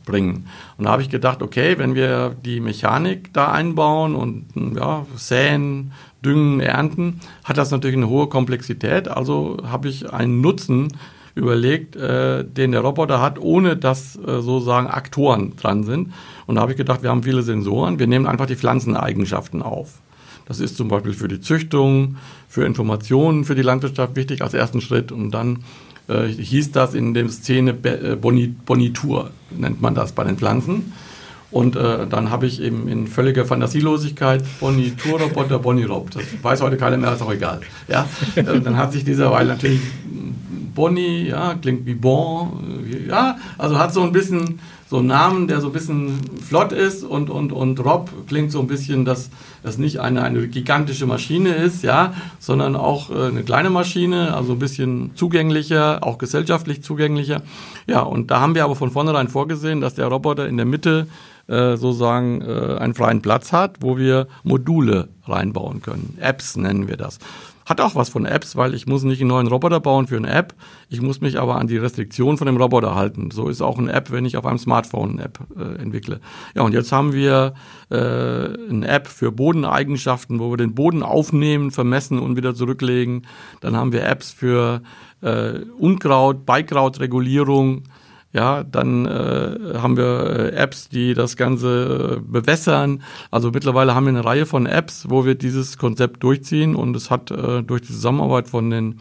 bringen. 0.05 0.49
Und 0.77 0.85
da 0.85 0.91
habe 0.91 1.03
ich 1.03 1.11
gedacht, 1.11 1.43
okay, 1.43 1.79
wenn 1.79 1.95
wir 1.95 2.35
die 2.45 2.61
Mechanik 2.61 3.33
da 3.33 3.53
einbauen 3.53 4.15
und 4.15 4.47
ja, 4.77 5.07
säen, 5.17 5.93
düngen, 6.25 6.61
ernten, 6.61 7.21
hat 7.45 7.59
das 7.59 7.71
natürlich 7.71 7.97
eine 7.97 8.09
hohe 8.09 8.29
Komplexität. 8.29 9.09
Also 9.09 9.59
habe 9.69 9.89
ich 9.89 10.13
einen 10.13 10.41
Nutzen 10.41 10.89
überlegt, 11.35 11.97
äh, 11.97 12.45
den 12.45 12.73
der 12.73 12.81
Roboter 12.81 13.21
hat, 13.21 13.39
ohne 13.39 13.77
dass 13.77 14.17
äh, 14.17 14.41
sozusagen 14.41 14.87
Aktoren 14.87 15.57
dran 15.57 15.85
sind. 15.85 16.13
Und 16.47 16.57
da 16.57 16.61
habe 16.61 16.73
ich 16.73 16.79
gedacht, 16.79 17.03
wir 17.03 17.11
haben 17.11 17.23
viele 17.23 17.43
Sensoren, 17.43 17.99
wir 17.99 18.07
nehmen 18.07 18.27
einfach 18.27 18.47
die 18.47 18.57
Pflanzeneigenschaften 18.57 19.63
auf. 19.63 20.01
Das 20.47 20.61
ist 20.61 20.77
zum 20.77 20.89
Beispiel 20.89 21.15
für 21.15 21.29
die 21.29 21.41
Züchtung, 21.41 22.17
für 22.49 22.65
Informationen 22.65 23.45
für 23.45 23.55
die 23.55 23.63
Landwirtschaft 23.63 24.15
wichtig 24.15 24.43
als 24.43 24.55
ersten 24.55 24.81
Schritt. 24.81 25.11
Und 25.11 25.33
dann 25.33 25.65
äh, 26.09 26.27
hieß 26.27 26.73
das 26.73 26.95
in 26.95 27.15
der 27.15 27.29
Szene 27.31 27.71
äh, 27.83 28.17
Bonitur, 28.17 29.31
nennt 29.51 29.81
man 29.81 29.95
das 29.95 30.13
bei 30.13 30.25
den 30.25 30.37
Pflanzen. 30.37 30.93
Und 31.51 31.77
äh, 31.77 32.07
dann 32.09 32.31
habe 32.31 32.47
ich 32.47 32.61
eben 32.61 32.89
in 32.89 33.07
völliger 33.07 33.45
Fantasielosigkeit 33.45 34.45
Bonitur-Roboter, 34.59 35.61
Bonirob. 35.61 36.11
Das 36.11 36.25
weiß 36.43 36.63
heute 36.63 36.77
keiner 36.77 36.97
mehr, 36.97 37.13
ist 37.13 37.23
auch 37.23 37.33
egal. 37.33 37.61
Ja? 37.89 38.09
Äh, 38.35 38.61
dann 38.61 38.77
hat 38.77 38.93
sich 38.93 39.05
dieser, 39.05 39.31
weil 39.31 39.47
natürlich 39.47 39.81
Bonnie, 40.75 41.29
ja, 41.29 41.55
klingt 41.55 41.87
wie 41.87 41.95
Bon, 41.95 42.85
ja, 43.09 43.37
also 43.59 43.79
hat 43.79 43.95
so 43.95 44.03
ein 44.03 44.13
bisschen 44.13 44.59
so 44.95 44.99
einen 44.99 45.09
Namen, 45.09 45.49
der 45.49 45.61
so 45.61 45.69
ein 45.69 45.73
bisschen 45.73 46.21
flott 46.41 46.71
ist 46.71 47.03
und, 47.03 47.31
und, 47.31 47.53
und 47.53 47.85
Rob 47.85 48.11
klingt 48.29 48.53
so 48.53 48.61
ein 48.61 48.67
bisschen, 48.67 49.05
dass 49.05 49.31
das 49.63 49.79
nicht 49.79 49.99
eine, 49.99 50.23
eine 50.23 50.47
gigantische 50.47 51.07
Maschine 51.07 51.55
ist, 51.55 51.83
ja, 51.83 52.15
sondern 52.39 52.77
auch 52.77 53.11
äh, 53.11 53.29
eine 53.29 53.43
kleine 53.43 53.71
Maschine, 53.71 54.35
also 54.37 54.53
ein 54.53 54.59
bisschen 54.59 55.11
zugänglicher, 55.15 56.05
auch 56.05 56.19
gesellschaftlich 56.19 56.83
zugänglicher. 56.83 57.43
Ja, 57.87 58.03
und 58.03 58.31
da 58.31 58.41
haben 58.41 58.55
wir 58.55 58.65
aber 58.65 58.77
von 58.77 58.91
vornherein 58.91 59.29
vorgesehen, 59.29 59.81
dass 59.81 59.95
der 59.95 60.07
Roboter 60.07 60.47
in 60.47 60.59
der 60.59 60.67
Mitte 60.67 61.09
äh, 61.47 61.77
sozusagen 61.77 62.43
äh, 62.43 62.77
einen 62.79 62.95
freien 62.95 63.21
Platz 63.21 63.53
hat, 63.53 63.79
wo 63.81 63.97
wir 63.99 64.29
Module 64.45 65.09
reinbauen 65.25 65.83
können. 65.83 66.19
Apps 66.21 66.57
nennen 66.57 66.89
wir 66.89 66.97
das. 66.97 67.19
Hat 67.67 67.81
auch 67.81 67.95
was 67.95 68.09
von 68.09 68.27
Apps, 68.27 68.57
weil 68.57 68.75
ich 68.75 68.87
muss 68.87 69.05
nicht 69.05 69.21
einen 69.21 69.29
neuen 69.29 69.47
Roboter 69.47 69.81
bauen 69.81 70.07
für 70.07 70.17
eine 70.17 70.31
App. 70.31 70.55
Ich 70.89 71.01
muss 71.01 71.21
mich 71.21 71.39
aber 71.39 71.57
an 71.57 71.67
die 71.67 71.79
Restriktion 71.79 72.37
von 72.37 72.47
dem 72.47 72.57
Roboter 72.57 72.95
halten. 72.95 73.31
So 73.31 73.49
ist 73.49 73.63
auch 73.63 73.79
eine 73.79 73.93
App, 73.93 74.11
wenn 74.11 74.27
ich 74.27 74.37
auf 74.37 74.47
einem 74.47 74.59
Smartphone 74.59 75.13
eine 75.13 75.25
App 75.25 75.39
äh, 75.57 75.83
entwickle. 75.83 76.21
Ja, 76.55 76.63
und 76.63 76.73
jetzt 76.73 76.93
haben 76.93 77.13
wir 77.13 77.55
äh, 77.91 77.97
eine 77.97 78.87
App 78.87 79.07
für 79.07 79.33
Bodeneigenschaften, 79.33 80.39
wo 80.41 80.51
wir 80.51 80.57
den 80.57 80.75
Boden 80.75 81.03
aufnehmen, 81.03 81.71
vermessen 81.71 82.19
und 82.19 82.37
wieder 82.37 82.55
zurücklegen. 82.55 83.27
Dann 83.61 83.77
haben 83.77 83.93
wir 83.93 84.05
Apps 84.05 84.31
für 84.31 84.83
äh, 85.23 85.61
Unkraut, 85.79 86.45
Beikrautregulierung. 86.45 87.85
Ja, 88.35 88.65
dann 88.65 89.07
äh, 89.07 89.79
haben 89.79 89.97
wir 89.97 90.51
äh, 90.53 90.57
Apps, 90.57 90.89
die 90.89 91.15
das 91.15 91.37
Ganze 91.37 92.17
äh, 92.17 92.21
bewässern. 92.21 93.01
Also 93.31 93.53
mittlerweile 93.53 93.95
haben 93.95 94.07
wir 94.07 94.11
eine 94.11 94.25
Reihe 94.25 94.45
von 94.45 94.67
Apps, 94.67 95.07
wo 95.09 95.25
wir 95.25 95.37
dieses 95.37 95.79
Konzept 95.79 96.21
durchziehen 96.25 96.75
und 96.75 96.97
es 96.97 97.13
hat 97.13 97.31
äh, 97.31 97.63
durch 97.63 97.83
die 97.83 97.93
Zusammenarbeit 97.93 98.49
von 98.49 98.71
den 98.71 98.99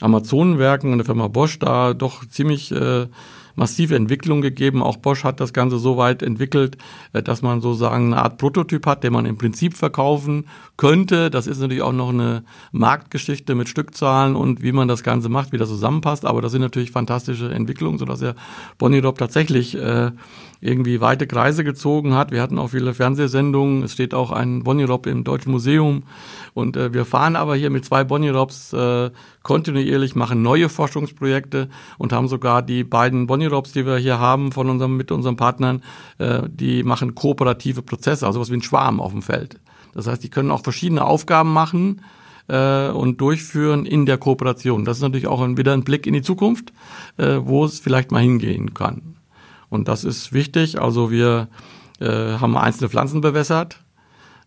Amazonenwerken 0.00 0.92
und 0.92 0.98
der 0.98 1.04
Firma 1.04 1.26
Bosch 1.26 1.58
da 1.58 1.94
doch 1.94 2.24
ziemlich 2.26 2.70
äh, 2.70 3.08
massive 3.56 3.96
Entwicklung 3.96 4.40
gegeben. 4.40 4.82
Auch 4.82 4.96
Bosch 4.98 5.24
hat 5.24 5.40
das 5.40 5.52
Ganze 5.52 5.78
so 5.78 5.96
weit 5.96 6.22
entwickelt, 6.22 6.78
äh, 7.12 7.22
dass 7.22 7.42
man 7.42 7.60
sozusagen 7.60 8.12
eine 8.12 8.22
Art 8.22 8.38
Prototyp 8.38 8.86
hat, 8.86 9.02
den 9.02 9.12
man 9.12 9.26
im 9.26 9.36
Prinzip 9.36 9.74
verkaufen 9.74 10.46
könnte. 10.76 11.30
Das 11.30 11.46
ist 11.46 11.58
natürlich 11.58 11.82
auch 11.82 11.92
noch 11.92 12.10
eine 12.10 12.44
Marktgeschichte 12.72 13.54
mit 13.54 13.68
Stückzahlen 13.68 14.36
und 14.36 14.62
wie 14.62 14.72
man 14.72 14.88
das 14.88 15.02
Ganze 15.02 15.28
macht, 15.28 15.52
wie 15.52 15.58
das 15.58 15.68
zusammenpasst. 15.68 16.24
Aber 16.24 16.42
das 16.42 16.52
sind 16.52 16.60
natürlich 16.60 16.90
fantastische 16.90 17.50
Entwicklungen, 17.50 17.98
sodass 17.98 18.22
er 18.22 18.36
Bonirop 18.78 19.18
tatsächlich 19.18 19.76
äh, 19.76 20.12
irgendwie 20.60 21.00
weite 21.00 21.26
Kreise 21.26 21.64
gezogen 21.64 22.14
hat. 22.14 22.30
Wir 22.30 22.42
hatten 22.42 22.58
auch 22.58 22.68
viele 22.68 22.94
Fernsehsendungen. 22.94 23.82
Es 23.82 23.92
steht 23.92 24.14
auch 24.14 24.30
ein 24.30 24.64
Bonirop 24.64 25.06
im 25.06 25.24
Deutschen 25.24 25.52
Museum. 25.52 26.04
Und 26.54 26.76
äh, 26.76 26.92
wir 26.92 27.04
fahren 27.04 27.36
aber 27.36 27.56
hier 27.56 27.70
mit 27.70 27.84
zwei 27.84 28.04
Bonirops 28.04 28.72
äh, 28.72 29.10
kontinuierlich, 29.42 30.16
machen 30.16 30.42
neue 30.42 30.68
Forschungsprojekte 30.68 31.68
und 31.98 32.12
haben 32.12 32.28
sogar 32.28 32.62
die 32.62 32.82
beiden 32.82 33.26
Bonirops, 33.46 33.72
die 33.72 33.86
wir 33.86 33.96
hier 33.96 34.18
haben 34.18 34.52
von 34.52 34.68
unserem, 34.68 34.96
mit 34.96 35.10
unseren 35.10 35.36
Partnern, 35.36 35.82
äh, 36.18 36.42
die 36.48 36.82
machen 36.82 37.14
kooperative 37.14 37.82
Prozesse, 37.82 38.26
also 38.26 38.40
was 38.40 38.50
wie 38.50 38.56
ein 38.56 38.62
Schwarm 38.62 39.00
auf 39.00 39.12
dem 39.12 39.22
Feld. 39.22 39.60
Das 39.94 40.06
heißt, 40.06 40.22
die 40.22 40.28
können 40.28 40.50
auch 40.50 40.62
verschiedene 40.62 41.04
Aufgaben 41.04 41.52
machen 41.52 42.02
äh, 42.48 42.88
und 42.88 43.20
durchführen 43.20 43.86
in 43.86 44.04
der 44.04 44.18
Kooperation. 44.18 44.84
Das 44.84 44.98
ist 44.98 45.02
natürlich 45.02 45.26
auch 45.26 45.46
wieder 45.56 45.72
ein 45.72 45.84
Blick 45.84 46.06
in 46.06 46.14
die 46.14 46.22
Zukunft, 46.22 46.72
äh, 47.16 47.38
wo 47.40 47.64
es 47.64 47.78
vielleicht 47.78 48.10
mal 48.10 48.22
hingehen 48.22 48.74
kann. 48.74 49.16
Und 49.68 49.88
das 49.88 50.04
ist 50.04 50.32
wichtig. 50.32 50.80
Also 50.80 51.10
wir 51.10 51.48
äh, 52.00 52.06
haben 52.38 52.56
einzelne 52.56 52.88
Pflanzen 52.88 53.20
bewässert. 53.20 53.78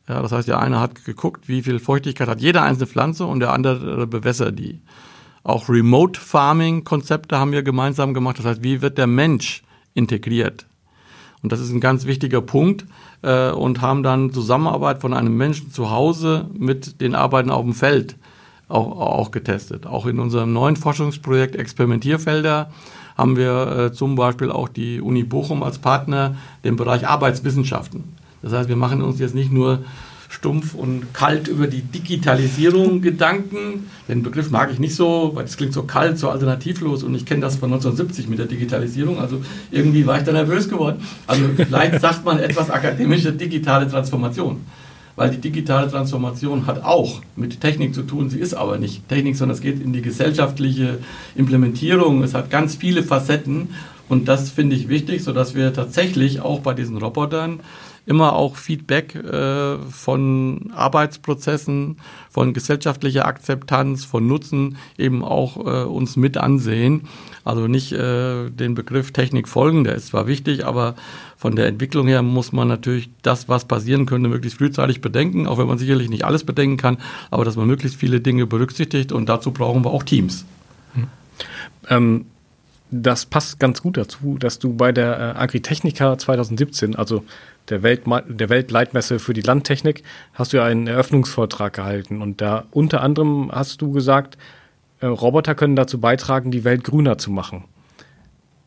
Ja, 0.07 0.21
das 0.21 0.31
heißt, 0.31 0.47
der 0.47 0.59
eine 0.59 0.79
hat 0.79 1.05
geguckt, 1.05 1.47
wie 1.47 1.61
viel 1.61 1.79
Feuchtigkeit 1.79 2.27
hat 2.27 2.41
jede 2.41 2.61
einzelne 2.61 2.87
Pflanze 2.87 3.25
und 3.25 3.39
der 3.39 3.53
andere 3.53 4.07
bewässert 4.07 4.57
die. 4.57 4.81
Auch 5.49 5.67
Remote 5.67 6.19
Farming 6.19 6.83
Konzepte 6.83 7.39
haben 7.39 7.51
wir 7.51 7.63
gemeinsam 7.63 8.13
gemacht. 8.13 8.37
Das 8.37 8.45
heißt, 8.45 8.63
wie 8.63 8.83
wird 8.83 8.99
der 8.99 9.07
Mensch 9.07 9.63
integriert? 9.95 10.67
Und 11.41 11.51
das 11.51 11.59
ist 11.59 11.71
ein 11.71 11.79
ganz 11.79 12.05
wichtiger 12.05 12.41
Punkt 12.41 12.85
äh, 13.23 13.49
und 13.49 13.81
haben 13.81 14.03
dann 14.03 14.31
Zusammenarbeit 14.31 15.01
von 15.01 15.11
einem 15.11 15.35
Menschen 15.35 15.71
zu 15.71 15.89
Hause 15.89 16.51
mit 16.53 17.01
den 17.01 17.15
Arbeiten 17.15 17.49
auf 17.49 17.63
dem 17.63 17.73
Feld 17.73 18.15
auch, 18.67 18.99
auch 18.99 19.31
getestet. 19.31 19.87
Auch 19.87 20.05
in 20.05 20.19
unserem 20.19 20.53
neuen 20.53 20.75
Forschungsprojekt 20.75 21.55
Experimentierfelder 21.55 22.69
haben 23.17 23.35
wir 23.35 23.71
äh, 23.71 23.91
zum 23.91 24.15
Beispiel 24.15 24.51
auch 24.51 24.69
die 24.69 25.01
Uni 25.01 25.23
Bochum 25.23 25.63
als 25.63 25.79
Partner, 25.79 26.35
den 26.63 26.75
Bereich 26.75 27.07
Arbeitswissenschaften. 27.07 28.03
Das 28.43 28.53
heißt, 28.53 28.69
wir 28.69 28.75
machen 28.75 29.01
uns 29.01 29.19
jetzt 29.19 29.33
nicht 29.33 29.51
nur 29.51 29.79
stumpf 30.29 30.75
und 30.75 31.13
kalt 31.13 31.47
über 31.47 31.67
die 31.67 31.81
Digitalisierung 31.81 33.01
Gedanken. 33.01 33.89
Den 34.07 34.23
Begriff 34.23 34.51
mag 34.51 34.71
ich 34.71 34.79
nicht 34.79 34.95
so, 34.95 35.31
weil 35.33 35.43
das 35.43 35.57
klingt 35.57 35.73
so 35.73 35.83
kalt, 35.83 36.17
so 36.19 36.29
alternativlos 36.29 37.03
und 37.03 37.15
ich 37.15 37.25
kenne 37.25 37.41
das 37.41 37.57
von 37.57 37.73
1970 37.73 38.29
mit 38.29 38.39
der 38.39 38.45
Digitalisierung. 38.45 39.19
Also 39.19 39.41
irgendwie 39.71 40.05
war 40.05 40.19
ich 40.19 40.23
da 40.23 40.31
nervös 40.31 40.69
geworden. 40.69 41.01
Also 41.25 41.43
vielleicht 41.55 41.99
sagt 42.01 42.23
man 42.23 42.39
etwas 42.39 42.69
akademische 42.69 43.33
digitale 43.33 43.89
Transformation. 43.89 44.61
Weil 45.15 45.31
die 45.31 45.41
digitale 45.41 45.89
Transformation 45.89 46.65
hat 46.65 46.83
auch 46.83 47.21
mit 47.35 47.59
Technik 47.59 47.93
zu 47.93 48.03
tun, 48.03 48.29
sie 48.29 48.39
ist 48.39 48.53
aber 48.53 48.77
nicht 48.77 49.09
Technik, 49.09 49.35
sondern 49.35 49.57
es 49.57 49.61
geht 49.61 49.81
in 49.83 49.91
die 49.91 50.01
gesellschaftliche 50.01 50.99
Implementierung. 51.35 52.23
Es 52.23 52.33
hat 52.33 52.49
ganz 52.49 52.75
viele 52.75 53.03
Facetten 53.03 53.69
und 54.07 54.29
das 54.29 54.49
finde 54.49 54.75
ich 54.75 54.87
wichtig, 54.87 55.23
sodass 55.23 55.55
wir 55.55 55.73
tatsächlich 55.73 56.39
auch 56.39 56.61
bei 56.61 56.73
diesen 56.73 56.97
Robotern 56.97 57.59
immer 58.09 58.33
auch 58.33 58.55
Feedback 58.55 59.13
äh, 59.13 59.77
von 59.77 60.71
Arbeitsprozessen, 60.73 61.97
von 62.31 62.53
gesellschaftlicher 62.53 63.27
Akzeptanz, 63.27 64.03
von 64.03 64.25
Nutzen 64.25 64.77
eben 64.97 65.23
auch 65.23 65.57
äh, 65.57 65.85
uns 65.85 66.15
mit 66.15 66.35
ansehen. 66.35 67.07
Also 67.45 67.67
nicht 67.67 67.91
äh, 67.91 68.49
den 68.49 68.73
Begriff 68.73 69.11
Technik 69.11 69.47
folgen, 69.47 69.83
der 69.83 69.93
ist 69.93 70.07
zwar 70.07 70.25
wichtig, 70.25 70.65
aber 70.65 70.95
von 71.37 71.55
der 71.55 71.67
Entwicklung 71.67 72.07
her 72.07 72.23
muss 72.23 72.51
man 72.51 72.67
natürlich 72.67 73.11
das, 73.21 73.47
was 73.47 73.65
passieren 73.65 74.07
könnte, 74.07 74.27
möglichst 74.27 74.57
frühzeitig 74.57 75.01
bedenken, 75.01 75.45
auch 75.45 75.59
wenn 75.59 75.67
man 75.67 75.77
sicherlich 75.77 76.09
nicht 76.09 76.25
alles 76.25 76.43
bedenken 76.43 76.77
kann, 76.77 76.97
aber 77.29 77.45
dass 77.45 77.57
man 77.57 77.67
möglichst 77.67 77.99
viele 77.99 78.21
Dinge 78.21 78.47
berücksichtigt 78.47 79.11
und 79.11 79.29
dazu 79.29 79.51
brauchen 79.51 79.85
wir 79.85 79.91
auch 79.91 80.03
Teams. 80.03 80.45
Hm. 80.95 81.07
Ähm 81.89 82.25
das 82.91 83.25
passt 83.25 83.59
ganz 83.59 83.81
gut 83.81 83.97
dazu, 83.97 84.37
dass 84.39 84.59
du 84.59 84.73
bei 84.73 84.91
der 84.91 85.19
äh, 85.19 85.39
Agritechnica 85.39 86.17
2017, 86.17 86.95
also 86.95 87.23
der, 87.69 87.83
Welt, 87.83 88.03
der 88.27 88.49
Weltleitmesse 88.49 89.19
für 89.19 89.33
die 89.33 89.41
Landtechnik, 89.41 90.03
hast 90.33 90.53
du 90.53 90.57
ja 90.57 90.65
einen 90.65 90.87
Eröffnungsvortrag 90.87 91.73
gehalten. 91.73 92.21
Und 92.21 92.41
da 92.41 92.65
unter 92.71 93.01
anderem 93.01 93.51
hast 93.51 93.81
du 93.81 93.91
gesagt, 93.91 94.37
äh, 94.99 95.05
Roboter 95.05 95.55
können 95.55 95.75
dazu 95.75 95.99
beitragen, 95.99 96.51
die 96.51 96.63
Welt 96.63 96.83
grüner 96.83 97.17
zu 97.17 97.31
machen. 97.31 97.65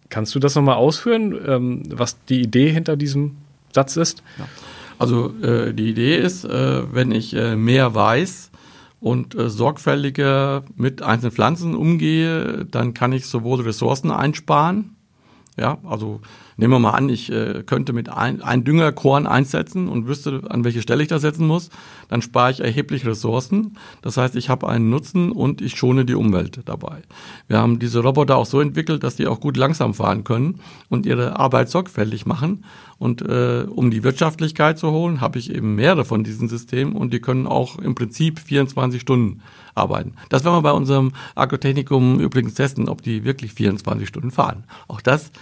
Kannst 0.09 0.35
du 0.35 0.38
das 0.38 0.55
nochmal 0.55 0.77
ausführen, 0.77 1.38
ähm, 1.47 1.83
was 1.88 2.23
die 2.25 2.43
Idee 2.43 2.71
hinter 2.71 2.97
diesem 2.97 3.37
Satz 3.73 3.97
ist? 3.97 4.23
Ja. 4.38 4.47
Also 4.99 5.33
äh, 5.43 5.73
die 5.73 5.88
Idee 5.88 6.17
ist, 6.17 6.45
äh, 6.45 6.95
wenn 6.95 7.12
ich 7.12 7.35
äh, 7.35 7.57
mehr 7.57 7.95
weiß 7.95 8.51
und 9.01 9.35
äh, 9.35 9.51
sorgfältiger 9.51 10.65
mit 10.77 11.03
einzelnen 11.03 11.33
Pflanzen 11.33 11.75
umgehe, 11.75 12.67
dann 12.71 12.95
kann 12.95 13.12
ich 13.12 13.27
sowohl 13.27 13.62
Ressourcen 13.62 14.11
einsparen, 14.11 14.95
ja, 15.59 15.79
also 15.85 16.21
Nehmen 16.57 16.73
wir 16.73 16.79
mal 16.79 16.91
an, 16.91 17.09
ich 17.09 17.31
äh, 17.33 17.62
könnte 17.65 17.93
mit 17.93 18.09
ein, 18.09 18.43
ein 18.43 18.65
Düngerkorn 18.65 19.27
einsetzen 19.27 19.88
und 19.88 20.07
wüsste, 20.07 20.43
an 20.49 20.65
welche 20.65 20.83
Stelle 20.83 21.03
ich 21.03 21.09
das 21.09 21.23
setzen 21.23 21.47
muss, 21.47 21.71
dann 22.09 22.23
spare 22.23 22.51
ich 22.51 22.61
erheblich 22.61 23.07
Ressourcen. 23.07 23.77
Das 24.03 24.17
heißt, 24.17 24.37
ich 24.37 24.49
habe 24.49 24.69
einen 24.69 24.91
Nutzen 24.91 25.33
und 25.33 25.61
ich 25.61 25.75
schone 25.75 26.05
die 26.05 26.15
Umwelt 26.15 26.61
dabei. 26.67 27.03
Wir 27.49 27.59
haben 27.59 27.79
diese 27.79 28.01
Roboter 28.01 28.37
auch 28.37 28.47
so 28.47 28.61
entwickelt, 28.61 29.03
dass 29.03 29.17
die 29.17 29.27
auch 29.27 29.41
gut 29.41 29.57
langsam 29.57 29.95
fahren 29.95 30.25
können 30.25 30.61
und 30.88 31.07
ihre 31.07 31.38
Arbeit 31.38 31.71
sorgfältig 31.71 32.27
machen. 32.27 32.65
Und 32.99 33.21
äh, 33.23 33.67
um 33.69 33.91
die 33.91 34.05
Wirtschaftlichkeit 34.05 34.79
zu 34.79 34.93
holen, 34.93 35.21
habe 35.21 35.38
ich 35.38 35.53
eben 35.53 35.75
mehrere 35.75 36.05
von 36.05 36.23
diesen 36.23 36.49
Systemen 36.49 36.95
und 36.95 37.12
die 37.12 37.21
können 37.21 37.49
auch 37.49 37.79
im 37.79 37.97
Prinzip 37.97 38.38
24 38.38 39.01
Stunden 39.01 39.43
arbeiten. 39.75 40.15
Das 40.29 40.45
werden 40.45 40.55
wir 40.55 40.62
bei 40.62 40.71
unserem 40.71 41.12
Agrotechnikum 41.35 42.21
übrigens 42.21 42.55
testen, 42.55 42.88
ob 42.88 43.03
die 43.03 43.25
wirklich 43.25 43.55
24 43.55 44.07
Stunden 44.07 44.31
fahren. 44.31 44.65
Auch 44.87 45.01
das 45.01 45.33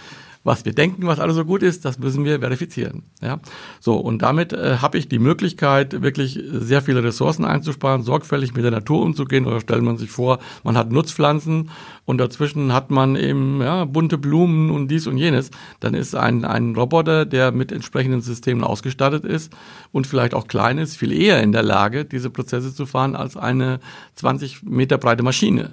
was 0.43 0.65
wir 0.65 0.73
denken, 0.73 1.05
was 1.05 1.19
alles 1.19 1.35
so 1.35 1.45
gut 1.45 1.61
ist, 1.61 1.85
das 1.85 1.99
müssen 1.99 2.25
wir 2.25 2.39
verifizieren. 2.39 3.03
Ja? 3.21 3.39
So, 3.79 3.95
und 3.97 4.21
damit 4.21 4.53
äh, 4.53 4.77
habe 4.77 4.97
ich 4.97 5.07
die 5.07 5.19
Möglichkeit, 5.19 6.01
wirklich 6.01 6.39
sehr 6.51 6.81
viele 6.81 7.03
Ressourcen 7.03 7.45
einzusparen, 7.45 8.03
sorgfältig 8.03 8.55
mit 8.55 8.63
der 8.63 8.71
Natur 8.71 9.01
umzugehen. 9.01 9.45
Oder 9.45 9.61
stellt 9.61 9.83
man 9.83 9.97
sich 9.97 10.09
vor, 10.09 10.39
man 10.63 10.77
hat 10.77 10.91
Nutzpflanzen 10.91 11.69
und 12.05 12.17
dazwischen 12.17 12.73
hat 12.73 12.89
man 12.89 13.15
eben 13.15 13.61
ja, 13.61 13.85
bunte 13.85 14.17
Blumen 14.17 14.71
und 14.71 14.87
dies 14.87 15.05
und 15.05 15.17
jenes. 15.17 15.51
Dann 15.79 15.93
ist 15.93 16.15
ein, 16.15 16.43
ein 16.43 16.75
Roboter, 16.75 17.25
der 17.25 17.51
mit 17.51 17.71
entsprechenden 17.71 18.21
Systemen 18.21 18.63
ausgestattet 18.63 19.25
ist 19.25 19.53
und 19.91 20.07
vielleicht 20.07 20.33
auch 20.33 20.47
klein 20.47 20.79
ist, 20.79 20.97
viel 20.97 21.11
eher 21.11 21.41
in 21.43 21.51
der 21.51 21.63
Lage, 21.63 22.05
diese 22.05 22.29
Prozesse 22.29 22.73
zu 22.73 22.85
fahren 22.85 23.15
als 23.15 23.37
eine 23.37 23.79
20 24.15 24.63
Meter 24.63 24.97
breite 24.97 25.23
Maschine 25.23 25.71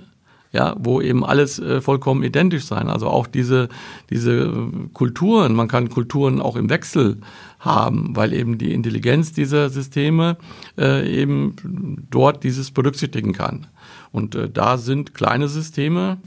ja, 0.53 0.77
wo 0.79 1.01
eben 1.01 1.25
alles 1.25 1.59
äh, 1.59 1.81
vollkommen 1.81 2.23
identisch 2.23 2.65
sein. 2.65 2.89
Also 2.89 3.09
auch 3.09 3.27
diese, 3.27 3.69
diese 4.11 4.33
äh, 4.33 4.89
Kulturen, 4.95 5.55
man 5.55 5.69
kann 5.69 5.91
Kulturen 5.91 6.41
auch 6.41 6.57
im 6.57 6.71
Wechsel 6.71 7.19
haben, 7.59 8.17
weil 8.17 8.33
eben 8.33 8.57
die 8.57 8.73
Intelligenz 8.73 9.33
dieser 9.33 9.69
Systeme 9.69 10.37
äh, 10.79 11.09
eben 11.11 12.07
dort 12.11 12.45
dieses 12.45 12.71
berücksichtigen 12.71 13.33
kann. 13.33 13.67
Und 14.13 14.35
äh, 14.35 14.49
da 14.49 14.79
sind 14.79 15.15
kleine 15.15 15.49
Systeme, 15.49 16.19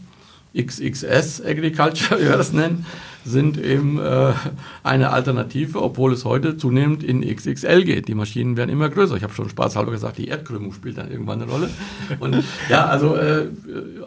XXS 0.55 1.41
Agriculture, 1.43 2.19
wie 2.19 2.26
wir 2.26 2.38
das 2.38 2.53
nennen, 2.53 2.86
sind 3.26 3.57
eben 3.57 3.99
äh, 3.99 4.34
eine 4.84 5.11
Alternative, 5.11 5.82
obwohl 5.82 6.13
es 6.13 6.26
heute 6.26 6.57
zunehmend 6.57 7.03
in 7.03 7.22
XXL 7.22 7.84
geht. 7.84 8.07
Die 8.07 8.15
Maschinen 8.15 8.57
werden 8.57 8.69
immer 8.69 8.89
größer. 8.89 9.15
Ich 9.15 9.24
habe 9.24 9.34
schon 9.34 9.49
spaßhalber 9.49 9.91
gesagt, 9.91 10.17
die 10.17 10.28
Erdkrümmung 10.28 10.74
spielt 10.74 10.97
dann 10.97 11.11
irgendwann 11.11 11.41
eine 11.41 11.51
Rolle. 11.51 11.69
Und 12.19 12.43
ja, 12.69 12.86
also 12.86 13.15
äh, 13.15 13.47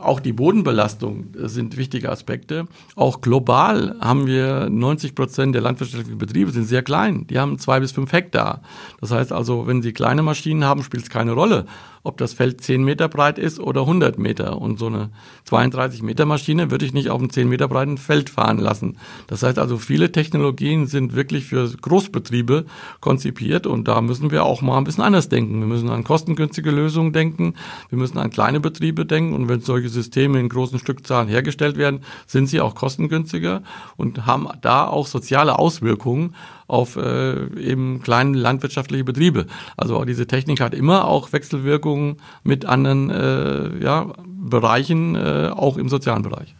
auch 0.00 0.20
die 0.20 0.32
Bodenbelastung 0.32 1.26
sind 1.36 1.76
wichtige 1.76 2.10
Aspekte. 2.10 2.66
Auch 2.96 3.20
global 3.20 3.96
haben 4.00 4.26
wir 4.26 4.68
90 4.70 5.14
Prozent 5.14 5.54
der 5.54 5.62
landwirtschaftlichen 5.62 6.18
Betriebe 6.18 6.50
sind 6.50 6.64
sehr 6.64 6.82
klein. 6.82 7.26
Die 7.28 7.38
haben 7.38 7.58
zwei 7.58 7.80
bis 7.80 7.92
fünf 7.92 8.12
Hektar. 8.12 8.62
Das 9.00 9.10
heißt 9.10 9.32
also, 9.32 9.66
wenn 9.66 9.82
Sie 9.82 9.92
kleine 9.92 10.22
Maschinen 10.22 10.64
haben, 10.64 10.82
spielt 10.82 11.04
es 11.04 11.10
keine 11.10 11.32
Rolle 11.32 11.66
ob 12.05 12.18
das 12.18 12.34
Feld 12.34 12.61
10 12.61 12.84
Meter 12.84 13.09
breit 13.09 13.38
ist 13.38 13.59
oder 13.59 13.80
100 13.80 14.18
Meter. 14.18 14.61
Und 14.61 14.78
so 14.78 14.86
eine 14.86 15.11
32 15.46 16.02
Meter 16.02 16.26
Maschine 16.26 16.70
würde 16.70 16.84
ich 16.84 16.92
nicht 16.92 17.09
auf 17.09 17.18
einem 17.18 17.30
10 17.30 17.48
Meter 17.48 17.66
breiten 17.66 17.96
Feld 17.96 18.28
fahren 18.28 18.59
lassen. 18.59 18.98
Das 19.26 19.42
heißt 19.42 19.59
also, 19.59 19.78
viele 19.78 20.12
Technologien 20.12 20.86
sind 20.86 21.16
wirklich 21.16 21.46
für 21.46 21.66
Großbetriebe 21.68 22.66
konzipiert 23.00 23.66
und 23.66 23.88
da 23.88 24.02
müssen 24.02 24.30
wir 24.30 24.44
auch 24.44 24.61
mal 24.61 24.76
ein 24.76 24.84
bisschen 24.84 25.02
anders 25.02 25.30
denken. 25.30 25.61
Wir 25.61 25.66
müssen 25.66 25.88
an 25.88 26.05
kostengünstige 26.05 26.70
Lösungen 26.70 27.14
denken. 27.14 27.55
Wir 27.88 27.98
müssen 27.98 28.18
an 28.18 28.28
kleine 28.28 28.61
Betriebe 28.61 29.07
denken 29.07 29.32
und 29.32 29.48
wenn 29.48 29.62
solche 29.62 29.88
Systeme 29.88 30.38
in 30.38 30.50
großen 30.50 30.78
Stückzahlen 30.78 31.28
hergestellt 31.28 31.78
werden, 31.78 32.00
sind 32.26 32.48
sie 32.48 32.61
auch 32.61 32.74
kostengünstiger 32.74 33.62
und 33.96 34.26
haben 34.26 34.46
da 34.61 34.86
auch 34.86 35.07
soziale 35.07 35.59
Auswirkungen 35.59 36.34
auf 36.74 36.96
äh, 36.96 37.46
eben 37.60 38.02
kleine 38.02 38.36
landwirtschaftliche 38.36 39.04
Betriebe. 39.04 39.46
Also 39.76 40.04
diese 40.04 40.26
Technik 40.26 40.60
hat 40.60 40.74
immer 40.74 41.06
auch 41.06 41.32
Wechselwirkungen 41.32 42.16
mit 42.42 42.66
anderen 42.66 43.10
äh, 43.10 43.78
ja, 43.82 44.12
Bereichen, 44.26 45.14
äh, 45.14 45.50
auch 45.54 45.76
im 45.76 45.88
sozialen 45.88 46.22
Bereich. 46.22 46.56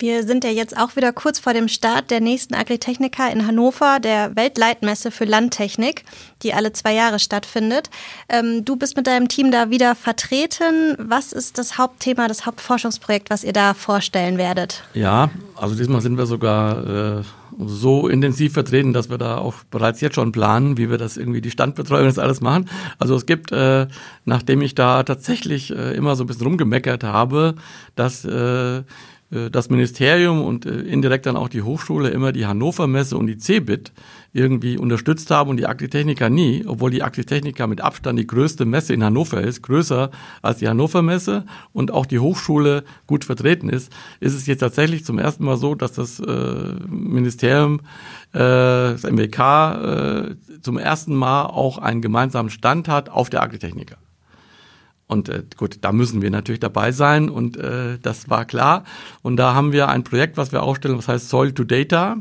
Wir 0.00 0.22
sind 0.22 0.44
ja 0.44 0.50
jetzt 0.50 0.78
auch 0.78 0.96
wieder 0.96 1.12
kurz 1.12 1.38
vor 1.38 1.52
dem 1.52 1.68
Start 1.68 2.10
der 2.10 2.22
nächsten 2.22 2.54
Agritechnica 2.54 3.28
in 3.28 3.46
Hannover, 3.46 4.00
der 4.00 4.34
Weltleitmesse 4.34 5.10
für 5.10 5.26
Landtechnik, 5.26 6.04
die 6.42 6.54
alle 6.54 6.72
zwei 6.72 6.94
Jahre 6.94 7.18
stattfindet. 7.18 7.90
Ähm, 8.30 8.64
du 8.64 8.76
bist 8.76 8.96
mit 8.96 9.06
deinem 9.06 9.28
Team 9.28 9.50
da 9.50 9.68
wieder 9.68 9.94
vertreten. 9.94 10.96
Was 10.98 11.34
ist 11.34 11.58
das 11.58 11.76
Hauptthema, 11.76 12.28
das 12.28 12.46
Hauptforschungsprojekt, 12.46 13.28
was 13.28 13.44
ihr 13.44 13.52
da 13.52 13.74
vorstellen 13.74 14.38
werdet? 14.38 14.84
Ja, 14.94 15.28
also 15.54 15.74
diesmal 15.74 16.00
sind 16.00 16.16
wir 16.16 16.24
sogar 16.24 17.18
äh, 17.18 17.22
so 17.58 18.08
intensiv 18.08 18.54
vertreten, 18.54 18.94
dass 18.94 19.10
wir 19.10 19.18
da 19.18 19.36
auch 19.36 19.52
bereits 19.70 20.00
jetzt 20.00 20.14
schon 20.14 20.32
planen, 20.32 20.78
wie 20.78 20.88
wir 20.88 20.96
das 20.96 21.18
irgendwie 21.18 21.42
die 21.42 21.50
Standbetreuung 21.50 22.06
das 22.06 22.18
alles 22.18 22.40
machen. 22.40 22.70
Also 22.98 23.16
es 23.16 23.26
gibt, 23.26 23.52
äh, 23.52 23.86
nachdem 24.24 24.62
ich 24.62 24.74
da 24.74 25.02
tatsächlich 25.02 25.70
äh, 25.76 25.94
immer 25.94 26.16
so 26.16 26.24
ein 26.24 26.26
bisschen 26.26 26.46
rumgemeckert 26.46 27.04
habe, 27.04 27.56
dass 27.96 28.24
äh, 28.24 28.82
das 29.30 29.70
Ministerium 29.70 30.42
und 30.42 30.66
äh, 30.66 30.80
indirekt 30.80 31.26
dann 31.26 31.36
auch 31.36 31.48
die 31.48 31.62
Hochschule 31.62 32.08
immer 32.10 32.32
die 32.32 32.46
Hannover 32.46 32.88
Messe 32.88 33.16
und 33.16 33.28
die 33.28 33.38
CeBIT 33.38 33.92
irgendwie 34.32 34.76
unterstützt 34.76 35.30
haben 35.30 35.50
und 35.50 35.56
die 35.56 35.66
Agritechnica 35.66 36.28
nie, 36.28 36.64
obwohl 36.66 36.90
die 36.90 37.02
Agritechnica 37.02 37.66
mit 37.68 37.80
Abstand 37.80 38.18
die 38.18 38.26
größte 38.26 38.64
Messe 38.64 38.92
in 38.92 39.04
Hannover 39.04 39.40
ist, 39.40 39.62
größer 39.62 40.10
als 40.42 40.58
die 40.58 40.68
Hannover 40.68 41.02
Messe 41.02 41.44
und 41.72 41.92
auch 41.92 42.06
die 42.06 42.18
Hochschule 42.18 42.84
gut 43.06 43.24
vertreten 43.24 43.68
ist, 43.68 43.92
ist 44.18 44.34
es 44.34 44.46
jetzt 44.46 44.60
tatsächlich 44.60 45.04
zum 45.04 45.18
ersten 45.18 45.44
Mal 45.44 45.56
so, 45.56 45.76
dass 45.76 45.92
das 45.92 46.18
äh, 46.18 46.74
Ministerium, 46.88 47.80
äh, 48.32 48.38
das 48.38 49.04
MWK, 49.04 49.38
äh, 49.38 50.60
zum 50.60 50.76
ersten 50.76 51.14
Mal 51.14 51.46
auch 51.46 51.78
einen 51.78 52.02
gemeinsamen 52.02 52.50
Stand 52.50 52.88
hat 52.88 53.08
auf 53.08 53.30
der 53.30 53.42
Agritechnica. 53.42 53.96
Und 55.10 55.28
äh, 55.28 55.42
gut, 55.56 55.78
da 55.80 55.90
müssen 55.90 56.22
wir 56.22 56.30
natürlich 56.30 56.60
dabei 56.60 56.92
sein 56.92 57.28
und 57.28 57.56
äh, 57.56 57.98
das 58.00 58.30
war 58.30 58.44
klar. 58.44 58.84
Und 59.22 59.36
da 59.36 59.54
haben 59.54 59.72
wir 59.72 59.88
ein 59.88 60.04
Projekt, 60.04 60.36
was 60.36 60.52
wir 60.52 60.62
aufstellen, 60.62 60.96
was 60.96 61.08
heißt 61.08 61.28
Soil 61.28 61.52
to 61.52 61.64
Data. 61.64 62.18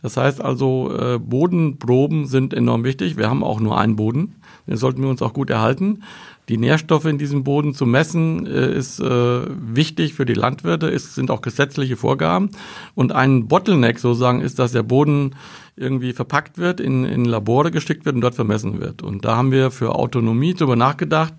Das 0.00 0.16
heißt 0.16 0.40
also, 0.40 0.96
äh, 0.96 1.18
Bodenproben 1.18 2.26
sind 2.26 2.54
enorm 2.54 2.84
wichtig. 2.84 3.18
Wir 3.18 3.28
haben 3.28 3.44
auch 3.44 3.60
nur 3.60 3.78
einen 3.78 3.96
Boden. 3.96 4.36
Den 4.66 4.78
sollten 4.78 5.02
wir 5.02 5.10
uns 5.10 5.20
auch 5.20 5.34
gut 5.34 5.50
erhalten. 5.50 6.02
Die 6.48 6.56
Nährstoffe 6.56 7.04
in 7.04 7.18
diesem 7.18 7.44
Boden 7.44 7.74
zu 7.74 7.84
messen 7.84 8.46
äh, 8.46 8.72
ist 8.72 8.98
äh, 8.98 9.42
wichtig 9.48 10.14
für 10.14 10.24
die 10.24 10.34
Landwirte. 10.34 10.88
Es 10.88 11.14
sind 11.14 11.30
auch 11.30 11.42
gesetzliche 11.42 11.96
Vorgaben. 11.96 12.50
Und 12.94 13.12
ein 13.12 13.46
Bottleneck 13.46 13.98
sozusagen 13.98 14.40
ist, 14.40 14.58
dass 14.58 14.72
der 14.72 14.82
Boden 14.82 15.34
irgendwie 15.76 16.14
verpackt 16.14 16.56
wird, 16.56 16.80
in, 16.80 17.04
in 17.04 17.26
Labore 17.26 17.70
geschickt 17.70 18.06
wird 18.06 18.14
und 18.14 18.22
dort 18.22 18.34
vermessen 18.34 18.80
wird. 18.80 19.02
Und 19.02 19.24
da 19.24 19.36
haben 19.36 19.52
wir 19.52 19.70
für 19.70 19.94
Autonomie 19.94 20.54
darüber 20.54 20.76
nachgedacht, 20.76 21.34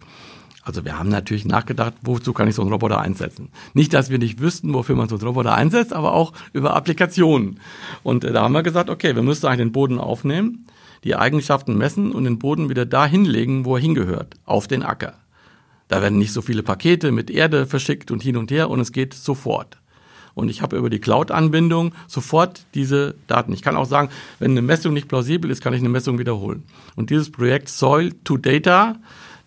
also 0.63 0.85
wir 0.85 0.97
haben 0.97 1.09
natürlich 1.09 1.45
nachgedacht, 1.45 1.93
wozu 2.01 2.31
kann 2.31 2.47
ich 2.47 2.55
so 2.55 2.61
einen 2.61 2.71
Roboter 2.71 2.99
einsetzen. 3.01 3.49
Nicht, 3.73 3.93
dass 3.93 4.09
wir 4.09 4.17
nicht 4.17 4.39
wüssten, 4.39 4.73
wofür 4.73 4.95
man 4.95 5.09
so 5.09 5.15
einen 5.15 5.27
Roboter 5.27 5.53
einsetzt, 5.53 5.91
aber 5.91 6.13
auch 6.13 6.31
über 6.53 6.75
Applikationen. 6.75 7.59
Und 8.01 8.23
äh, 8.23 8.31
da 8.31 8.43
haben 8.43 8.53
wir 8.53 8.63
gesagt, 8.63 8.89
okay, 8.89 9.15
wir 9.15 9.23
müssen 9.23 9.45
eigentlich 9.45 9.59
den 9.59 9.71
Boden 9.73 9.99
aufnehmen, 9.99 10.65
die 11.03 11.15
Eigenschaften 11.15 11.77
messen 11.77 12.13
und 12.13 12.23
den 12.23 12.39
Boden 12.39 12.69
wieder 12.69 12.85
da 12.85 13.05
hinlegen, 13.05 13.65
wo 13.65 13.75
er 13.75 13.81
hingehört, 13.81 14.35
auf 14.45 14.67
den 14.67 14.83
Acker. 14.83 15.15
Da 15.89 16.01
werden 16.01 16.17
nicht 16.17 16.31
so 16.31 16.41
viele 16.41 16.63
Pakete 16.63 17.11
mit 17.11 17.29
Erde 17.29 17.65
verschickt 17.65 18.09
und 18.09 18.23
hin 18.23 18.37
und 18.37 18.49
her 18.49 18.69
und 18.69 18.79
es 18.79 18.93
geht 18.93 19.13
sofort. 19.13 19.77
Und 20.33 20.49
ich 20.49 20.61
habe 20.61 20.77
über 20.77 20.89
die 20.89 20.99
Cloud-Anbindung 20.99 21.93
sofort 22.07 22.65
diese 22.73 23.15
Daten. 23.27 23.53
Ich 23.53 23.61
kann 23.61 23.75
auch 23.75 23.85
sagen, 23.85 24.09
wenn 24.39 24.51
eine 24.51 24.63
Messung 24.63 24.93
nicht 24.93 25.07
plausibel 25.07 25.51
ist, 25.51 25.61
kann 25.61 25.73
ich 25.73 25.81
eine 25.81 25.89
Messung 25.89 26.17
wiederholen. 26.17 26.63
Und 26.95 27.09
dieses 27.09 27.31
Projekt 27.31 27.69
Soil 27.69 28.13
to 28.23 28.37
Data 28.37 28.95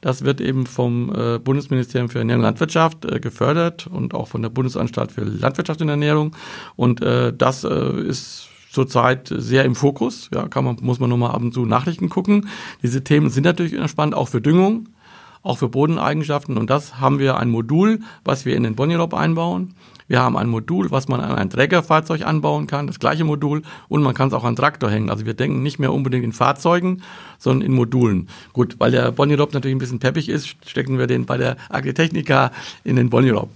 das 0.01 0.25
wird 0.25 0.41
eben 0.41 0.67
vom 0.67 1.13
äh, 1.15 1.39
Bundesministerium 1.39 2.09
für 2.09 2.19
Ernährung 2.19 2.41
und 2.41 2.47
Landwirtschaft 2.47 3.05
äh, 3.05 3.21
gefördert 3.21 3.87
und 3.87 4.15
auch 4.15 4.29
von 4.29 4.43
der 4.43 4.51
Bundesanstalt 4.51 5.13
für 5.13 5.23
Landwirtschaft 5.23 5.81
und 5.81 5.89
Ernährung. 5.89 6.37
Und 6.77 7.03
äh, 7.03 7.33
das 7.33 7.65
äh, 7.65 8.01
ist 8.03 8.49
zurzeit 8.71 9.33
sehr 9.35 9.65
im 9.65 9.75
Fokus. 9.75 10.29
Ja, 10.35 10.49
kann 10.49 10.65
man, 10.65 10.77
muss 10.81 11.01
man 11.01 11.09
nur 11.09 11.19
mal 11.19 11.31
ab 11.31 11.41
und 11.41 11.53
zu 11.53 11.65
Nachrichten 11.65 12.11
gucken. 12.11 12.49
Diese 12.83 13.03
Themen 13.03 13.31
sind 13.31 13.45
natürlich 13.45 13.91
spannend, 13.91 14.15
auch 14.15 14.29
für 14.29 14.43
Düngung, 14.43 14.91
auch 15.43 15.59
für 15.59 15.69
Bodeneigenschaften. 15.69 16.59
Und 16.59 16.69
das 16.69 17.01
haben 17.01 17.19
wir 17.19 17.39
ein 17.39 17.49
Modul, 17.49 18.01
was 18.23 18.45
wir 18.45 18.55
in 18.55 18.65
den 18.65 18.77
Bonirop 18.77 19.15
einbauen. 19.15 19.75
Wir 20.09 20.21
haben 20.21 20.37
ein 20.37 20.49
Modul, 20.49 20.91
was 20.91 21.09
man 21.09 21.21
an 21.21 21.37
ein 21.37 21.51
Trägerfahrzeug 21.51 22.25
anbauen 22.25 22.67
kann, 22.67 22.87
das 22.87 22.99
gleiche 22.99 23.25
Modul, 23.25 23.63
und 23.89 24.03
man 24.03 24.15
kann 24.15 24.29
es 24.29 24.35
auch 24.35 24.45
an 24.45 24.57
Traktor 24.57 24.91
hängen. 24.91 25.11
Also 25.11 25.27
wir 25.27 25.35
denken 25.35 25.63
nicht 25.63 25.79
mehr 25.79 25.93
unbedingt 25.93 26.25
in 26.25 26.33
Fahrzeugen, 26.33 27.03
sondern 27.39 27.67
in 27.67 27.75
Modulen. 27.75 28.29
Gut, 28.53 28.77
weil 28.79 28.91
der 28.91 29.11
Bonirop 29.13 29.53
natürlich 29.53 29.75
ein 29.75 29.81
bisschen 29.81 29.99
peppig 29.99 30.29
ist, 30.29 30.57
stecken 30.67 30.99
wir 30.99 31.07
den 31.07 31.27
bei 31.27 31.37
der 31.37 31.57
Agritechnica 31.69 32.53
in 32.85 32.97
den 32.97 33.11
Bonirop. 33.11 33.51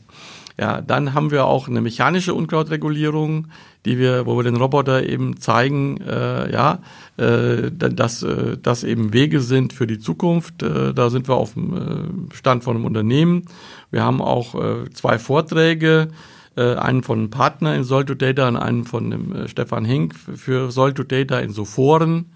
Ja, 0.59 0.83
dann 0.83 1.15
haben 1.15 1.31
wir 1.31 1.47
auch 1.47 1.69
eine 1.69 1.81
mechanische 1.81 2.35
Unkrautregulierung, 2.35 3.47
die 3.87 3.99
wir, 3.99 4.27
wo 4.27 4.37
wir 4.37 4.43
den 4.43 4.57
Roboter 4.57 5.09
eben 5.09 5.41
zeigen, 5.41 5.99
äh, 6.03 6.53
ja, 6.53 6.81
äh, 7.17 7.71
dass 7.73 8.23
äh, 8.23 8.59
das 8.63 8.85
eben 8.85 9.15
Wege 9.15 9.41
sind 9.41 9.73
für 9.73 9.87
die 9.87 9.99
Zukunft. 9.99 10.63
Äh, 10.63 10.93
da 10.93 11.09
sind 11.09 11.29
wir 11.29 11.37
auf 11.37 11.55
dem 11.55 12.29
äh, 12.31 12.35
Stand 12.35 12.63
von 12.63 12.77
einem 12.77 12.85
Unternehmen. 12.85 13.45
Wir 13.91 14.03
haben 14.03 14.21
auch 14.21 14.55
äh, 14.55 14.91
zwei 14.93 15.19
Vorträge 15.19 16.09
äh, 16.61 16.77
einen 16.77 17.03
von 17.03 17.19
einem 17.19 17.31
Partner 17.31 17.75
in 17.75 17.85
Soil 17.85 18.05
to 18.05 18.15
Data 18.15 18.47
und 18.47 18.57
einen 18.57 18.85
von 18.85 19.11
dem 19.11 19.35
äh, 19.35 19.49
Stefan 19.49 19.85
Hink 19.85 20.15
für 20.15 20.71
Soil 20.71 20.93
to 20.93 21.03
Data 21.03 21.39
in 21.39 21.53
Sophoren. 21.53 22.27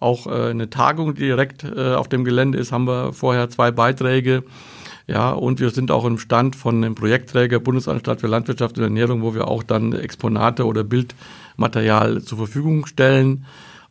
Auch 0.00 0.26
äh, 0.26 0.50
eine 0.50 0.68
Tagung, 0.68 1.14
die 1.14 1.22
direkt 1.22 1.64
äh, 1.64 1.94
auf 1.94 2.08
dem 2.08 2.24
Gelände 2.24 2.58
ist, 2.58 2.72
haben 2.72 2.86
wir 2.86 3.12
vorher 3.12 3.48
zwei 3.48 3.70
Beiträge. 3.70 4.44
Ja, 5.06 5.30
und 5.30 5.60
wir 5.60 5.70
sind 5.70 5.90
auch 5.90 6.04
im 6.04 6.18
Stand 6.18 6.56
von 6.56 6.80
dem 6.80 6.94
Projektträger 6.94 7.60
Bundesanstalt 7.60 8.20
für 8.20 8.26
Landwirtschaft 8.26 8.78
und 8.78 8.84
Ernährung, 8.84 9.22
wo 9.22 9.34
wir 9.34 9.48
auch 9.48 9.62
dann 9.62 9.92
Exponate 9.92 10.66
oder 10.66 10.84
Bildmaterial 10.84 12.22
zur 12.22 12.38
Verfügung 12.38 12.86
stellen. 12.86 13.44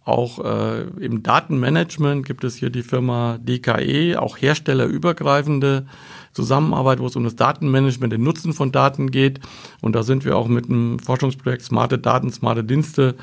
Auch 0.06 0.44
äh, 0.44 0.82
im 1.00 1.24
Datenmanagement 1.24 2.26
gibt 2.26 2.44
es 2.44 2.56
hier 2.56 2.70
die 2.70 2.84
Firma 2.84 3.38
DKE, 3.40 4.22
auch 4.22 4.38
herstellerübergreifende 4.38 5.86
Zusammenarbeit, 6.34 7.00
wo 7.00 7.08
es 7.08 7.16
um 7.16 7.24
das 7.24 7.36
Datenmanagement, 7.36 8.12
den 8.12 8.24
Nutzen 8.24 8.54
von 8.54 8.72
Daten 8.72 9.12
geht. 9.12 9.40
Und 9.82 9.94
da 9.96 10.04
sind 10.04 10.26
wir 10.26 10.38
auch 10.38 10.48
mit 10.48 10.70
einem 10.70 11.00
Forschungsprojekt 11.00 11.64
Smarte 11.64 12.00
Daten, 12.00 12.32
Smarte 12.32 12.64
Dienste 12.64 13.16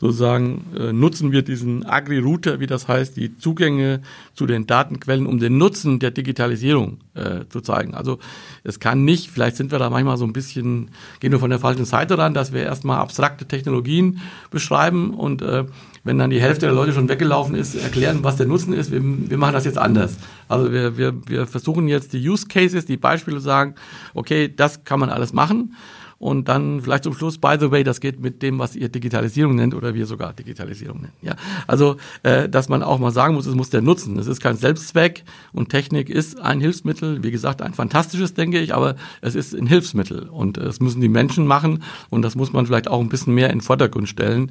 sozusagen, 0.00 0.64
äh, 0.78 0.92
nutzen 0.92 1.32
wir 1.32 1.42
diesen 1.42 1.84
Agri-Router, 1.84 2.60
wie 2.60 2.66
das 2.66 2.86
heißt, 2.86 3.16
die 3.16 3.36
Zugänge 3.36 4.00
zu 4.34 4.46
den 4.46 4.66
Datenquellen, 4.66 5.26
um 5.26 5.38
den 5.38 5.58
Nutzen 5.58 5.98
der 5.98 6.12
Digitalisierung 6.12 6.98
äh, 7.14 7.46
zu 7.48 7.60
zeigen. 7.60 7.94
Also 7.94 8.18
es 8.62 8.78
kann 8.78 9.04
nicht, 9.04 9.30
vielleicht 9.30 9.56
sind 9.56 9.72
wir 9.72 9.78
da 9.78 9.90
manchmal 9.90 10.16
so 10.16 10.24
ein 10.24 10.32
bisschen, 10.32 10.90
gehen 11.20 11.32
wir 11.32 11.40
von 11.40 11.50
der 11.50 11.58
falschen 11.58 11.84
Seite 11.84 12.16
ran, 12.16 12.34
dass 12.34 12.52
wir 12.52 12.62
erstmal 12.62 12.98
abstrakte 12.98 13.46
Technologien 13.46 14.20
beschreiben 14.50 15.14
und 15.14 15.42
äh, 15.42 15.64
wenn 16.04 16.18
dann 16.18 16.30
die 16.30 16.40
Hälfte 16.40 16.66
der 16.66 16.74
Leute 16.74 16.92
schon 16.92 17.08
weggelaufen 17.08 17.54
ist, 17.54 17.74
erklären, 17.74 18.20
was 18.22 18.36
der 18.36 18.46
Nutzen 18.46 18.72
ist. 18.72 18.90
Wir, 18.90 19.00
wir 19.02 19.38
machen 19.38 19.54
das 19.54 19.64
jetzt 19.64 19.78
anders. 19.78 20.16
Also 20.48 20.72
wir, 20.72 20.96
wir, 20.96 21.14
wir 21.26 21.46
versuchen 21.46 21.88
jetzt 21.88 22.12
die 22.12 22.28
Use 22.28 22.46
Cases, 22.46 22.84
die 22.84 22.96
Beispiele 22.96 23.40
sagen, 23.40 23.74
okay, 24.14 24.52
das 24.54 24.84
kann 24.84 25.00
man 25.00 25.10
alles 25.10 25.32
machen. 25.32 25.74
und 26.18 26.48
dann 26.48 26.80
vielleicht 26.80 27.04
zum 27.04 27.14
Schluss, 27.14 27.38
by 27.38 27.56
the 27.58 27.70
way, 27.70 27.84
das 27.84 28.00
geht 28.00 28.20
mit 28.20 28.42
dem, 28.42 28.58
was 28.58 28.74
ihr 28.74 28.88
Digitalisierung 28.88 29.54
nennt 29.54 29.74
oder 29.74 29.94
wir 29.94 30.04
sogar 30.04 30.32
Digitalisierung 30.32 31.02
nennen. 31.02 31.12
Ja, 31.22 31.36
also 31.66 31.96
äh, 32.24 32.48
dass 32.48 32.68
man 32.68 32.82
auch 32.82 32.98
mal 32.98 33.12
sagen 33.12 33.34
muss, 33.34 33.46
es 33.46 33.54
muss 33.54 33.70
der 33.70 33.82
nutzen. 33.82 34.18
Es 34.18 34.26
ist 34.26 34.40
kein 34.40 34.56
Selbstzweck 34.56 35.24
und 35.52 35.68
Technik 35.68 36.10
ist 36.10 36.40
ein 36.40 36.60
Hilfsmittel. 36.60 37.22
Wie 37.22 37.30
gesagt, 37.30 37.62
ein 37.62 37.72
fantastisches, 37.72 38.34
denke 38.34 38.58
ich, 38.58 38.74
aber 38.74 38.96
es 39.20 39.36
ist 39.36 39.54
ein 39.54 39.66
Hilfsmittel 39.66 40.28
und 40.28 40.58
es 40.58 40.80
müssen 40.80 41.00
die 41.00 41.08
Menschen 41.08 41.46
machen 41.46 41.84
und 42.10 42.22
das 42.22 42.34
muss 42.34 42.52
man 42.52 42.66
vielleicht 42.66 42.88
auch 42.88 43.00
ein 43.00 43.08
bisschen 43.08 43.34
mehr 43.34 43.50
in 43.50 43.58
den 43.58 43.64
Vordergrund 43.64 44.08
stellen 44.08 44.50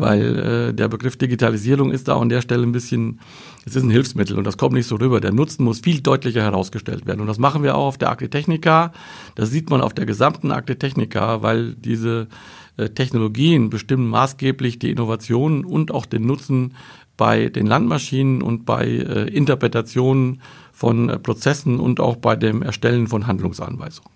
weil 0.00 0.38
äh, 0.70 0.74
der 0.74 0.88
Begriff 0.88 1.16
Digitalisierung 1.16 1.90
ist 1.90 2.08
da 2.08 2.16
an 2.16 2.28
der 2.28 2.40
Stelle 2.40 2.62
ein 2.62 2.72
bisschen, 2.72 3.20
es 3.66 3.76
ist 3.76 3.82
ein 3.82 3.90
Hilfsmittel 3.90 4.36
und 4.38 4.44
das 4.44 4.56
kommt 4.56 4.74
nicht 4.74 4.86
so 4.86 4.96
rüber. 4.96 5.20
Der 5.20 5.32
Nutzen 5.32 5.64
muss 5.64 5.80
viel 5.80 6.00
deutlicher 6.00 6.42
herausgestellt 6.42 7.06
werden 7.06 7.20
und 7.20 7.26
das 7.26 7.38
machen 7.38 7.62
wir 7.62 7.76
auch 7.76 7.86
auf 7.86 7.98
der 7.98 8.10
Agritechnica. 8.10 8.92
Das 9.34 9.50
sieht 9.50 9.70
man 9.70 9.80
auf 9.80 9.94
der 9.94 10.06
gesamten 10.06 10.50
Agritechnica, 10.50 11.42
weil 11.42 11.74
diese 11.74 12.28
äh, 12.76 12.88
Technologien 12.88 13.70
bestimmen 13.70 14.08
maßgeblich 14.08 14.78
die 14.78 14.90
Innovationen 14.90 15.64
und 15.64 15.92
auch 15.92 16.06
den 16.06 16.26
Nutzen 16.26 16.74
bei 17.16 17.50
den 17.50 17.66
Landmaschinen 17.66 18.40
und 18.40 18.64
bei 18.64 18.86
äh, 18.86 19.28
Interpretationen 19.28 20.40
von 20.72 21.10
äh, 21.10 21.18
Prozessen 21.18 21.78
und 21.78 22.00
auch 22.00 22.16
bei 22.16 22.34
dem 22.34 22.62
Erstellen 22.62 23.08
von 23.08 23.26
Handlungsanweisungen. 23.26 24.10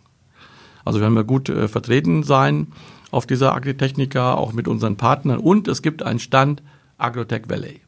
Also 0.85 1.01
wir 1.01 1.07
haben 1.07 1.16
ja 1.16 1.22
gut 1.22 1.49
äh, 1.49 1.68
vertreten 1.68 2.22
sein 2.22 2.68
auf 3.15 3.27
dieser 3.27 3.55
Agritechnica, 3.55 4.35
auch 4.35 4.53
mit 4.53 4.69
unseren 4.69 4.97
Partnern. 4.97 5.39
Und 5.39 5.69
es 5.69 5.83
gibt 5.83 6.03
einen 6.03 6.19
Stand 6.19 6.62
Agrotech 6.99 7.43
Valley. 7.49 7.81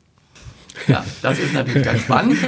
Ja, 0.89 1.05
das 1.23 1.39
ist 1.39 1.55
natürlich 1.55 1.85
ganz 1.85 2.03
spannend. 2.03 2.39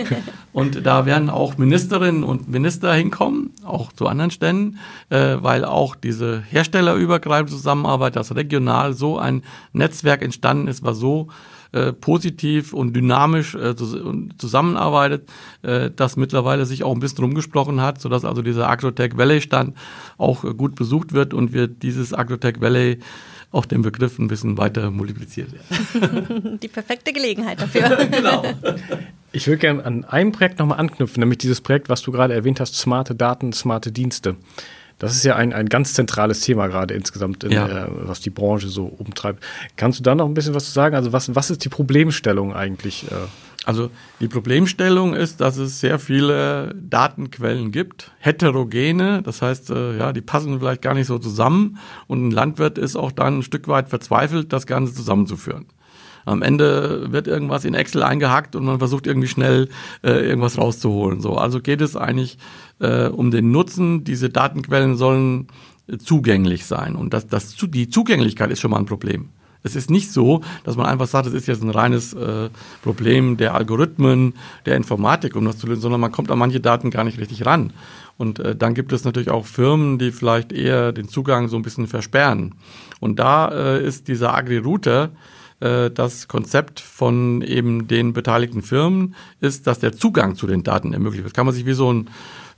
Und 0.53 0.87
da 0.87 1.07
werden 1.07 1.31
auch 1.31 1.57
Ministerinnen 1.57 2.25
und 2.25 2.49
Minister 2.49 2.93
hinkommen, 2.93 3.51
auch 3.65 3.93
zu 3.93 4.07
anderen 4.07 4.31
Ständen, 4.31 4.79
äh, 5.09 5.37
weil 5.41 5.65
auch 5.65 5.95
diese 5.95 6.43
herstellerübergreifende 6.51 7.53
Zusammenarbeit, 7.53 8.17
das 8.17 8.35
regional 8.35 8.93
so 8.93 9.19
ein 9.19 9.43
Netzwerk 9.73 10.23
entstanden 10.23 10.69
ist, 10.69 10.85
was 10.85 10.99
so 10.99 11.29
äh, 11.73 11.93
positiv 11.93 12.73
und 12.73 12.95
dynamisch 12.95 13.55
äh, 13.55 13.75
zusammenarbeitet, 14.39 15.29
äh, 15.63 15.91
das 15.95 16.17
mittlerweile 16.17 16.67
sich 16.67 16.85
auch 16.85 16.95
ein 16.95 17.01
bisschen 17.01 17.25
rumgesprochen 17.25 17.81
hat, 17.81 18.01
sodass 18.01 18.25
also 18.25 18.43
dieser 18.43 18.69
Agrotech 18.69 19.17
Valley 19.17 19.41
Stand 19.41 19.77
auch 20.17 20.43
gut 20.57 20.75
besucht 20.75 21.13
wird 21.13 21.35
und 21.35 21.53
wir 21.53 21.67
dieses 21.69 22.15
Agrotech 22.15 22.61
Valley 22.61 22.99
auch 23.51 23.65
den 23.65 23.83
Begriff 23.83 24.19
ein 24.19 24.29
bisschen 24.29 24.59
weiter 24.59 24.91
multipliziert 24.91 25.51
werden. 25.53 26.59
Die 26.63 26.69
perfekte 26.69 27.13
Gelegenheit 27.13 27.61
dafür. 27.61 28.07
genau. 28.11 28.45
Ich 29.33 29.47
würde 29.47 29.59
gerne 29.59 29.85
an 29.85 30.05
einem 30.05 30.33
Projekt 30.33 30.59
nochmal 30.59 30.79
anknüpfen, 30.79 31.21
nämlich 31.21 31.39
dieses 31.39 31.61
Projekt, 31.61 31.89
was 31.89 32.03
du 32.03 32.13
gerade 32.13 32.35
erwähnt 32.35 32.61
hast, 32.61 32.77
smarte 32.77 33.15
Daten, 33.15 33.53
smarte 33.53 33.93
Dienste. 33.93 34.37
Das 34.99 35.15
ist 35.15 35.25
ja 35.25 35.37
ein, 35.37 35.53
ein 35.53 35.69
ganz 35.69 35.95
zentrales 35.95 36.41
Thema 36.41 36.67
gerade 36.67 36.95
insgesamt, 36.95 37.45
in, 37.45 37.53
ja. 37.53 37.87
äh, 37.87 37.89
was 37.89 38.21
die 38.21 38.31
Branche 38.31 38.69
so 38.69 38.87
umtreibt. 38.87 39.45
Kannst 39.77 40.01
du 40.01 40.03
da 40.03 40.15
noch 40.15 40.27
ein 40.27 40.35
bisschen 40.35 40.55
was 40.55 40.67
zu 40.67 40.73
sagen? 40.73 40.97
Also 40.97 41.13
was, 41.13 41.35
was 41.35 41.51
ist 41.51 41.65
die 41.65 41.69
Problemstellung 41.69 42.53
eigentlich? 42.53 43.11
Äh? 43.11 43.15
Also 43.65 43.91
die 44.21 44.29
Problemstellung 44.29 45.15
ist, 45.15 45.41
dass 45.41 45.57
es 45.57 45.79
sehr 45.79 45.99
viele 45.99 46.75
Datenquellen 46.75 47.71
gibt, 47.71 48.13
heterogene, 48.19 49.23
das 49.23 49.43
heißt, 49.43 49.71
äh, 49.71 49.99
ja, 49.99 50.13
die 50.13 50.23
passen 50.23 50.59
vielleicht 50.59 50.83
gar 50.83 50.95
nicht 50.95 51.07
so 51.07 51.19
zusammen 51.19 51.79
und 52.07 52.27
ein 52.27 52.31
Landwirt 52.31 52.79
ist 52.79 52.97
auch 52.97 53.13
dann 53.13 53.39
ein 53.39 53.43
Stück 53.43 53.69
weit 53.69 53.89
verzweifelt, 53.89 54.53
das 54.53 54.67
Ganze 54.67 54.95
zusammenzuführen. 54.95 55.67
Am 56.25 56.43
Ende 56.43 57.13
wird 57.13 57.27
irgendwas 57.27 57.65
in 57.65 57.75
Excel 57.75 58.03
eingehackt 58.03 58.57
und 58.57 58.65
man 58.65 58.79
versucht 58.79 59.07
irgendwie 59.07 59.29
schnell 59.29 59.69
äh, 60.03 60.29
irgendwas 60.29 60.59
rauszuholen. 60.59 61.21
So, 61.21 61.37
also 61.37 61.61
geht 61.61 61.81
es 61.81 61.97
eigentlich 61.97 62.39
äh, 62.81 63.09
um 63.09 63.31
den 63.31 63.51
Nutzen. 63.51 64.05
Diese 64.05 64.31
Datenquellen 64.31 64.97
sollen 64.97 65.49
äh, 65.87 65.99
zugänglich 65.99 66.67
sein 66.67 66.97
und 66.97 67.15
das, 67.15 67.27
das, 67.27 67.57
die 67.57 67.89
Zugänglichkeit 67.89 68.51
ist 68.51 68.61
schon 68.61 68.71
mal 68.71 68.79
ein 68.79 68.87
Problem. 68.87 69.31
Es 69.63 69.75
ist 69.75 69.91
nicht 69.91 70.13
so, 70.13 70.43
dass 70.65 70.77
man 70.77 70.87
einfach 70.87 71.09
sagt, 71.09 71.27
es 71.27 71.35
ist 71.35 71.49
jetzt 71.49 71.63
ein 71.63 71.71
reines 71.71 72.15
äh, 72.15 72.49
Problem 72.83 73.37
der 73.37 73.55
Algorithmen, 73.55 74.35
der 74.67 74.77
Informatik, 74.77 75.35
um 75.35 75.45
das 75.45 75.59
zu 75.59 75.67
lösen, 75.67 75.81
sondern 75.81 76.01
man 76.01 76.13
kommt 76.13 76.31
an 76.31 76.39
manche 76.39 76.61
Daten 76.61 76.91
gar 76.91 77.05
nicht 77.05 77.19
richtig 77.19 77.45
ran. 77.45 77.73
Und 78.17 78.39
äh, 78.39 78.55
dann 78.55 78.75
gibt 78.75 78.93
es 78.93 79.05
natürlich 79.05 79.31
auch 79.31 79.47
Firmen, 79.47 79.99
die 79.99 80.13
vielleicht 80.13 80.53
eher 80.53 80.93
den 80.93 81.09
Zugang 81.09 81.49
so 81.49 81.57
ein 81.57 81.63
bisschen 81.63 81.87
versperren. 81.87 82.55
Und 83.01 83.19
da 83.19 83.49
äh, 83.49 83.85
ist 83.85 84.09
dieser 84.09 84.35
Agri-Router 84.35 85.11
das 85.61 86.29
Konzept 86.29 86.79
von 86.79 87.43
eben 87.43 87.89
den 87.89 88.13
beteiligten 88.13 88.63
Firmen 88.63 89.17
ist, 89.41 89.67
dass 89.67 89.81
der 89.81 89.93
Zugang 89.93 90.37
zu 90.37 90.47
den 90.47 90.63
Daten 90.63 90.93
ermöglicht 90.93 91.25
wird. 91.25 91.35
Kann 91.35 91.47
man 91.47 91.55
sich 91.55 91.67
wie 91.67 91.73
so 91.73 91.93
ein, 91.93 92.11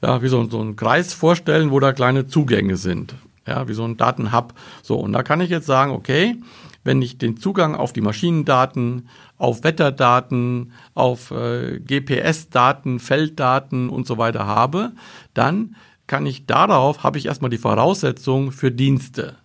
ja, 0.03 0.21
wie 0.21 0.29
so, 0.29 0.49
so 0.51 0.61
ein 0.61 0.77
Kreis 0.77 1.15
vorstellen, 1.15 1.71
wo 1.71 1.81
da 1.81 1.95
kleine 1.95 2.27
Zugänge 2.27 2.77
sind. 2.77 3.15
Ja, 3.47 3.69
wie 3.69 3.73
so 3.73 3.85
ein 3.85 3.97
Datenhub. 3.97 4.53
So, 4.83 4.97
und 4.97 5.13
da 5.13 5.23
kann 5.23 5.41
ich 5.41 5.49
jetzt 5.49 5.67
sagen, 5.67 5.93
okay, 5.93 6.37
wenn 6.85 7.03
ich 7.03 7.19
den 7.19 7.37
Zugang 7.37 7.75
auf 7.75 7.93
die 7.93 8.01
Maschinendaten, 8.01 9.09
auf 9.39 9.65
Wetterdaten, 9.65 10.73
auf 10.95 11.31
äh, 11.31 11.81
GPS-Daten, 11.81 13.01
Felddaten 13.01 13.89
und 13.89 14.07
so 14.07 14.19
weiter 14.19 14.47
habe, 14.47 14.93
dann 15.35 15.77
kann 16.07 16.27
ich 16.27 16.47
darauf, 16.47 17.03
habe 17.03 17.19
ich 17.19 17.27
erstmal 17.27 17.51
die 17.51 17.59
Voraussetzung 17.59 18.53
für 18.53 18.71
Dienste. 18.71 19.37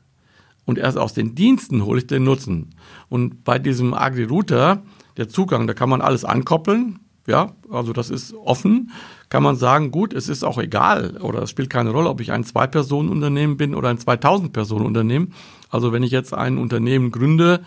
Und 0.65 0.77
erst 0.77 0.97
aus 0.97 1.13
den 1.13 1.35
Diensten 1.35 1.85
hole 1.85 1.99
ich 1.99 2.07
den 2.07 2.23
Nutzen. 2.23 2.74
Und 3.09 3.43
bei 3.43 3.59
diesem 3.59 3.93
Agri-Router, 3.93 4.83
der 5.17 5.29
Zugang, 5.29 5.67
da 5.67 5.73
kann 5.73 5.89
man 5.89 6.01
alles 6.01 6.25
ankoppeln. 6.25 6.99
Ja, 7.27 7.53
also 7.71 7.91
das 7.91 8.11
ist 8.11 8.35
offen. 8.35 8.91
Kann 9.29 9.41
man 9.41 9.55
sagen, 9.55 9.89
gut, 9.89 10.13
es 10.13 10.29
ist 10.29 10.43
auch 10.43 10.59
egal 10.59 11.17
oder 11.17 11.41
es 11.41 11.49
spielt 11.49 11.71
keine 11.71 11.89
Rolle, 11.89 12.09
ob 12.09 12.21
ich 12.21 12.31
ein 12.31 12.43
Zwei-Personen-Unternehmen 12.43 13.57
bin 13.57 13.73
oder 13.73 13.89
ein 13.89 13.97
2000-Personen-Unternehmen. 13.97 15.33
Also 15.71 15.91
wenn 15.91 16.03
ich 16.03 16.11
jetzt 16.11 16.35
ein 16.35 16.59
Unternehmen 16.59 17.09
gründe, 17.11 17.61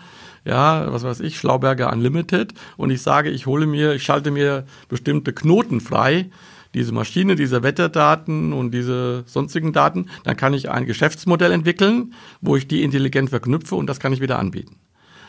ja, 0.45 0.91
was 0.91 1.03
weiß 1.03 1.19
ich, 1.19 1.37
Schlauberger 1.37 1.91
Unlimited 1.91 2.53
und 2.77 2.89
ich 2.89 3.01
sage, 3.01 3.29
ich 3.29 3.45
hole 3.45 3.67
mir, 3.67 3.93
ich 3.93 4.03
schalte 4.03 4.31
mir 4.31 4.65
bestimmte 4.87 5.33
Knoten 5.33 5.81
frei, 5.81 6.29
diese 6.73 6.93
Maschine, 6.93 7.35
diese 7.35 7.63
Wetterdaten 7.63 8.53
und 8.53 8.71
diese 8.71 9.23
sonstigen 9.25 9.73
Daten, 9.73 10.05
dann 10.23 10.37
kann 10.37 10.53
ich 10.53 10.69
ein 10.69 10.85
Geschäftsmodell 10.85 11.51
entwickeln, 11.51 12.13
wo 12.41 12.55
ich 12.55 12.67
die 12.67 12.83
intelligent 12.83 13.29
verknüpfe 13.29 13.75
und 13.75 13.87
das 13.87 13.99
kann 13.99 14.13
ich 14.13 14.21
wieder 14.21 14.39
anbieten. 14.39 14.77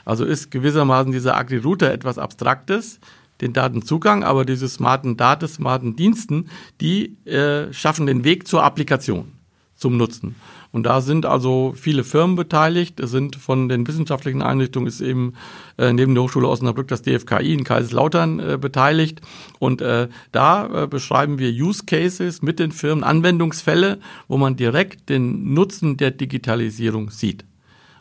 Also 0.04 0.24
ist 0.24 0.50
gewissermaßen 0.50 1.12
dieser 1.12 1.36
Agri-Router 1.36 1.92
etwas 1.92 2.18
Abstraktes, 2.18 3.00
den 3.40 3.52
Datenzugang, 3.52 4.22
aber 4.22 4.44
diese 4.44 4.68
smarten 4.68 5.16
Daten, 5.16 5.48
smarten 5.48 5.96
Diensten, 5.96 6.50
die 6.80 7.16
äh, 7.26 7.72
schaffen 7.72 8.06
den 8.06 8.24
Weg 8.24 8.46
zur 8.46 8.62
Applikation, 8.62 9.32
zum 9.74 9.96
Nutzen. 9.96 10.34
Und 10.72 10.84
da 10.84 11.00
sind 11.00 11.26
also 11.26 11.74
viele 11.76 12.04
Firmen 12.04 12.36
beteiligt. 12.36 13.00
Es 13.00 13.10
sind 13.10 13.36
von 13.36 13.68
den 13.68 13.86
wissenschaftlichen 13.88 14.40
Einrichtungen 14.40 14.86
ist 14.86 15.00
eben 15.00 15.34
äh, 15.78 15.92
neben 15.92 16.14
der 16.14 16.22
Hochschule 16.22 16.48
Osnabrück 16.48 16.86
das 16.86 17.02
DFKI 17.02 17.54
in 17.54 17.64
Kaiserslautern 17.64 18.38
äh, 18.38 18.58
beteiligt. 18.58 19.20
Und 19.58 19.80
äh, 19.80 20.08
da 20.30 20.84
äh, 20.84 20.86
beschreiben 20.86 21.38
wir 21.38 21.50
Use 21.50 21.84
Cases 21.86 22.40
mit 22.42 22.60
den 22.60 22.70
Firmen, 22.70 23.02
Anwendungsfälle, 23.02 23.98
wo 24.28 24.36
man 24.36 24.56
direkt 24.56 25.08
den 25.08 25.54
Nutzen 25.54 25.96
der 25.96 26.12
Digitalisierung 26.12 27.10
sieht. 27.10 27.44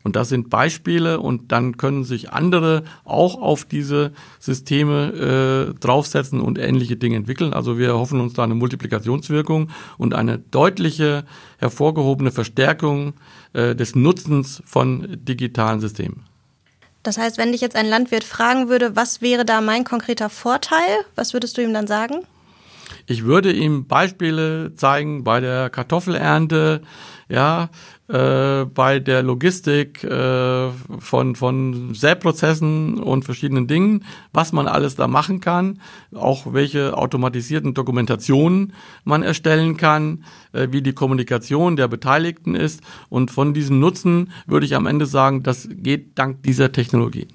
Und 0.04 0.16
das 0.16 0.30
sind 0.30 0.50
Beispiele 0.50 1.20
und 1.20 1.52
dann 1.52 1.78
können 1.78 2.04
sich 2.04 2.32
andere 2.32 2.84
auch 3.04 3.42
auf 3.42 3.66
diese 3.66 4.12
Systeme 4.40 5.74
äh, 5.74 5.80
draufsetzen 5.80 6.40
und 6.40 6.58
ähnliche 6.58 6.96
Dinge 6.96 7.18
entwickeln. 7.18 7.54
Also 7.54 7.78
wir 7.78 7.96
hoffen 7.96 8.22
uns 8.22 8.34
da 8.34 8.44
eine 8.44 8.56
Multiplikationswirkung 8.56 9.70
und 9.98 10.14
eine 10.14 10.40
deutliche 10.40 11.26
hervorgehobene 11.58 12.32
Verstärkung 12.32 13.14
äh, 13.54 13.76
des 13.76 13.96
Nutzens 13.96 14.64
von 14.66 15.20
digitalen 15.26 15.82
Systemen. 15.82 16.24
Das 17.04 17.18
heißt, 17.18 17.38
wenn 17.38 17.52
dich 17.52 17.62
jetzt 17.62 17.76
ein 17.76 17.88
Landwirt 17.88 18.24
fragen 18.24 18.70
würde, 18.70 18.96
was 18.96 19.22
wäre 19.22 19.46
da 19.46 19.62
mein 19.62 19.84
konkreter 19.84 20.30
Vorteil, 20.30 21.06
was 21.16 21.34
würdest 21.34 21.58
du 21.58 21.62
ihm 21.62 21.74
dann 21.74 21.88
sagen? 21.88 22.26
Ich 23.06 23.24
würde 23.24 23.52
ihm 23.52 23.88
Beispiele 23.88 24.74
zeigen 24.76 25.24
bei 25.24 25.40
der 25.40 25.70
Kartoffelernte, 25.70 26.82
ja, 27.30 27.70
äh, 28.10 28.66
bei 28.66 29.00
der 29.00 29.22
Logistik 29.22 30.04
äh, 30.04 30.70
von, 31.00 31.36
von 31.36 31.94
Säprozessen 31.94 32.98
und 32.98 33.24
verschiedenen 33.24 33.68
Dingen, 33.68 34.04
was 34.34 34.52
man 34.52 34.68
alles 34.68 34.96
da 34.96 35.08
machen 35.08 35.42
kann, 35.42 35.80
auch 36.16 36.52
welche 36.54 36.98
automatisierten 36.98 37.76
Dokumentationen 37.76 38.74
man 39.04 39.22
erstellen 39.22 39.78
kann, 39.78 40.24
äh, 40.54 40.70
wie 40.72 40.82
die 40.82 40.94
Kommunikation 40.94 41.76
der 41.76 41.88
Beteiligten 41.88 42.56
ist. 42.56 42.82
Und 43.10 43.30
von 43.30 43.54
diesem 43.54 43.80
Nutzen 43.80 44.32
würde 44.48 44.66
ich 44.66 44.76
am 44.76 44.88
Ende 44.88 45.06
sagen, 45.06 45.44
das 45.44 45.70
geht 45.72 46.18
dank 46.18 46.42
dieser 46.42 46.72
Technologie. 46.72 47.28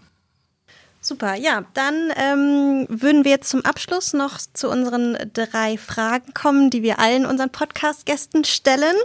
Super, 1.01 1.35
ja, 1.35 1.65
dann 1.75 1.95
ähm, 2.17 2.87
würden 2.89 3.25
wir 3.25 3.33
jetzt 3.33 3.51
zum 3.51 3.65
Abschluss 3.65 4.13
noch 4.15 4.39
zu 4.55 4.71
unseren 4.71 5.19
drei 5.35 5.77
Fragen 5.77 6.33
kommen, 6.35 6.71
die 6.71 6.83
wir 6.83 6.99
allen 6.99 7.27
unseren 7.27 7.51
Podcast-Gästen 7.51 8.45
stellen. 8.45 8.97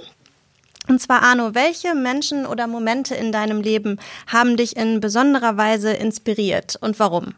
Und 0.89 0.99
zwar, 0.99 1.21
Arno, 1.21 1.53
welche 1.53 1.93
Menschen 1.93 2.47
oder 2.47 2.65
Momente 2.65 3.13
in 3.13 3.31
deinem 3.31 3.61
Leben 3.61 3.99
haben 4.25 4.57
dich 4.57 4.75
in 4.75 4.99
besonderer 4.99 5.55
Weise 5.55 5.93
inspiriert 5.93 6.77
und 6.81 6.99
warum? 6.99 7.35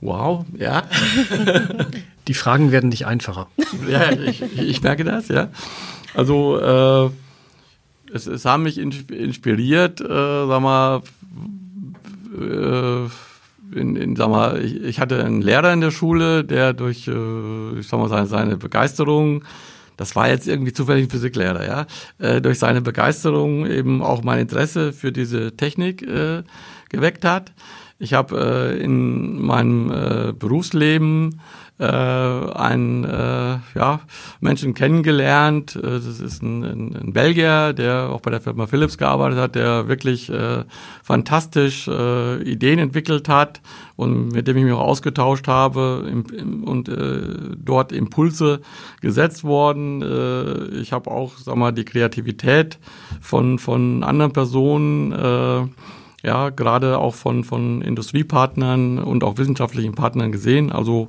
Wow, 0.00 0.44
ja. 0.56 0.82
Die 2.28 2.34
Fragen 2.34 2.72
werden 2.72 2.90
nicht 2.90 3.06
einfacher. 3.06 3.46
ja, 3.88 4.10
ich, 4.10 4.42
ich 4.58 4.82
merke 4.82 5.04
das, 5.04 5.28
ja. 5.28 5.48
Also, 6.14 6.58
äh, 6.58 7.10
es, 8.12 8.26
es 8.26 8.44
haben 8.44 8.64
mich 8.64 8.78
inspiriert, 8.78 10.00
äh, 10.00 10.46
sag 10.46 10.60
mal, 10.60 11.02
äh, 12.36 13.78
in, 13.78 13.94
in, 13.96 14.16
sag 14.16 14.28
mal, 14.28 14.60
ich, 14.60 14.82
ich, 14.82 14.98
hatte 14.98 15.22
einen 15.24 15.42
Lehrer 15.42 15.72
in 15.72 15.80
der 15.80 15.92
Schule, 15.92 16.42
der 16.42 16.72
durch, 16.72 17.06
äh, 17.06 17.78
ich 17.78 17.86
sag 17.86 18.00
mal, 18.00 18.08
seine, 18.08 18.26
seine 18.26 18.56
Begeisterung, 18.56 19.44
das 19.98 20.16
war 20.16 20.28
jetzt 20.30 20.48
irgendwie 20.48 20.72
zufällig 20.72 21.04
ein 21.04 21.10
Physiklehrer, 21.10 21.66
ja, 21.66 21.86
äh, 22.18 22.40
durch 22.40 22.58
seine 22.58 22.80
Begeisterung 22.80 23.66
eben 23.66 24.00
auch 24.00 24.22
mein 24.22 24.38
Interesse 24.38 24.94
für 24.94 25.12
diese 25.12 25.56
Technik 25.56 26.02
äh, 26.02 26.44
geweckt 26.88 27.26
hat. 27.26 27.52
Ich 27.98 28.14
habe 28.14 28.76
äh, 28.78 28.82
in 28.82 29.42
meinem 29.42 29.90
äh, 29.90 30.32
Berufsleben 30.32 31.40
äh, 31.78 31.84
einen 31.84 33.04
äh, 33.04 33.58
ja, 33.74 34.00
Menschen 34.40 34.74
kennengelernt. 34.74 35.76
Äh, 35.76 35.82
das 35.82 36.20
ist 36.20 36.42
ein, 36.42 36.64
ein, 36.64 36.96
ein 36.96 37.12
Belgier, 37.12 37.72
der 37.72 38.10
auch 38.10 38.20
bei 38.20 38.30
der 38.30 38.40
Firma 38.40 38.66
Philips 38.66 38.98
gearbeitet 38.98 39.38
hat, 39.38 39.54
der 39.54 39.88
wirklich 39.88 40.28
äh, 40.30 40.64
fantastisch 41.02 41.88
äh, 41.88 42.42
Ideen 42.42 42.78
entwickelt 42.78 43.28
hat 43.28 43.60
und 43.96 44.32
mit 44.32 44.48
dem 44.48 44.56
ich 44.56 44.64
mich 44.64 44.72
auch 44.72 44.80
ausgetauscht 44.80 45.46
habe 45.46 46.04
im, 46.10 46.24
im, 46.36 46.64
und 46.64 46.88
äh, 46.88 47.20
dort 47.56 47.92
Impulse 47.92 48.60
gesetzt 49.00 49.44
worden. 49.44 50.02
Äh, 50.02 50.80
ich 50.80 50.92
habe 50.92 51.10
auch, 51.10 51.36
sag 51.36 51.56
mal, 51.56 51.72
die 51.72 51.84
Kreativität 51.84 52.78
von 53.20 53.58
von 53.58 54.02
anderen 54.02 54.32
Personen 54.32 55.12
äh, 55.12 55.68
ja, 56.22 56.50
gerade 56.50 56.98
auch 56.98 57.14
von, 57.14 57.44
von 57.44 57.82
Industriepartnern 57.82 58.98
und 58.98 59.22
auch 59.22 59.38
wissenschaftlichen 59.38 59.94
Partnern 59.94 60.32
gesehen. 60.32 60.72
Also 60.72 61.08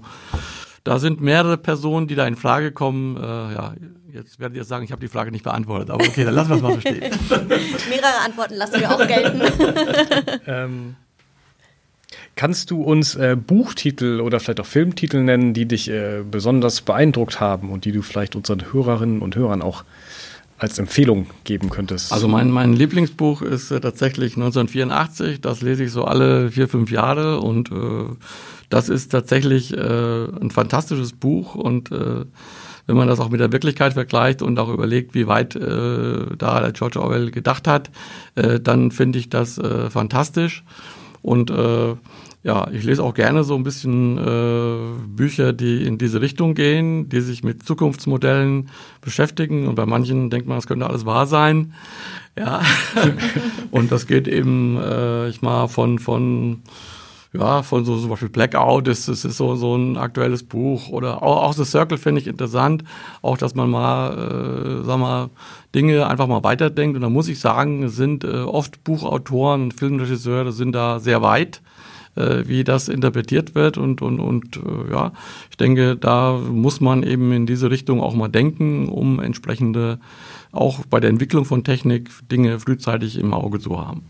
da 0.83 0.99
sind 0.99 1.21
mehrere 1.21 1.57
Personen, 1.57 2.07
die 2.07 2.15
da 2.15 2.27
in 2.27 2.35
Frage 2.35 2.71
kommen. 2.71 3.17
Äh, 3.17 3.21
ja, 3.21 3.73
jetzt 4.13 4.39
werdet 4.39 4.57
ihr 4.57 4.63
sagen, 4.63 4.85
ich 4.85 4.91
habe 4.91 5.01
die 5.01 5.07
Frage 5.07 5.31
nicht 5.31 5.43
beantwortet, 5.43 5.89
aber 5.89 6.05
okay, 6.05 6.23
dann 6.23 6.35
lassen 6.35 6.49
wir 6.49 6.55
es 6.57 6.61
mal 6.61 6.73
so 6.73 6.79
stehen. 6.79 6.99
mehrere 7.89 8.19
Antworten 8.23 8.55
lassen 8.55 8.79
wir 8.79 8.91
auch 8.91 9.07
gelten. 9.07 9.41
ähm, 10.47 10.95
kannst 12.35 12.71
du 12.71 12.81
uns 12.83 13.15
äh, 13.15 13.35
Buchtitel 13.35 14.21
oder 14.21 14.39
vielleicht 14.39 14.59
auch 14.59 14.65
Filmtitel 14.65 15.21
nennen, 15.21 15.53
die 15.53 15.65
dich 15.65 15.89
äh, 15.89 16.23
besonders 16.23 16.81
beeindruckt 16.81 17.39
haben 17.39 17.71
und 17.71 17.85
die 17.85 17.91
du 17.91 18.01
vielleicht 18.01 18.35
unseren 18.35 18.71
Hörerinnen 18.71 19.21
und 19.21 19.35
Hörern 19.35 19.61
auch 19.61 19.83
als 20.59 20.77
Empfehlung 20.77 21.27
geben 21.45 21.69
könntest? 21.69 22.11
Also 22.13 22.27
mein, 22.27 22.51
mein 22.51 22.73
Lieblingsbuch 22.73 23.41
ist 23.41 23.71
äh, 23.71 23.79
tatsächlich 23.79 24.35
1984. 24.35 25.41
Das 25.41 25.61
lese 25.61 25.85
ich 25.85 25.91
so 25.91 26.03
alle 26.03 26.51
vier, 26.51 26.67
fünf 26.67 26.91
Jahre 26.91 27.39
und 27.39 27.71
äh, 27.71 27.75
das 28.69 28.89
ist 28.89 29.09
tatsächlich 29.09 29.75
äh, 29.75 29.79
ein 29.79 30.51
fantastisches 30.51 31.13
Buch 31.13 31.55
und 31.55 31.91
äh, 31.91 32.25
wenn 32.85 32.97
man 32.97 33.07
das 33.07 33.19
auch 33.19 33.29
mit 33.29 33.39
der 33.39 33.51
Wirklichkeit 33.51 33.93
vergleicht 33.93 34.41
und 34.41 34.57
auch 34.57 34.69
überlegt, 34.69 35.13
wie 35.13 35.27
weit 35.27 35.55
äh, 35.55 36.25
da 36.37 36.59
der 36.59 36.71
George 36.71 36.99
Orwell 36.99 37.29
gedacht 37.29 37.67
hat, 37.67 37.91
äh, 38.35 38.59
dann 38.59 38.91
finde 38.91 39.19
ich 39.19 39.29
das 39.29 39.59
äh, 39.59 39.89
fantastisch. 39.91 40.63
Und 41.21 41.51
äh, 41.51 41.95
ja, 42.41 42.69
ich 42.71 42.83
lese 42.83 43.03
auch 43.03 43.13
gerne 43.13 43.43
so 43.43 43.55
ein 43.55 43.63
bisschen 43.63 44.17
äh, 44.17 45.07
Bücher, 45.07 45.51
die 45.51 45.85
in 45.85 45.97
diese 45.97 46.21
Richtung 46.21 46.53
gehen, 46.53 47.09
die 47.09 47.19
sich 47.19 47.43
mit 47.43 47.63
Zukunftsmodellen 47.63 48.69
beschäftigen. 49.01 49.67
Und 49.67 49.75
bei 49.75 49.85
manchen 49.85 50.29
denkt 50.29 50.47
man, 50.47 50.57
das 50.57 50.67
könnte 50.67 50.87
alles 50.87 51.05
wahr 51.05 51.27
sein. 51.27 51.73
Ja. 52.37 52.61
und 53.71 53.91
das 53.91 54.07
geht 54.07 54.27
eben, 54.29 54.77
äh, 54.77 55.27
ich 55.27 55.41
mal 55.41 55.67
von 55.67 55.99
von 55.99 56.61
ja, 57.31 57.61
von 57.61 57.85
so 57.85 57.99
zum 57.99 58.09
Beispiel 58.09 58.29
Blackout, 58.29 58.87
das, 58.87 59.05
das 59.05 59.23
ist 59.23 59.37
so, 59.37 59.55
so 59.55 59.75
ein 59.75 59.97
aktuelles 59.97 60.43
Buch. 60.43 60.89
Oder 60.89 61.21
auch, 61.21 61.43
auch 61.43 61.53
The 61.53 61.63
Circle 61.63 61.99
finde 61.99 62.21
ich 62.21 62.27
interessant. 62.27 62.83
Auch, 63.21 63.37
dass 63.37 63.53
man 63.53 63.69
mal, 63.69 64.81
äh, 64.81 64.83
sag 64.83 64.97
mal, 64.97 65.29
Dinge 65.75 66.07
einfach 66.07 66.25
mal 66.25 66.43
weiterdenkt. 66.43 66.95
Und 66.95 67.01
da 67.01 67.09
muss 67.09 67.27
ich 67.27 67.39
sagen, 67.39 67.87
sind 67.89 68.23
äh, 68.23 68.39
oft 68.39 68.83
Buchautoren 68.83 69.63
und 69.63 69.73
Filmregisseure 69.73 70.51
sind 70.51 70.73
da 70.73 70.99
sehr 70.99 71.21
weit 71.21 71.61
äh, 72.19 72.47
wie 72.47 72.63
das 72.63 72.89
interpretiert 72.89 73.55
wird 73.55 73.77
und 73.77 74.01
und 74.01 74.19
und 74.19 74.57
äh, 74.57 74.91
ja, 74.91 75.13
ich 75.49 75.57
denke, 75.57 75.95
da 75.95 76.37
muss 76.37 76.81
man 76.81 77.03
eben 77.03 77.31
in 77.31 77.45
diese 77.45 77.71
Richtung 77.71 78.01
auch 78.01 78.13
mal 78.13 78.27
denken, 78.27 78.89
um 78.89 79.19
entsprechende 79.19 79.99
auch 80.51 80.85
bei 80.85 80.99
der 80.99 81.09
Entwicklung 81.09 81.45
von 81.45 81.63
Technik 81.63 82.09
Dinge 82.29 82.59
frühzeitig 82.59 83.17
im 83.17 83.33
Auge 83.33 83.59
zu 83.59 83.79
haben. 83.79 84.03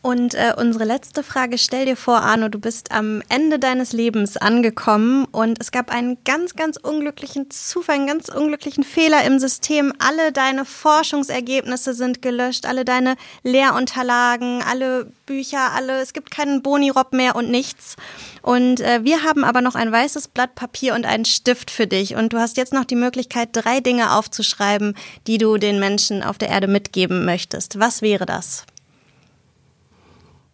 Und 0.00 0.34
äh, 0.34 0.54
unsere 0.56 0.84
letzte 0.84 1.24
Frage, 1.24 1.58
stell 1.58 1.84
dir 1.84 1.96
vor, 1.96 2.20
Arno, 2.22 2.48
du 2.48 2.60
bist 2.60 2.92
am 2.92 3.20
Ende 3.28 3.58
deines 3.58 3.92
Lebens 3.92 4.36
angekommen 4.36 5.24
und 5.32 5.60
es 5.60 5.72
gab 5.72 5.90
einen 5.92 6.18
ganz, 6.24 6.54
ganz 6.54 6.76
unglücklichen 6.76 7.50
Zufall, 7.50 7.96
einen 7.96 8.06
ganz 8.06 8.28
unglücklichen 8.28 8.84
Fehler 8.84 9.24
im 9.24 9.40
System. 9.40 9.92
Alle 9.98 10.30
deine 10.30 10.64
Forschungsergebnisse 10.64 11.94
sind 11.94 12.22
gelöscht, 12.22 12.64
alle 12.64 12.84
deine 12.84 13.16
Lehrunterlagen, 13.42 14.62
alle 14.62 15.12
Bücher, 15.26 15.72
alle, 15.74 16.00
es 16.00 16.12
gibt 16.12 16.30
keinen 16.30 16.62
Bonirop 16.62 17.12
mehr 17.12 17.34
und 17.34 17.50
nichts. 17.50 17.96
Und 18.42 18.80
äh, 18.80 19.02
wir 19.02 19.24
haben 19.24 19.42
aber 19.42 19.62
noch 19.62 19.74
ein 19.74 19.90
weißes 19.90 20.28
Blatt 20.28 20.54
Papier 20.54 20.94
und 20.94 21.06
einen 21.06 21.24
Stift 21.24 21.72
für 21.72 21.88
dich. 21.88 22.14
Und 22.14 22.32
du 22.32 22.38
hast 22.38 22.56
jetzt 22.56 22.72
noch 22.72 22.84
die 22.84 22.94
Möglichkeit, 22.94 23.48
drei 23.52 23.80
Dinge 23.80 24.12
aufzuschreiben, 24.14 24.94
die 25.26 25.38
du 25.38 25.56
den 25.56 25.80
Menschen 25.80 26.22
auf 26.22 26.38
der 26.38 26.50
Erde 26.50 26.68
mitgeben 26.68 27.24
möchtest. 27.24 27.80
Was 27.80 28.00
wäre 28.00 28.26
das? 28.26 28.64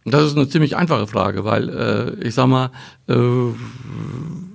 Das 0.05 0.25
ist 0.25 0.37
eine 0.37 0.49
ziemlich 0.49 0.77
einfache 0.77 1.07
Frage, 1.07 1.45
weil 1.45 1.69
äh, 1.71 2.27
ich 2.27 2.35
sag 2.35 2.47
mal, 2.47 2.71
äh, 3.09 3.15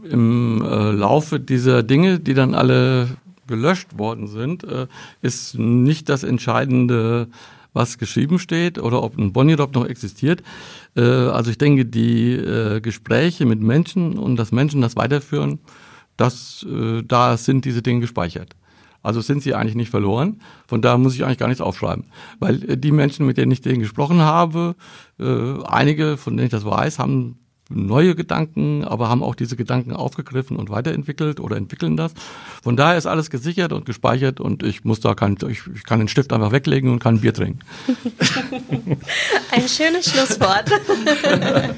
im 0.10 0.62
äh, 0.64 0.91
Laufe 0.91 1.39
dieser 1.39 1.82
Dinge, 1.82 2.20
die 2.20 2.36
dann 2.36 2.54
alle 2.54 3.18
gelöscht 3.47 3.97
worden 3.97 4.28
sind, 4.28 4.64
äh, 4.64 4.88
ist 5.22 5.58
nicht 5.58 6.08
das 6.08 6.24
Entscheidende, 6.24 7.28
was 7.74 7.97
geschrieben 7.97 8.39
steht 8.39 8.78
oder 8.80 9.02
ob 9.04 9.18
ein 9.18 9.34
Bonnie-Drop 9.34 9.74
noch 9.74 9.86
existiert. 9.86 10.43
Äh, 10.95 11.02
also 11.02 11.50
ich 11.50 11.58
denke, 11.58 11.86
die 11.86 12.34
äh, 12.34 12.80
Gespräche 12.80 13.45
mit 13.45 13.60
Menschen 13.60 14.18
und 14.20 14.36
dass 14.36 14.52
Menschen 14.52 14.82
das 14.82 14.95
weiterführen, 14.95 15.60
das, 16.16 16.66
äh, 16.70 17.02
da 17.04 17.38
sind 17.38 17.66
diese 17.66 17.82
Dinge 17.82 18.02
gespeichert. 18.02 18.56
Also 19.02 19.22
sind 19.22 19.41
sie 19.41 19.56
eigentlich 19.56 19.76
nicht 19.76 19.89
verloren. 19.89 20.41
Von 20.68 20.82
daher 20.82 20.97
muss 20.97 21.16
ich 21.16 21.24
eigentlich 21.24 21.38
gar 21.38 21.47
nichts 21.47 21.62
aufschreiben. 21.62 22.06
Weil 22.39 22.70
äh, 22.70 22.78
die 22.78 22.91
Menschen, 22.91 23.26
mit 23.26 23.38
denen 23.38 23.52
ich 23.52 23.62
denen 23.62 23.80
gesprochen 23.80 24.20
habe, 24.22 24.76
äh, 25.20 25.64
einige, 25.64 26.18
von 26.18 26.36
denen 26.36 26.47
ich 26.47 26.52
das 26.52 26.66
weiß, 26.66 27.00
haben 27.00 27.39
neue 27.70 28.16
Gedanken, 28.16 28.84
aber 28.84 29.10
haben 29.10 29.24
auch 29.24 29.36
diese 29.36 29.56
Gedanken 29.56 29.93
aufgegriffen 29.93 30.58
und 30.58 30.70
weiterentwickelt 30.70 31.39
oder 31.39 31.56
entwickeln 31.56 31.97
das. 31.97 32.14
Von 32.64 32.76
daher 32.76 32.97
ist 32.97 33.06
alles 33.06 33.30
gesichert 33.30 33.72
und 33.72 33.86
gespeichert 33.86 34.39
und 34.39 34.64
ich 34.64 34.84
muss 34.84 35.00
da 35.00 35.14
kein, 35.14 35.38
ich, 35.47 35.62
ich 35.74 35.84
kann 35.84 36.00
den 36.00 36.08
Stift 36.08 36.34
einfach 36.34 36.52
weglegen 36.52 36.91
und 36.91 37.00
kann 37.00 37.16
ein 37.16 37.22
Bier 37.22 37.34
trinken. 37.34 37.60
Ein 39.52 39.68
schönes 39.68 40.12
Schlusswort. 40.12 40.70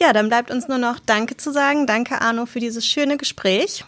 ja, 0.00 0.12
dann 0.12 0.28
bleibt 0.28 0.50
uns 0.50 0.68
nur 0.68 0.78
noch 0.78 0.98
Danke 0.98 1.36
zu 1.36 1.52
sagen. 1.52 1.86
Danke, 1.86 2.20
Arno, 2.20 2.46
für 2.46 2.60
dieses 2.60 2.86
schöne 2.86 3.16
Gespräch. 3.16 3.84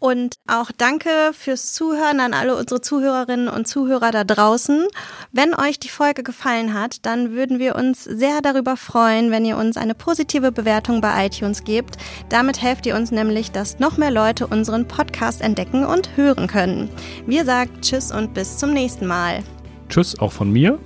Und 0.00 0.36
auch 0.48 0.70
danke 0.76 1.10
fürs 1.32 1.74
Zuhören 1.74 2.20
an 2.20 2.32
alle 2.32 2.56
unsere 2.56 2.80
Zuhörerinnen 2.80 3.48
und 3.48 3.68
Zuhörer 3.68 4.10
da 4.10 4.24
draußen. 4.24 4.86
Wenn 5.30 5.54
euch 5.54 5.78
die 5.78 5.90
Folge 5.90 6.22
gefallen 6.22 6.72
hat, 6.72 7.04
dann 7.04 7.32
würden 7.32 7.58
wir 7.58 7.76
uns 7.76 8.04
sehr 8.04 8.40
darüber 8.40 8.78
freuen, 8.78 9.30
wenn 9.30 9.44
ihr 9.44 9.58
uns 9.58 9.76
eine 9.76 9.94
positive 9.94 10.52
Bewertung 10.52 11.02
bei 11.02 11.26
iTunes 11.26 11.64
gebt. 11.64 11.98
Damit 12.30 12.62
helft 12.62 12.86
ihr 12.86 12.96
uns 12.96 13.10
nämlich, 13.10 13.52
dass 13.52 13.78
noch 13.78 13.98
mehr 13.98 14.10
Leute 14.10 14.46
unseren 14.46 14.88
Podcast 14.88 15.42
entdecken 15.42 15.84
und 15.84 16.16
hören 16.16 16.46
können. 16.46 16.88
Wir 17.26 17.44
sagen 17.44 17.70
Tschüss 17.82 18.10
und 18.10 18.32
bis 18.32 18.56
zum 18.56 18.72
nächsten 18.72 19.06
Mal. 19.06 19.44
Tschüss 19.90 20.18
auch 20.18 20.32
von 20.32 20.50
mir. 20.50 20.78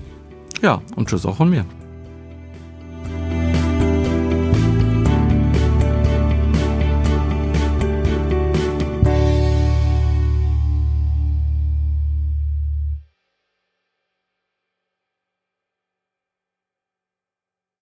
Ja, 0.61 0.83
und 0.97 1.09
Tschüss 1.09 1.25
auch 1.25 1.37
von 1.37 1.51
mir. 1.51 1.65